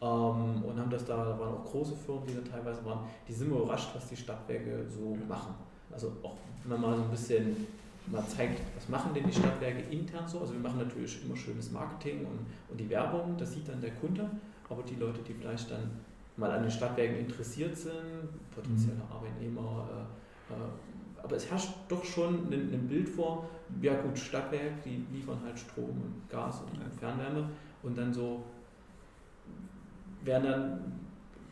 ähm, 0.00 0.64
und 0.64 0.78
haben 0.78 0.90
das 0.90 1.04
da, 1.04 1.16
da 1.16 1.38
waren 1.38 1.54
auch 1.54 1.64
große 1.64 1.94
Firmen, 1.94 2.26
die 2.26 2.34
da 2.34 2.40
teilweise 2.40 2.82
waren, 2.84 3.00
die 3.26 3.32
sind 3.32 3.48
überrascht, 3.48 3.90
was 3.94 4.08
die 4.08 4.16
Stadtwerke 4.16 4.86
so 4.88 5.18
machen. 5.28 5.54
Also 5.92 6.12
auch 6.22 6.36
wenn 6.62 6.80
man 6.80 6.90
mal 6.90 6.96
so 6.96 7.02
ein 7.02 7.10
bisschen 7.10 7.66
mal 8.10 8.26
zeigt, 8.26 8.60
was 8.76 8.88
machen 8.88 9.12
denn 9.14 9.24
die 9.26 9.32
Stadtwerke 9.32 9.80
intern 9.90 10.26
so. 10.26 10.40
Also 10.40 10.52
wir 10.52 10.60
machen 10.60 10.78
natürlich 10.78 11.24
immer 11.24 11.36
schönes 11.36 11.70
Marketing 11.70 12.20
und, 12.20 12.40
und 12.70 12.78
die 12.78 12.88
Werbung, 12.88 13.36
das 13.36 13.52
sieht 13.54 13.68
dann 13.68 13.80
der 13.80 13.92
Kunde, 13.92 14.28
aber 14.68 14.82
die 14.82 14.96
Leute, 14.96 15.20
die 15.26 15.34
vielleicht 15.34 15.70
dann 15.70 15.90
mal 16.36 16.50
an 16.50 16.62
den 16.62 16.70
Stadtwerken 16.70 17.18
interessiert 17.18 17.76
sind, 17.76 18.28
potenzielle 18.54 18.96
mhm. 18.96 19.12
Arbeitnehmer, 19.12 19.88
äh, 20.50 20.54
äh, 20.54 21.22
aber 21.22 21.36
es 21.36 21.50
herrscht 21.50 21.70
doch 21.88 22.04
schon 22.04 22.46
ein, 22.46 22.72
ein, 22.72 22.86
Bild 22.88 23.08
vor, 23.08 23.48
ja 23.82 24.00
gut, 24.00 24.16
Stadtwerk, 24.16 24.82
die 24.84 25.04
liefern 25.12 25.38
halt 25.44 25.58
Strom 25.58 25.90
und 25.90 26.30
Gas 26.30 26.60
und, 26.60 26.80
und 26.80 26.94
Fernwärme 26.94 27.48
und 27.82 27.98
dann 27.98 28.14
so 28.14 28.44
werden 30.22 30.44
dann 30.44 30.92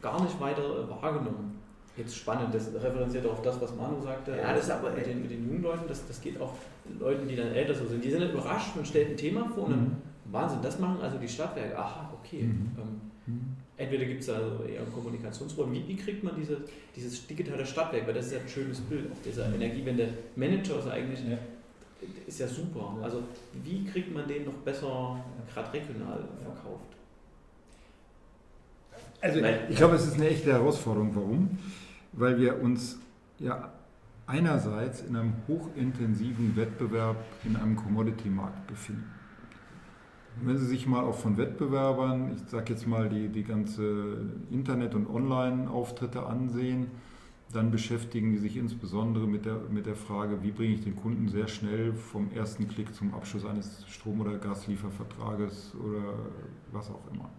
gar 0.00 0.22
nicht 0.22 0.40
weiter 0.40 0.88
wahrgenommen. 0.88 1.58
Jetzt 1.96 2.16
spannend, 2.16 2.54
das 2.54 2.74
referenziert 2.74 3.26
auf 3.26 3.40
das, 3.40 3.58
was 3.60 3.74
Manu 3.74 4.02
sagte, 4.02 4.36
ja, 4.36 4.52
das 4.52 4.68
aber 4.68 4.90
mit, 4.90 5.06
den, 5.06 5.22
mit 5.22 5.30
den 5.30 5.48
jungen 5.48 5.62
Leuten, 5.62 5.84
das, 5.88 6.06
das 6.06 6.20
geht 6.20 6.38
auch 6.38 6.52
Leuten, 6.98 7.26
die 7.26 7.36
dann 7.36 7.54
älter 7.54 7.74
so 7.74 7.86
sind. 7.86 8.04
Die 8.04 8.10
sind 8.10 8.20
dann 8.20 8.32
überrascht, 8.32 8.76
man 8.76 8.84
stellt 8.84 9.10
ein 9.10 9.16
Thema 9.16 9.48
vor 9.48 9.64
und 9.64 9.70
dann, 9.70 9.80
mhm. 9.80 9.96
Wahnsinn, 10.30 10.58
das 10.62 10.78
machen 10.78 10.98
also 11.00 11.16
die 11.16 11.28
Stadtwerke, 11.28 11.78
aha, 11.78 12.12
okay. 12.20 12.42
Mhm. 12.42 12.70
Ähm, 12.78 13.00
mhm. 13.26 13.56
Entweder 13.78 14.04
gibt 14.04 14.20
es 14.20 14.26
da 14.26 14.34
eher 14.68 14.80
ein 14.80 14.92
Kommunikationsproblem, 14.92 15.74
wie, 15.74 15.88
wie, 15.88 15.96
kriegt 15.96 16.22
man 16.22 16.34
diese, 16.36 16.58
dieses 16.94 17.26
digitale 17.26 17.64
Stadtwerk, 17.64 18.06
weil 18.06 18.14
das 18.14 18.26
ist 18.26 18.32
ja 18.32 18.40
ein 18.40 18.48
schönes 18.48 18.80
Bild, 18.80 19.10
auch 19.10 19.22
dieser 19.24 19.46
Energiewende 19.54 20.08
Manager 20.34 20.78
ist 20.78 20.88
eigentlich 20.88 21.20
ja. 21.20 21.38
ist 22.26 22.40
ja 22.40 22.46
super. 22.46 22.98
Also 23.02 23.22
wie 23.64 23.84
kriegt 23.84 24.12
man 24.12 24.28
den 24.28 24.44
noch 24.44 24.54
besser, 24.64 25.18
gerade 25.52 25.72
regional 25.72 26.24
verkauft? 26.42 26.96
Also 29.20 29.40
ich 29.70 29.76
glaube, 29.76 29.96
es 29.96 30.06
ist 30.06 30.14
eine 30.14 30.28
echte 30.28 30.52
Herausforderung. 30.52 31.14
Warum? 31.14 31.58
Weil 32.16 32.40
wir 32.40 32.60
uns 32.60 32.98
ja 33.38 33.72
einerseits 34.26 35.02
in 35.02 35.16
einem 35.16 35.34
hochintensiven 35.46 36.56
Wettbewerb 36.56 37.16
in 37.44 37.56
einem 37.56 37.76
Commodity-Markt 37.76 38.66
befinden. 38.66 39.10
Wenn 40.42 40.58
Sie 40.58 40.66
sich 40.66 40.86
mal 40.86 41.04
auch 41.04 41.16
von 41.16 41.38
Wettbewerbern, 41.38 42.32
ich 42.34 42.50
sage 42.50 42.72
jetzt 42.74 42.86
mal 42.86 43.08
die, 43.08 43.28
die 43.28 43.44
ganze 43.44 44.18
Internet- 44.50 44.94
und 44.94 45.08
Online-Auftritte 45.08 46.26
ansehen, 46.26 46.88
dann 47.52 47.70
beschäftigen 47.70 48.32
die 48.32 48.38
sich 48.38 48.56
insbesondere 48.56 49.26
mit 49.26 49.46
der, 49.46 49.60
mit 49.70 49.86
der 49.86 49.94
Frage, 49.94 50.42
wie 50.42 50.50
bringe 50.50 50.74
ich 50.74 50.82
den 50.82 50.96
Kunden 50.96 51.28
sehr 51.28 51.48
schnell 51.48 51.94
vom 51.94 52.30
ersten 52.32 52.68
Klick 52.68 52.94
zum 52.94 53.14
Abschluss 53.14 53.46
eines 53.46 53.86
Strom- 53.88 54.20
oder 54.20 54.36
Gasliefervertrages 54.36 55.74
oder 55.76 56.14
was 56.72 56.90
auch 56.90 57.02
immer. 57.12 57.30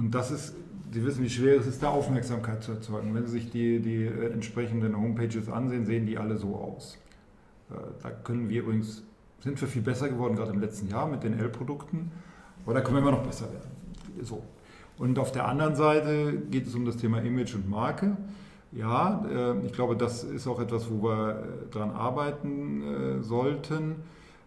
Und 0.00 0.14
das 0.14 0.30
ist, 0.30 0.54
Sie 0.92 1.04
wissen, 1.04 1.22
wie 1.22 1.30
schwer 1.30 1.56
es 1.58 1.66
ist, 1.66 1.82
da 1.82 1.90
Aufmerksamkeit 1.90 2.64
zu 2.64 2.72
erzeugen. 2.72 3.14
Wenn 3.14 3.26
Sie 3.26 3.32
sich 3.32 3.50
die, 3.50 3.80
die 3.80 4.06
äh, 4.06 4.32
entsprechenden 4.32 4.96
Homepages 4.96 5.48
ansehen, 5.48 5.84
sehen 5.84 6.06
die 6.06 6.16
alle 6.16 6.38
so 6.38 6.56
aus. 6.56 6.98
Äh, 7.70 7.74
da 8.02 8.10
können 8.10 8.48
wir 8.48 8.62
übrigens, 8.62 9.04
sind 9.40 9.60
wir 9.60 9.68
viel 9.68 9.82
besser 9.82 10.08
geworden, 10.08 10.36
gerade 10.36 10.52
im 10.52 10.60
letzten 10.60 10.88
Jahr 10.88 11.06
mit 11.06 11.22
den 11.22 11.38
L-Produkten, 11.38 12.10
aber 12.64 12.74
da 12.74 12.80
können 12.80 12.96
wir 12.96 13.02
immer 13.02 13.12
noch 13.12 13.26
besser 13.26 13.52
werden. 13.52 13.70
So. 14.22 14.42
Und 14.96 15.18
auf 15.18 15.32
der 15.32 15.46
anderen 15.46 15.76
Seite 15.76 16.42
geht 16.50 16.66
es 16.66 16.74
um 16.74 16.86
das 16.86 16.96
Thema 16.96 17.20
Image 17.20 17.54
und 17.54 17.68
Marke. 17.68 18.16
Ja, 18.72 19.24
äh, 19.30 19.66
ich 19.66 19.72
glaube, 19.72 19.96
das 19.96 20.24
ist 20.24 20.46
auch 20.46 20.60
etwas, 20.60 20.90
wo 20.90 21.02
wir 21.02 21.66
dran 21.70 21.90
arbeiten 21.90 23.22
sollten. 23.22 23.96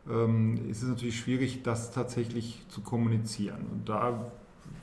Ähm, 0.10 0.60
es 0.70 0.82
ist 0.82 0.90
natürlich 0.90 1.20
schwierig, 1.20 1.62
das 1.62 1.92
tatsächlich 1.92 2.66
zu 2.70 2.82
kommunizieren. 2.82 3.68
Und 3.72 3.88
da 3.88 4.32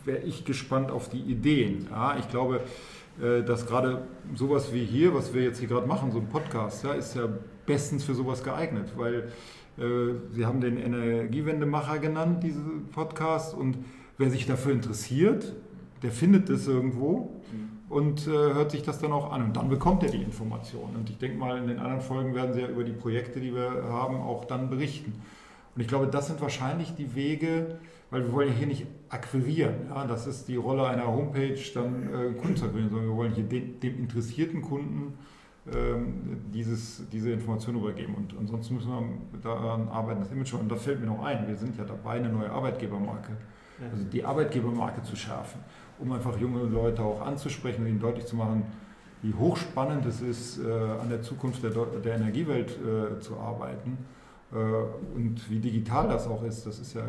wäre 0.05 0.21
ich 0.21 0.45
gespannt 0.45 0.91
auf 0.91 1.09
die 1.09 1.21
Ideen. 1.21 1.89
Ja, 1.91 2.17
ich 2.19 2.29
glaube, 2.29 2.61
äh, 3.21 3.43
dass 3.43 3.67
gerade 3.67 4.03
sowas 4.35 4.73
wie 4.73 4.85
hier, 4.85 5.15
was 5.15 5.35
wir 5.35 5.43
jetzt 5.43 5.59
hier 5.59 5.69
gerade 5.69 5.87
machen, 5.87 6.13
so 6.13 6.19
ein 6.19 6.29
Podcast, 6.29 6.85
ja, 6.85 6.93
ist 6.93 7.15
ja 7.15 7.29
bestens 7.67 8.05
für 8.05 8.15
sowas 8.15 8.43
geeignet, 8.43 8.93
weil 8.97 9.31
äh, 9.79 10.15
Sie 10.33 10.47
haben 10.47 10.61
den 10.61 10.77
Energiewendemacher 10.77 11.99
genannt, 11.99 12.43
diesen 12.43 12.89
Podcast, 12.89 13.55
und 13.55 13.79
wer 14.19 14.31
sich 14.31 14.47
dafür 14.47 14.73
interessiert, 14.73 15.55
der 16.03 16.11
findet 16.11 16.49
es 16.49 16.67
irgendwo 16.67 17.41
und 17.91 18.27
äh, 18.27 18.31
hört 18.31 18.71
sich 18.71 18.83
das 18.83 19.01
dann 19.01 19.13
auch 19.13 19.33
an 19.33 19.43
und 19.43 19.57
dann 19.57 19.69
bekommt 19.69 20.03
er 20.05 20.11
die 20.11 20.23
Informationen. 20.23 20.97
Und 20.97 21.11
ich 21.11 21.19
denke 21.19 21.37
mal, 21.37 21.59
in 21.59 21.67
den 21.67 21.79
anderen 21.79 22.01
Folgen 22.01 22.35
werden 22.35 22.55
Sie 22.55 22.61
ja 22.61 22.69
über 22.69 22.85
die 22.85 22.93
Projekte, 22.93 23.41
die 23.41 23.55
wir 23.55 23.85
haben, 23.89 24.17
auch 24.17 24.45
dann 24.45 24.71
berichten. 24.71 25.13
Und 25.75 25.83
ich 25.83 25.89
glaube, 25.89 26.07
das 26.07 26.29
sind 26.29 26.41
wahrscheinlich 26.41 26.95
die 26.95 27.15
Wege, 27.15 27.79
weil 28.11 28.25
wir 28.25 28.33
wollen 28.33 28.53
hier 28.53 28.67
nicht 28.67 28.87
akquirieren. 29.09 29.75
Ja? 29.89 30.07
Das 30.07 30.27
ist 30.27 30.49
die 30.49 30.57
Rolle 30.57 30.87
einer 30.87 31.07
Homepage, 31.07 31.59
dann 31.75 32.03
äh, 32.03 32.33
Kunden 32.33 32.57
zu 32.57 32.65
akquirieren, 32.67 32.91
sondern 32.91 33.09
wir 33.09 33.17
wollen 33.17 33.33
hier 33.33 33.45
dem, 33.45 33.81
dem 33.81 33.99
interessierten 33.99 34.63
Kunden 34.63 35.15
ähm, 35.73 36.41
dieses, 36.53 37.09
diese 37.11 37.31
Information 37.31 37.77
übergeben. 37.77 38.15
Und 38.15 38.35
ansonsten 38.39 38.75
müssen 38.75 38.91
wir 38.91 39.41
daran 39.41 39.89
arbeiten, 39.89 40.21
das 40.21 40.33
Image. 40.33 40.55
Und 40.55 40.71
da 40.71 40.77
fällt 40.77 41.01
mir 41.01 41.07
noch 41.07 41.23
ein, 41.23 41.47
wir 41.47 41.57
sind 41.57 41.77
ja 41.77 41.85
dabei, 41.85 42.13
eine 42.13 42.29
neue 42.29 42.51
Arbeitgebermarke, 42.51 43.37
also 43.91 44.05
die 44.05 44.25
Arbeitgebermarke 44.25 45.03
zu 45.03 45.17
schärfen, 45.17 45.61
um 45.99 46.13
einfach 46.13 46.39
junge 46.39 46.65
Leute 46.65 47.03
auch 47.03 47.23
anzusprechen 47.23 47.83
und 47.83 47.89
ihnen 47.89 48.01
deutlich 48.01 48.27
zu 48.27 48.37
machen, 48.37 48.65
wie 49.23 49.35
hochspannend 49.35 50.07
es 50.07 50.23
ist, 50.23 50.59
äh, 50.59 50.71
an 50.71 51.11
der 51.11 51.21
Zukunft 51.23 51.63
der, 51.63 51.71
der 51.71 52.15
Energiewelt 52.15 52.71
äh, 52.71 53.21
zu 53.21 53.37
arbeiten 53.39 53.99
äh, 54.53 54.57
und 54.57 55.49
wie 55.49 55.59
digital 55.59 56.09
das 56.09 56.27
auch 56.27 56.43
ist, 56.43 56.67
das 56.67 56.79
ist 56.79 56.95
ja 56.95 57.03
äh, 57.03 57.05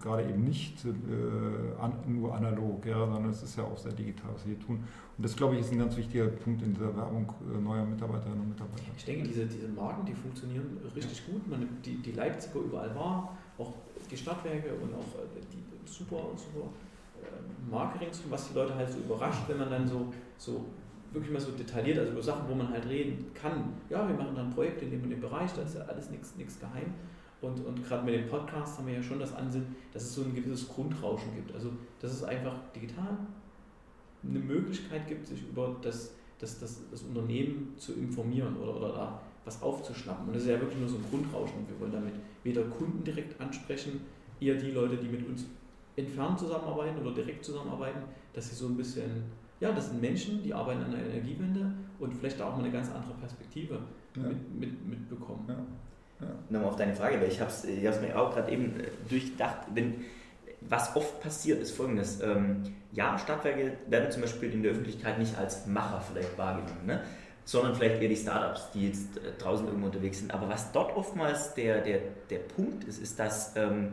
gerade 0.00 0.28
eben 0.28 0.44
nicht 0.44 0.84
äh, 0.84 2.10
nur 2.10 2.34
analog, 2.34 2.84
ja, 2.86 2.98
sondern 2.98 3.30
es 3.30 3.42
ist 3.42 3.56
ja 3.56 3.64
auch 3.64 3.78
sehr 3.78 3.92
digital, 3.92 4.30
was 4.34 4.46
wir 4.46 4.54
hier 4.54 4.66
tun. 4.66 4.84
Und 5.16 5.24
das, 5.24 5.36
glaube 5.36 5.54
ich, 5.54 5.60
ist 5.60 5.72
ein 5.72 5.78
ganz 5.78 5.96
wichtiger 5.96 6.26
Punkt 6.26 6.62
in 6.62 6.74
dieser 6.74 6.96
Werbung 6.96 7.32
neuer 7.62 7.84
Mitarbeiterinnen 7.84 8.40
und 8.40 8.48
Mitarbeiter. 8.50 8.82
Ich 8.96 9.04
denke, 9.04 9.28
diese, 9.28 9.46
diese 9.46 9.68
Marken, 9.68 10.06
die 10.06 10.14
funktionieren 10.14 10.78
richtig 10.94 11.26
gut. 11.26 11.48
Man 11.48 11.60
nimmt 11.60 11.84
die, 11.84 11.96
die 11.96 12.12
Leipziger 12.12 12.60
überall 12.60 12.94
wahr, 12.94 13.36
auch 13.58 13.74
die 14.10 14.16
Stadtwerke 14.16 14.74
und 14.74 14.94
auch 14.94 15.06
die 15.52 15.90
super, 15.90 16.22
super 16.36 16.68
Marketing, 17.70 18.08
was 18.28 18.48
die 18.48 18.54
Leute 18.54 18.74
halt 18.74 18.90
so 18.90 18.98
überrascht, 18.98 19.42
wenn 19.48 19.58
man 19.58 19.70
dann 19.70 19.86
so, 19.86 20.12
so 20.36 20.64
wirklich 21.12 21.32
mal 21.32 21.40
so 21.40 21.52
detailliert, 21.52 21.98
also 21.98 22.12
über 22.12 22.22
Sachen, 22.22 22.48
wo 22.48 22.54
man 22.54 22.70
halt 22.70 22.88
reden 22.88 23.30
kann. 23.34 23.74
Ja, 23.88 24.06
wir 24.06 24.14
machen 24.14 24.34
dann 24.34 24.50
Projekte 24.50 24.84
in 24.84 24.90
dem 24.92 25.02
und 25.02 25.10
dem 25.10 25.20
Bereich, 25.20 25.52
da 25.52 25.62
ist 25.62 25.76
ja 25.76 25.82
alles 25.82 26.10
nichts 26.10 26.58
geheim. 26.58 26.94
Und, 27.42 27.64
und 27.66 27.84
gerade 27.86 28.04
mit 28.04 28.14
dem 28.14 28.28
Podcast 28.28 28.78
haben 28.78 28.86
wir 28.86 28.94
ja 28.94 29.02
schon 29.02 29.18
das 29.18 29.34
Ansehen, 29.34 29.66
dass 29.92 30.04
es 30.04 30.14
so 30.14 30.22
ein 30.22 30.34
gewisses 30.34 30.68
Grundrauschen 30.68 31.34
gibt. 31.34 31.52
Also, 31.54 31.70
dass 32.00 32.12
es 32.12 32.22
einfach 32.22 32.54
digital 32.74 33.18
eine 34.22 34.38
Möglichkeit 34.38 35.08
gibt, 35.08 35.26
sich 35.26 35.42
über 35.42 35.76
das, 35.82 36.14
das, 36.38 36.58
das, 36.60 36.80
das 36.90 37.02
Unternehmen 37.02 37.74
zu 37.76 37.94
informieren 37.94 38.56
oder, 38.56 38.76
oder 38.76 38.88
da 38.92 39.20
was 39.44 39.60
aufzuschnappen. 39.60 40.28
Und 40.28 40.34
das 40.34 40.44
ist 40.44 40.50
ja 40.50 40.60
wirklich 40.60 40.78
nur 40.78 40.88
so 40.88 40.96
ein 40.96 41.04
Grundrauschen. 41.10 41.58
Und 41.58 41.68
wir 41.68 41.80
wollen 41.80 41.92
damit 41.92 42.14
weder 42.44 42.62
Kunden 42.62 43.02
direkt 43.02 43.40
ansprechen, 43.40 44.00
eher 44.40 44.54
die 44.54 44.70
Leute, 44.70 44.96
die 44.96 45.08
mit 45.08 45.26
uns 45.28 45.46
entfernt 45.96 46.38
zusammenarbeiten 46.38 47.00
oder 47.00 47.12
direkt 47.12 47.44
zusammenarbeiten, 47.44 48.02
dass 48.32 48.48
sie 48.48 48.54
so 48.54 48.66
ein 48.66 48.76
bisschen 48.76 49.24
ja, 49.62 49.70
das 49.70 49.90
sind 49.90 50.00
Menschen, 50.00 50.42
die 50.42 50.52
arbeiten 50.52 50.82
an 50.82 50.90
der 50.90 51.06
Energiewende 51.06 51.72
und 52.00 52.12
vielleicht 52.12 52.40
da 52.40 52.48
auch 52.48 52.56
mal 52.56 52.64
eine 52.64 52.72
ganz 52.72 52.90
andere 52.90 53.14
Perspektive 53.14 53.78
ja. 54.16 54.22
mit, 54.24 54.58
mit, 54.58 54.86
mitbekommen. 54.86 55.44
Ja. 55.46 55.56
Ja. 56.22 56.28
Nochmal 56.50 56.70
auf 56.70 56.76
deine 56.76 56.94
Frage, 56.94 57.20
weil 57.20 57.28
ich 57.28 57.40
habe 57.40 57.50
es 57.50 57.64
ich 57.64 57.82
mir 57.82 58.18
auch 58.18 58.32
gerade 58.34 58.50
eben 58.50 58.80
äh, 58.80 58.84
durchgedacht, 59.08 59.58
wenn, 59.74 60.04
was 60.60 60.94
oft 60.96 61.20
passiert, 61.20 61.60
ist 61.60 61.72
folgendes. 61.72 62.20
Ähm, 62.20 62.62
ja, 62.92 63.18
Stadtwerke 63.18 63.72
werden 63.88 64.10
zum 64.10 64.22
Beispiel 64.22 64.52
in 64.52 64.62
der 64.62 64.72
Öffentlichkeit 64.72 65.18
nicht 65.18 65.36
als 65.36 65.66
Macher 65.66 66.00
vielleicht 66.00 66.36
wahrgenommen, 66.38 66.86
ne? 66.86 67.00
sondern 67.44 67.74
vielleicht 67.74 68.00
eher 68.00 68.08
die 68.08 68.16
Startups, 68.16 68.70
die 68.72 68.88
jetzt 68.88 69.16
äh, 69.16 69.32
draußen 69.38 69.66
irgendwo 69.66 69.86
unterwegs 69.86 70.18
sind. 70.18 70.32
Aber 70.32 70.48
was 70.48 70.70
dort 70.72 70.96
oftmals 70.96 71.54
der, 71.54 71.80
der, 71.80 72.00
der 72.30 72.38
Punkt 72.38 72.84
ist, 72.84 73.02
ist, 73.02 73.18
dass 73.18 73.56
ähm, 73.56 73.92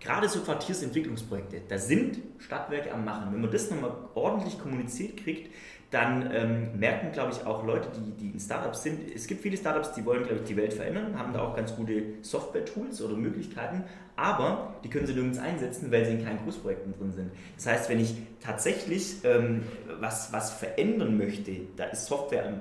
gerade 0.00 0.28
so 0.28 0.40
Quartiersentwicklungsprojekte, 0.40 1.62
da 1.68 1.78
sind 1.78 2.18
Stadtwerke 2.38 2.92
am 2.92 3.04
Machen. 3.04 3.32
Wenn 3.32 3.42
man 3.42 3.50
das 3.50 3.70
nochmal 3.70 3.92
ordentlich 4.14 4.58
kommuniziert 4.58 5.18
kriegt, 5.18 5.50
dann 5.90 6.30
ähm, 6.32 6.78
merken, 6.78 7.10
glaube 7.12 7.32
ich, 7.32 7.44
auch 7.44 7.64
Leute, 7.64 7.88
die, 7.96 8.12
die 8.12 8.30
in 8.30 8.40
Startups 8.40 8.84
sind, 8.84 9.10
es 9.12 9.26
gibt 9.26 9.42
viele 9.42 9.56
Startups, 9.56 9.92
die 9.92 10.04
wollen, 10.04 10.22
glaube 10.22 10.36
ich, 10.36 10.44
die 10.44 10.56
Welt 10.56 10.72
verändern, 10.72 11.18
haben 11.18 11.32
da 11.32 11.40
auch 11.40 11.56
ganz 11.56 11.74
gute 11.74 12.02
Software-Tools 12.22 13.02
oder 13.02 13.16
Möglichkeiten, 13.16 13.84
aber 14.14 14.74
die 14.84 14.88
können 14.88 15.06
sie 15.06 15.14
nirgends 15.14 15.38
einsetzen, 15.38 15.90
weil 15.90 16.04
sie 16.04 16.12
in 16.12 16.24
keinen 16.24 16.38
Großprojekten 16.44 16.94
drin 16.96 17.12
sind. 17.12 17.30
Das 17.56 17.66
heißt, 17.66 17.90
wenn 17.90 17.98
ich 17.98 18.14
tatsächlich 18.40 19.16
ähm, 19.24 19.64
was, 19.98 20.32
was 20.32 20.52
verändern 20.52 21.18
möchte, 21.18 21.52
da 21.76 21.84
ist 21.86 22.06
Software 22.06 22.52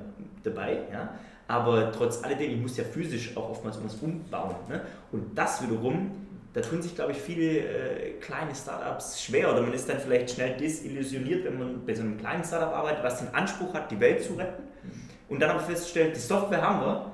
dabei, 0.44 0.80
ja, 0.92 1.14
aber 1.48 1.92
trotz 1.92 2.24
alledem, 2.24 2.52
ich 2.52 2.62
muss 2.62 2.78
ja 2.78 2.84
physisch 2.84 3.36
auch 3.36 3.50
oftmals 3.50 3.78
irgendwas 3.78 4.00
umbauen. 4.02 4.56
Ne? 4.70 4.82
Und 5.12 5.36
das 5.36 5.64
wiederum, 5.64 6.12
da 6.54 6.62
tun 6.62 6.82
sich, 6.82 6.96
glaube 6.96 7.12
ich, 7.12 7.20
viele 7.20 7.60
äh, 7.60 8.12
kleine 8.20 8.56
Startups 8.56 9.22
schwer 9.22 9.52
oder 9.52 9.62
man 9.62 9.74
ist 9.74 9.88
dann 9.88 10.00
vielleicht 10.00 10.32
schnell 10.32 10.58
desillusioniert, 10.58 11.46
wenn 11.46 11.60
man 11.60 11.86
bei 11.86 11.94
so 11.94 12.02
einem 12.02 12.18
kleinen 12.18 12.44
Startup 12.44 12.74
arbeitet, 12.74 13.04
was 13.04 13.20
den 13.20 13.34
Anspruch 13.34 13.74
hat, 13.74 13.92
die 13.92 14.00
Welt 14.00 14.24
zu 14.24 14.34
retten 14.34 14.64
und 15.30 15.40
dann 15.40 15.52
aber 15.52 15.60
feststellt, 15.60 16.16
die 16.16 16.20
Software 16.20 16.62
haben 16.62 16.82
wir, 16.82 17.12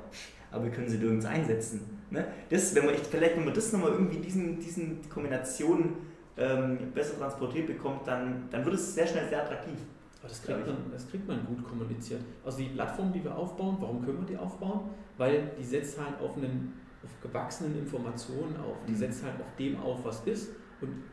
aber 0.51 0.63
wir 0.63 0.71
können 0.71 0.87
sie 0.87 0.97
nirgends 0.97 1.25
einsetzen. 1.25 1.99
Ne? 2.09 2.25
Das, 2.49 2.73
wenn 2.73 2.85
man 2.85 2.95
echt, 2.95 3.07
vielleicht, 3.07 3.35
wenn 3.35 3.45
man 3.45 3.53
das 3.53 3.71
nochmal 3.73 3.91
irgendwie 3.91 4.19
diesen, 4.19 4.59
diesen 4.59 5.09
Kombinationen 5.09 5.95
ähm, 6.37 6.77
besser 6.93 7.17
transportiert 7.17 7.67
bekommt, 7.67 8.07
dann, 8.07 8.47
dann 8.51 8.63
wird 8.63 8.75
es 8.75 8.95
sehr 8.95 9.07
schnell 9.07 9.27
sehr 9.27 9.43
attraktiv. 9.43 9.77
Aber 10.19 10.29
das 10.29 10.41
kriegt, 10.41 10.65
man, 10.65 10.91
das 10.91 11.07
kriegt 11.09 11.27
man 11.27 11.45
gut 11.45 11.63
kommuniziert. 11.63 12.21
Also 12.43 12.59
die 12.59 12.69
Plattform, 12.69 13.13
die 13.13 13.23
wir 13.23 13.35
aufbauen, 13.35 13.77
warum 13.79 14.03
können 14.03 14.19
wir 14.21 14.25
die 14.25 14.37
aufbauen? 14.37 14.89
Weil 15.17 15.51
die 15.59 15.63
setzt 15.63 15.99
halt 15.99 16.19
auf, 16.19 16.35
einen, 16.37 16.73
auf 17.05 17.21
gewachsenen 17.21 17.77
Informationen 17.79 18.55
auf. 18.57 18.77
Die 18.87 18.91
mhm. 18.91 18.97
setzt 18.97 19.23
halt 19.23 19.35
auf 19.39 19.55
dem 19.57 19.79
auf, 19.79 20.03
was 20.03 20.21
ist 20.25 20.49
und 20.81 21.03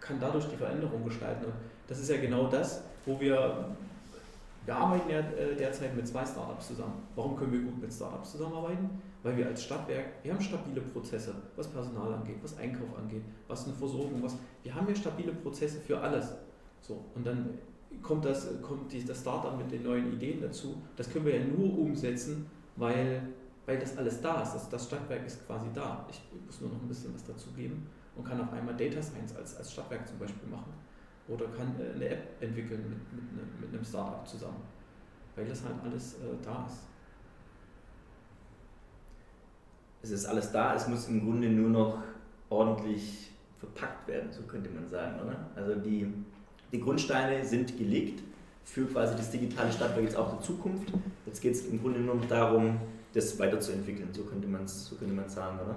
kann 0.00 0.18
dadurch 0.20 0.48
die 0.48 0.56
Veränderung 0.56 1.04
gestalten. 1.04 1.44
Und 1.44 1.54
das 1.86 2.00
ist 2.00 2.10
ja 2.10 2.20
genau 2.20 2.48
das, 2.48 2.82
wo 3.06 3.20
wir, 3.20 3.74
wir 4.64 4.74
arbeiten 4.74 5.10
ja 5.10 5.20
äh, 5.20 5.54
derzeit 5.56 5.94
mit 5.94 6.06
zwei 6.06 6.24
Startups 6.24 6.68
zusammen. 6.68 7.02
Warum 7.14 7.36
können 7.36 7.52
wir 7.52 7.60
gut 7.60 7.80
mit 7.80 7.92
Startups 7.92 8.32
zusammenarbeiten? 8.32 8.90
Weil 9.22 9.36
wir 9.36 9.46
als 9.46 9.62
Stadtwerk, 9.62 10.06
wir 10.24 10.32
haben 10.32 10.40
stabile 10.40 10.80
Prozesse, 10.80 11.34
was 11.54 11.68
Personal 11.68 12.12
angeht, 12.14 12.38
was 12.42 12.58
Einkauf 12.58 12.98
angeht, 12.98 13.22
was 13.46 13.64
eine 13.66 13.74
Versorgung, 13.74 14.20
was, 14.22 14.36
wir 14.64 14.74
haben 14.74 14.88
ja 14.88 14.94
stabile 14.94 15.32
Prozesse 15.32 15.80
für 15.80 16.00
alles. 16.00 16.34
So, 16.80 17.04
und 17.14 17.24
dann 17.24 17.50
kommt 18.02 18.24
das, 18.24 18.48
kommt 18.60 18.92
das 19.08 19.20
Startup 19.20 19.56
mit 19.56 19.70
den 19.70 19.84
neuen 19.84 20.12
Ideen 20.12 20.40
dazu. 20.40 20.74
Das 20.96 21.10
können 21.10 21.26
wir 21.26 21.36
ja 21.36 21.44
nur 21.44 21.78
umsetzen, 21.78 22.46
weil, 22.76 23.22
weil 23.66 23.78
das 23.78 23.96
alles 23.96 24.20
da 24.20 24.42
ist. 24.42 24.54
Das, 24.54 24.68
das 24.68 24.86
Stadtwerk 24.86 25.26
ist 25.26 25.46
quasi 25.46 25.66
da. 25.74 26.06
Ich 26.10 26.20
muss 26.46 26.60
nur 26.60 26.70
noch 26.70 26.82
ein 26.82 26.88
bisschen 26.88 27.14
was 27.14 27.24
dazu 27.24 27.50
geben 27.52 27.86
und 28.16 28.24
kann 28.24 28.40
auf 28.40 28.52
einmal 28.52 28.76
Data 28.76 29.02
Science 29.02 29.34
als, 29.36 29.56
als 29.56 29.72
Stadtwerk 29.72 30.06
zum 30.06 30.18
Beispiel 30.18 30.48
machen. 30.48 30.72
Oder 31.28 31.46
kann 31.46 31.74
äh, 31.80 31.94
eine 31.94 32.08
App 32.08 32.42
entwickeln 32.42 32.82
mit, 32.88 33.12
mit, 33.12 33.30
einem, 33.30 33.60
mit 33.60 33.72
einem 33.72 33.84
Startup 33.84 34.26
zusammen. 34.26 34.62
Weil 35.36 35.46
das 35.46 35.64
halt 35.64 35.76
alles 35.82 36.14
äh, 36.14 36.18
da 36.42 36.66
ist. 36.66 36.80
Es 40.02 40.10
ist 40.10 40.26
alles 40.26 40.50
da, 40.50 40.74
es 40.74 40.88
muss 40.88 41.06
im 41.06 41.24
Grunde 41.24 41.48
nur 41.48 41.70
noch 41.70 41.98
ordentlich 42.50 43.30
verpackt 43.58 44.08
werden, 44.08 44.32
so 44.32 44.42
könnte 44.42 44.68
man 44.70 44.88
sagen, 44.88 45.20
oder? 45.20 45.36
Also 45.54 45.76
die 45.76 46.12
die 46.72 46.80
Grundsteine 46.80 47.44
sind 47.44 47.76
gelegt 47.76 48.22
für 48.64 48.86
quasi 48.86 49.14
das 49.14 49.30
digitale 49.30 49.70
Stadtwerk 49.70 50.04
jetzt 50.04 50.16
auch 50.16 50.30
der 50.30 50.40
Zukunft. 50.40 50.90
Jetzt 51.26 51.40
geht 51.42 51.52
es 51.52 51.66
im 51.66 51.80
Grunde 51.80 52.00
nur 52.00 52.14
noch 52.14 52.24
darum, 52.24 52.78
das 53.12 53.38
weiterzuentwickeln, 53.38 54.08
so 54.12 54.22
könnte 54.22 54.48
man 54.48 54.64
es 54.64 54.86
so 54.86 54.96
könnte 54.96 55.28
sagen, 55.28 55.58
oder? 55.64 55.76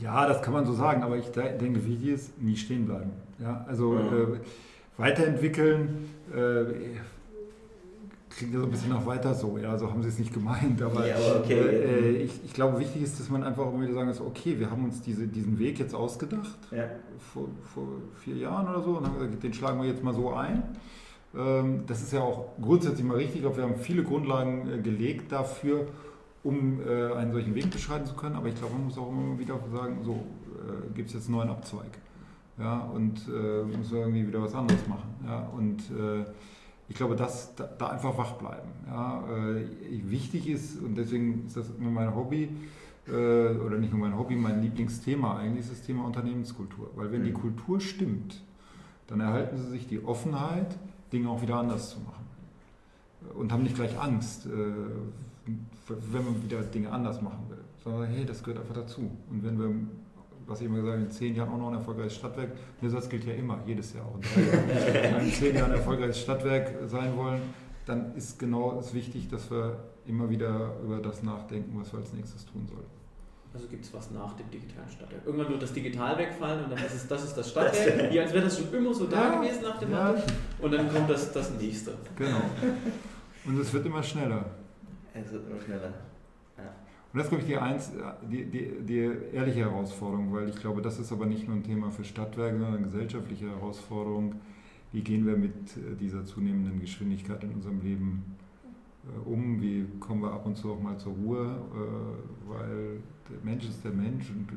Ja, 0.00 0.26
das 0.26 0.42
kann 0.42 0.52
man 0.52 0.66
so 0.66 0.74
sagen, 0.74 1.02
aber 1.02 1.16
ich 1.16 1.30
denke, 1.30 1.86
wichtig 1.86 2.08
ist, 2.08 2.42
nie 2.42 2.56
stehen 2.56 2.86
bleiben. 2.86 3.12
Ja, 3.38 3.64
also 3.66 3.92
mhm. 3.92 4.34
äh, 4.34 4.38
weiterentwickeln, 4.98 6.10
äh, 6.30 6.98
klingt 8.28 8.54
ja 8.54 8.60
so 8.60 8.66
ein 8.66 8.70
bisschen 8.70 8.90
nach 8.90 9.06
weiter 9.06 9.34
so, 9.34 9.58
ja, 9.58 9.76
so 9.78 9.90
haben 9.90 10.02
sie 10.02 10.08
es 10.08 10.18
nicht 10.18 10.32
gemeint, 10.32 10.80
aber, 10.82 11.06
ja, 11.06 11.16
okay. 11.38 11.54
äh, 11.54 12.10
ich, 12.22 12.44
ich, 12.44 12.52
glaube, 12.52 12.78
wichtig 12.78 13.02
ist, 13.02 13.18
dass 13.18 13.30
man 13.30 13.42
einfach 13.42 13.66
immer 13.66 13.82
wieder 13.82 13.94
sagen 13.94 14.08
muss, 14.08 14.20
okay, 14.20 14.58
wir 14.58 14.70
haben 14.70 14.84
uns 14.84 15.00
diese, 15.00 15.26
diesen 15.26 15.58
Weg 15.58 15.78
jetzt 15.78 15.94
ausgedacht, 15.94 16.58
ja. 16.70 16.84
vor, 17.32 17.48
vor, 17.74 17.88
vier 18.22 18.36
Jahren 18.36 18.68
oder 18.68 18.82
so, 18.82 18.98
und 18.98 19.06
haben 19.06 19.14
gesagt, 19.14 19.42
den 19.42 19.54
schlagen 19.54 19.80
wir 19.80 19.88
jetzt 19.88 20.04
mal 20.04 20.14
so 20.14 20.32
ein. 20.32 20.62
Ähm, 21.38 21.84
das 21.86 22.02
ist 22.02 22.12
ja 22.12 22.20
auch 22.20 22.46
grundsätzlich 22.60 23.06
mal 23.06 23.16
richtig, 23.16 23.42
wir 23.42 23.62
haben 23.62 23.76
viele 23.76 24.02
Grundlagen 24.02 24.68
äh, 24.68 24.78
gelegt 24.78 25.30
dafür, 25.30 25.86
um 26.42 26.80
äh, 26.80 27.12
einen 27.12 27.32
solchen 27.32 27.54
Weg 27.54 27.70
beschreiten 27.70 28.06
zu 28.06 28.14
können, 28.14 28.34
aber 28.34 28.48
ich 28.48 28.56
glaube, 28.56 28.74
man 28.74 28.86
muss 28.86 28.98
auch 28.98 29.08
immer 29.08 29.38
wieder 29.38 29.58
sagen, 29.72 29.98
so 30.02 30.12
äh, 30.12 30.94
gibt 30.94 31.08
es 31.08 31.14
jetzt 31.14 31.26
einen 31.26 31.36
neuen 31.36 31.50
Abzweig. 31.50 31.98
Ja, 32.58 32.80
und 32.80 33.20
äh, 33.28 33.62
muss 33.62 33.92
irgendwie 33.92 34.26
wieder 34.26 34.42
was 34.42 34.52
anderes 34.52 34.84
machen. 34.88 35.14
Ja, 35.24 35.48
und 35.56 35.80
ich 36.88 36.96
glaube, 36.96 37.14
dass 37.14 37.54
da, 37.54 37.86
einfach 37.86 38.16
wach 38.16 38.32
bleiben. 38.32 38.70
Ja, 38.88 39.22
wichtig 40.06 40.48
ist, 40.48 40.82
und 40.82 40.96
deswegen 40.96 41.44
ist 41.46 41.56
das 41.56 41.70
immer 41.78 41.90
mein 41.90 42.16
Hobby, 42.16 42.48
oder 43.06 43.76
nicht 43.76 43.92
nur 43.92 44.00
mein 44.00 44.18
Hobby, 44.18 44.34
mein 44.36 44.62
Lieblingsthema 44.62 45.36
eigentlich 45.36 45.66
ist 45.66 45.72
das 45.72 45.82
Thema 45.82 46.06
Unternehmenskultur. 46.06 46.90
Weil 46.96 47.12
wenn 47.12 47.20
mhm. 47.20 47.26
die 47.26 47.32
Kultur 47.32 47.78
stimmt, 47.80 48.42
dann 49.06 49.20
erhalten 49.20 49.58
sie 49.58 49.68
sich 49.68 49.86
die 49.86 50.02
Offenheit, 50.02 50.78
Dinge 51.12 51.28
auch 51.28 51.40
wieder 51.42 51.56
anders 51.56 51.90
zu 51.90 52.00
machen. 52.00 52.26
Und 53.34 53.52
haben 53.52 53.62
nicht 53.62 53.74
gleich 53.74 53.98
Angst, 53.98 54.46
äh, 54.46 54.50
wenn 55.86 56.24
man 56.24 56.42
wieder 56.42 56.62
Dinge 56.62 56.90
anders 56.90 57.20
machen 57.20 57.44
will. 57.48 57.64
Sondern 57.82 58.08
hey, 58.10 58.24
das 58.24 58.42
gehört 58.42 58.60
einfach 58.60 58.74
dazu. 58.74 59.10
Und 59.30 59.44
wenn 59.44 59.58
wir 59.58 59.74
was 60.48 60.60
ich 60.60 60.66
immer 60.66 60.76
gesagt 60.78 60.96
habe, 60.96 61.04
in 61.04 61.10
zehn 61.10 61.34
Jahren 61.34 61.50
auch 61.50 61.58
noch 61.58 61.68
ein 61.68 61.74
erfolgreiches 61.74 62.16
Stadtwerk. 62.16 62.52
Der 62.80 62.90
Satz 62.90 63.08
gilt 63.08 63.24
ja 63.24 63.34
immer, 63.34 63.58
jedes 63.66 63.92
Jahr 63.92 64.06
auch 64.06 64.14
in 64.16 64.22
drei 64.22 65.10
Jahren. 65.10 65.20
in 65.26 65.32
zehn 65.32 65.54
Jahren 65.54 65.72
ein 65.72 65.78
erfolgreiches 65.78 66.20
Stadtwerk 66.20 66.88
sein 66.88 67.16
wollen, 67.16 67.42
dann 67.86 68.14
ist 68.16 68.38
genau 68.38 68.78
es 68.78 68.94
wichtig, 68.94 69.28
dass 69.28 69.50
wir 69.50 69.76
immer 70.06 70.30
wieder 70.30 70.76
über 70.82 70.98
das 70.98 71.22
nachdenken, 71.22 71.78
was 71.78 71.92
wir 71.92 72.00
als 72.00 72.12
nächstes 72.14 72.46
tun 72.46 72.66
sollen. 72.66 72.86
Also 73.54 73.66
gibt 73.66 73.84
es 73.84 73.94
was 73.94 74.10
nach 74.10 74.34
dem 74.34 74.50
digitalen 74.50 74.88
Stadtwerk. 74.88 75.22
Irgendwann 75.24 75.48
wird 75.48 75.62
das 75.62 75.72
Digital 75.72 76.18
wegfallen 76.18 76.64
und 76.64 76.70
dann 76.70 76.84
ist 76.84 76.94
es, 76.94 77.08
das 77.08 77.24
ist 77.24 77.34
das 77.34 77.50
Stadtwerk, 77.50 78.12
wie 78.12 78.20
als 78.20 78.32
wäre 78.32 78.44
das 78.44 78.58
schon 78.58 78.72
immer 78.72 78.92
so 78.92 79.06
da 79.06 79.34
ja, 79.34 79.40
gewesen 79.40 79.62
nach 79.62 79.78
dem 79.78 79.90
ja. 79.90 80.12
Motto. 80.12 80.22
Und 80.60 80.72
dann 80.72 80.92
kommt 80.92 81.10
das, 81.10 81.32
das 81.32 81.50
nächste. 81.54 81.94
Genau. 82.16 82.42
Und 83.46 83.58
es 83.58 83.72
wird 83.72 83.86
immer 83.86 84.02
schneller. 84.02 84.44
Es 85.14 85.32
wird 85.32 85.50
immer 85.50 85.60
schneller. 85.60 85.94
Und 87.12 87.18
das 87.18 87.24
ist, 87.26 87.30
glaube 87.30 87.42
ich, 87.42 87.48
die, 87.48 87.56
eins, 87.56 87.92
die, 88.30 88.44
die, 88.44 88.70
die 88.82 89.10
ehrliche 89.32 89.60
Herausforderung, 89.60 90.32
weil 90.34 90.50
ich 90.50 90.56
glaube, 90.56 90.82
das 90.82 90.98
ist 90.98 91.10
aber 91.10 91.24
nicht 91.24 91.48
nur 91.48 91.56
ein 91.56 91.64
Thema 91.64 91.90
für 91.90 92.04
Stadtwerke, 92.04 92.58
sondern 92.58 92.76
eine 92.76 92.84
gesellschaftliche 92.84 93.48
Herausforderung. 93.48 94.34
Wie 94.92 95.00
gehen 95.00 95.26
wir 95.26 95.36
mit 95.36 95.54
äh, 95.76 95.96
dieser 95.98 96.26
zunehmenden 96.26 96.80
Geschwindigkeit 96.80 97.42
in 97.44 97.54
unserem 97.54 97.80
Leben 97.80 98.36
um? 99.24 99.60
Wie 99.60 99.86
kommen 100.00 100.22
wir 100.22 100.32
ab 100.32 100.46
und 100.46 100.56
zu 100.56 100.72
auch 100.72 100.80
mal 100.80 100.96
zur 100.98 101.12
Ruhe? 101.12 101.56
Äh, 101.74 102.50
weil 102.50 103.00
der 103.28 103.38
Mensch 103.42 103.64
ist 103.64 103.84
der 103.84 103.92
Mensch 103.92 104.30
und 104.30 104.48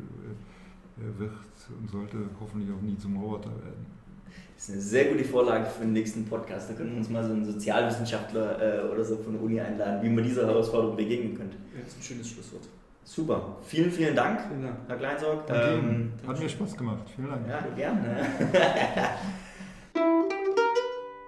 er 0.97 1.19
wird 1.19 1.31
und 1.79 1.89
sollte 1.89 2.17
hoffentlich 2.39 2.69
auch 2.71 2.81
nie 2.81 2.97
zum 2.97 3.17
Roboter 3.17 3.49
werden. 3.49 3.85
Das 4.55 4.69
ist 4.69 4.73
eine 4.75 4.81
sehr 4.81 5.05
gute 5.05 5.23
Vorlage 5.23 5.65
für 5.65 5.81
den 5.81 5.93
nächsten 5.93 6.25
Podcast. 6.25 6.69
Da 6.69 6.73
können 6.75 6.91
wir 6.91 6.97
uns 6.97 7.09
mal 7.09 7.23
so 7.23 7.33
einen 7.33 7.45
Sozialwissenschaftler 7.45 8.85
äh, 8.85 8.87
oder 8.87 9.03
so 9.03 9.17
von 9.17 9.33
der 9.33 9.41
Uni 9.41 9.59
einladen, 9.59 10.03
wie 10.03 10.09
man 10.09 10.23
dieser 10.23 10.45
Herausforderung 10.45 10.95
begegnen 10.95 11.35
könnte. 11.35 11.57
Ja, 11.73 11.81
das 11.81 11.93
ist 11.93 11.99
ein 11.99 12.03
schönes 12.03 12.29
Schlusswort. 12.29 12.63
Super. 13.03 13.57
Vielen, 13.63 13.91
vielen 13.91 14.15
Dank, 14.15 14.41
vielen 14.47 14.61
Dank. 14.61 14.75
Herr 14.87 14.97
Kleinsorg. 14.97 15.49
Ähm, 15.49 16.11
Hat 16.27 16.39
mir 16.39 16.47
Spaß 16.47 16.77
gemacht. 16.77 17.09
Vielen 17.15 17.29
Dank. 17.29 17.47
Ja, 17.47 17.65
gerne. 17.75 18.27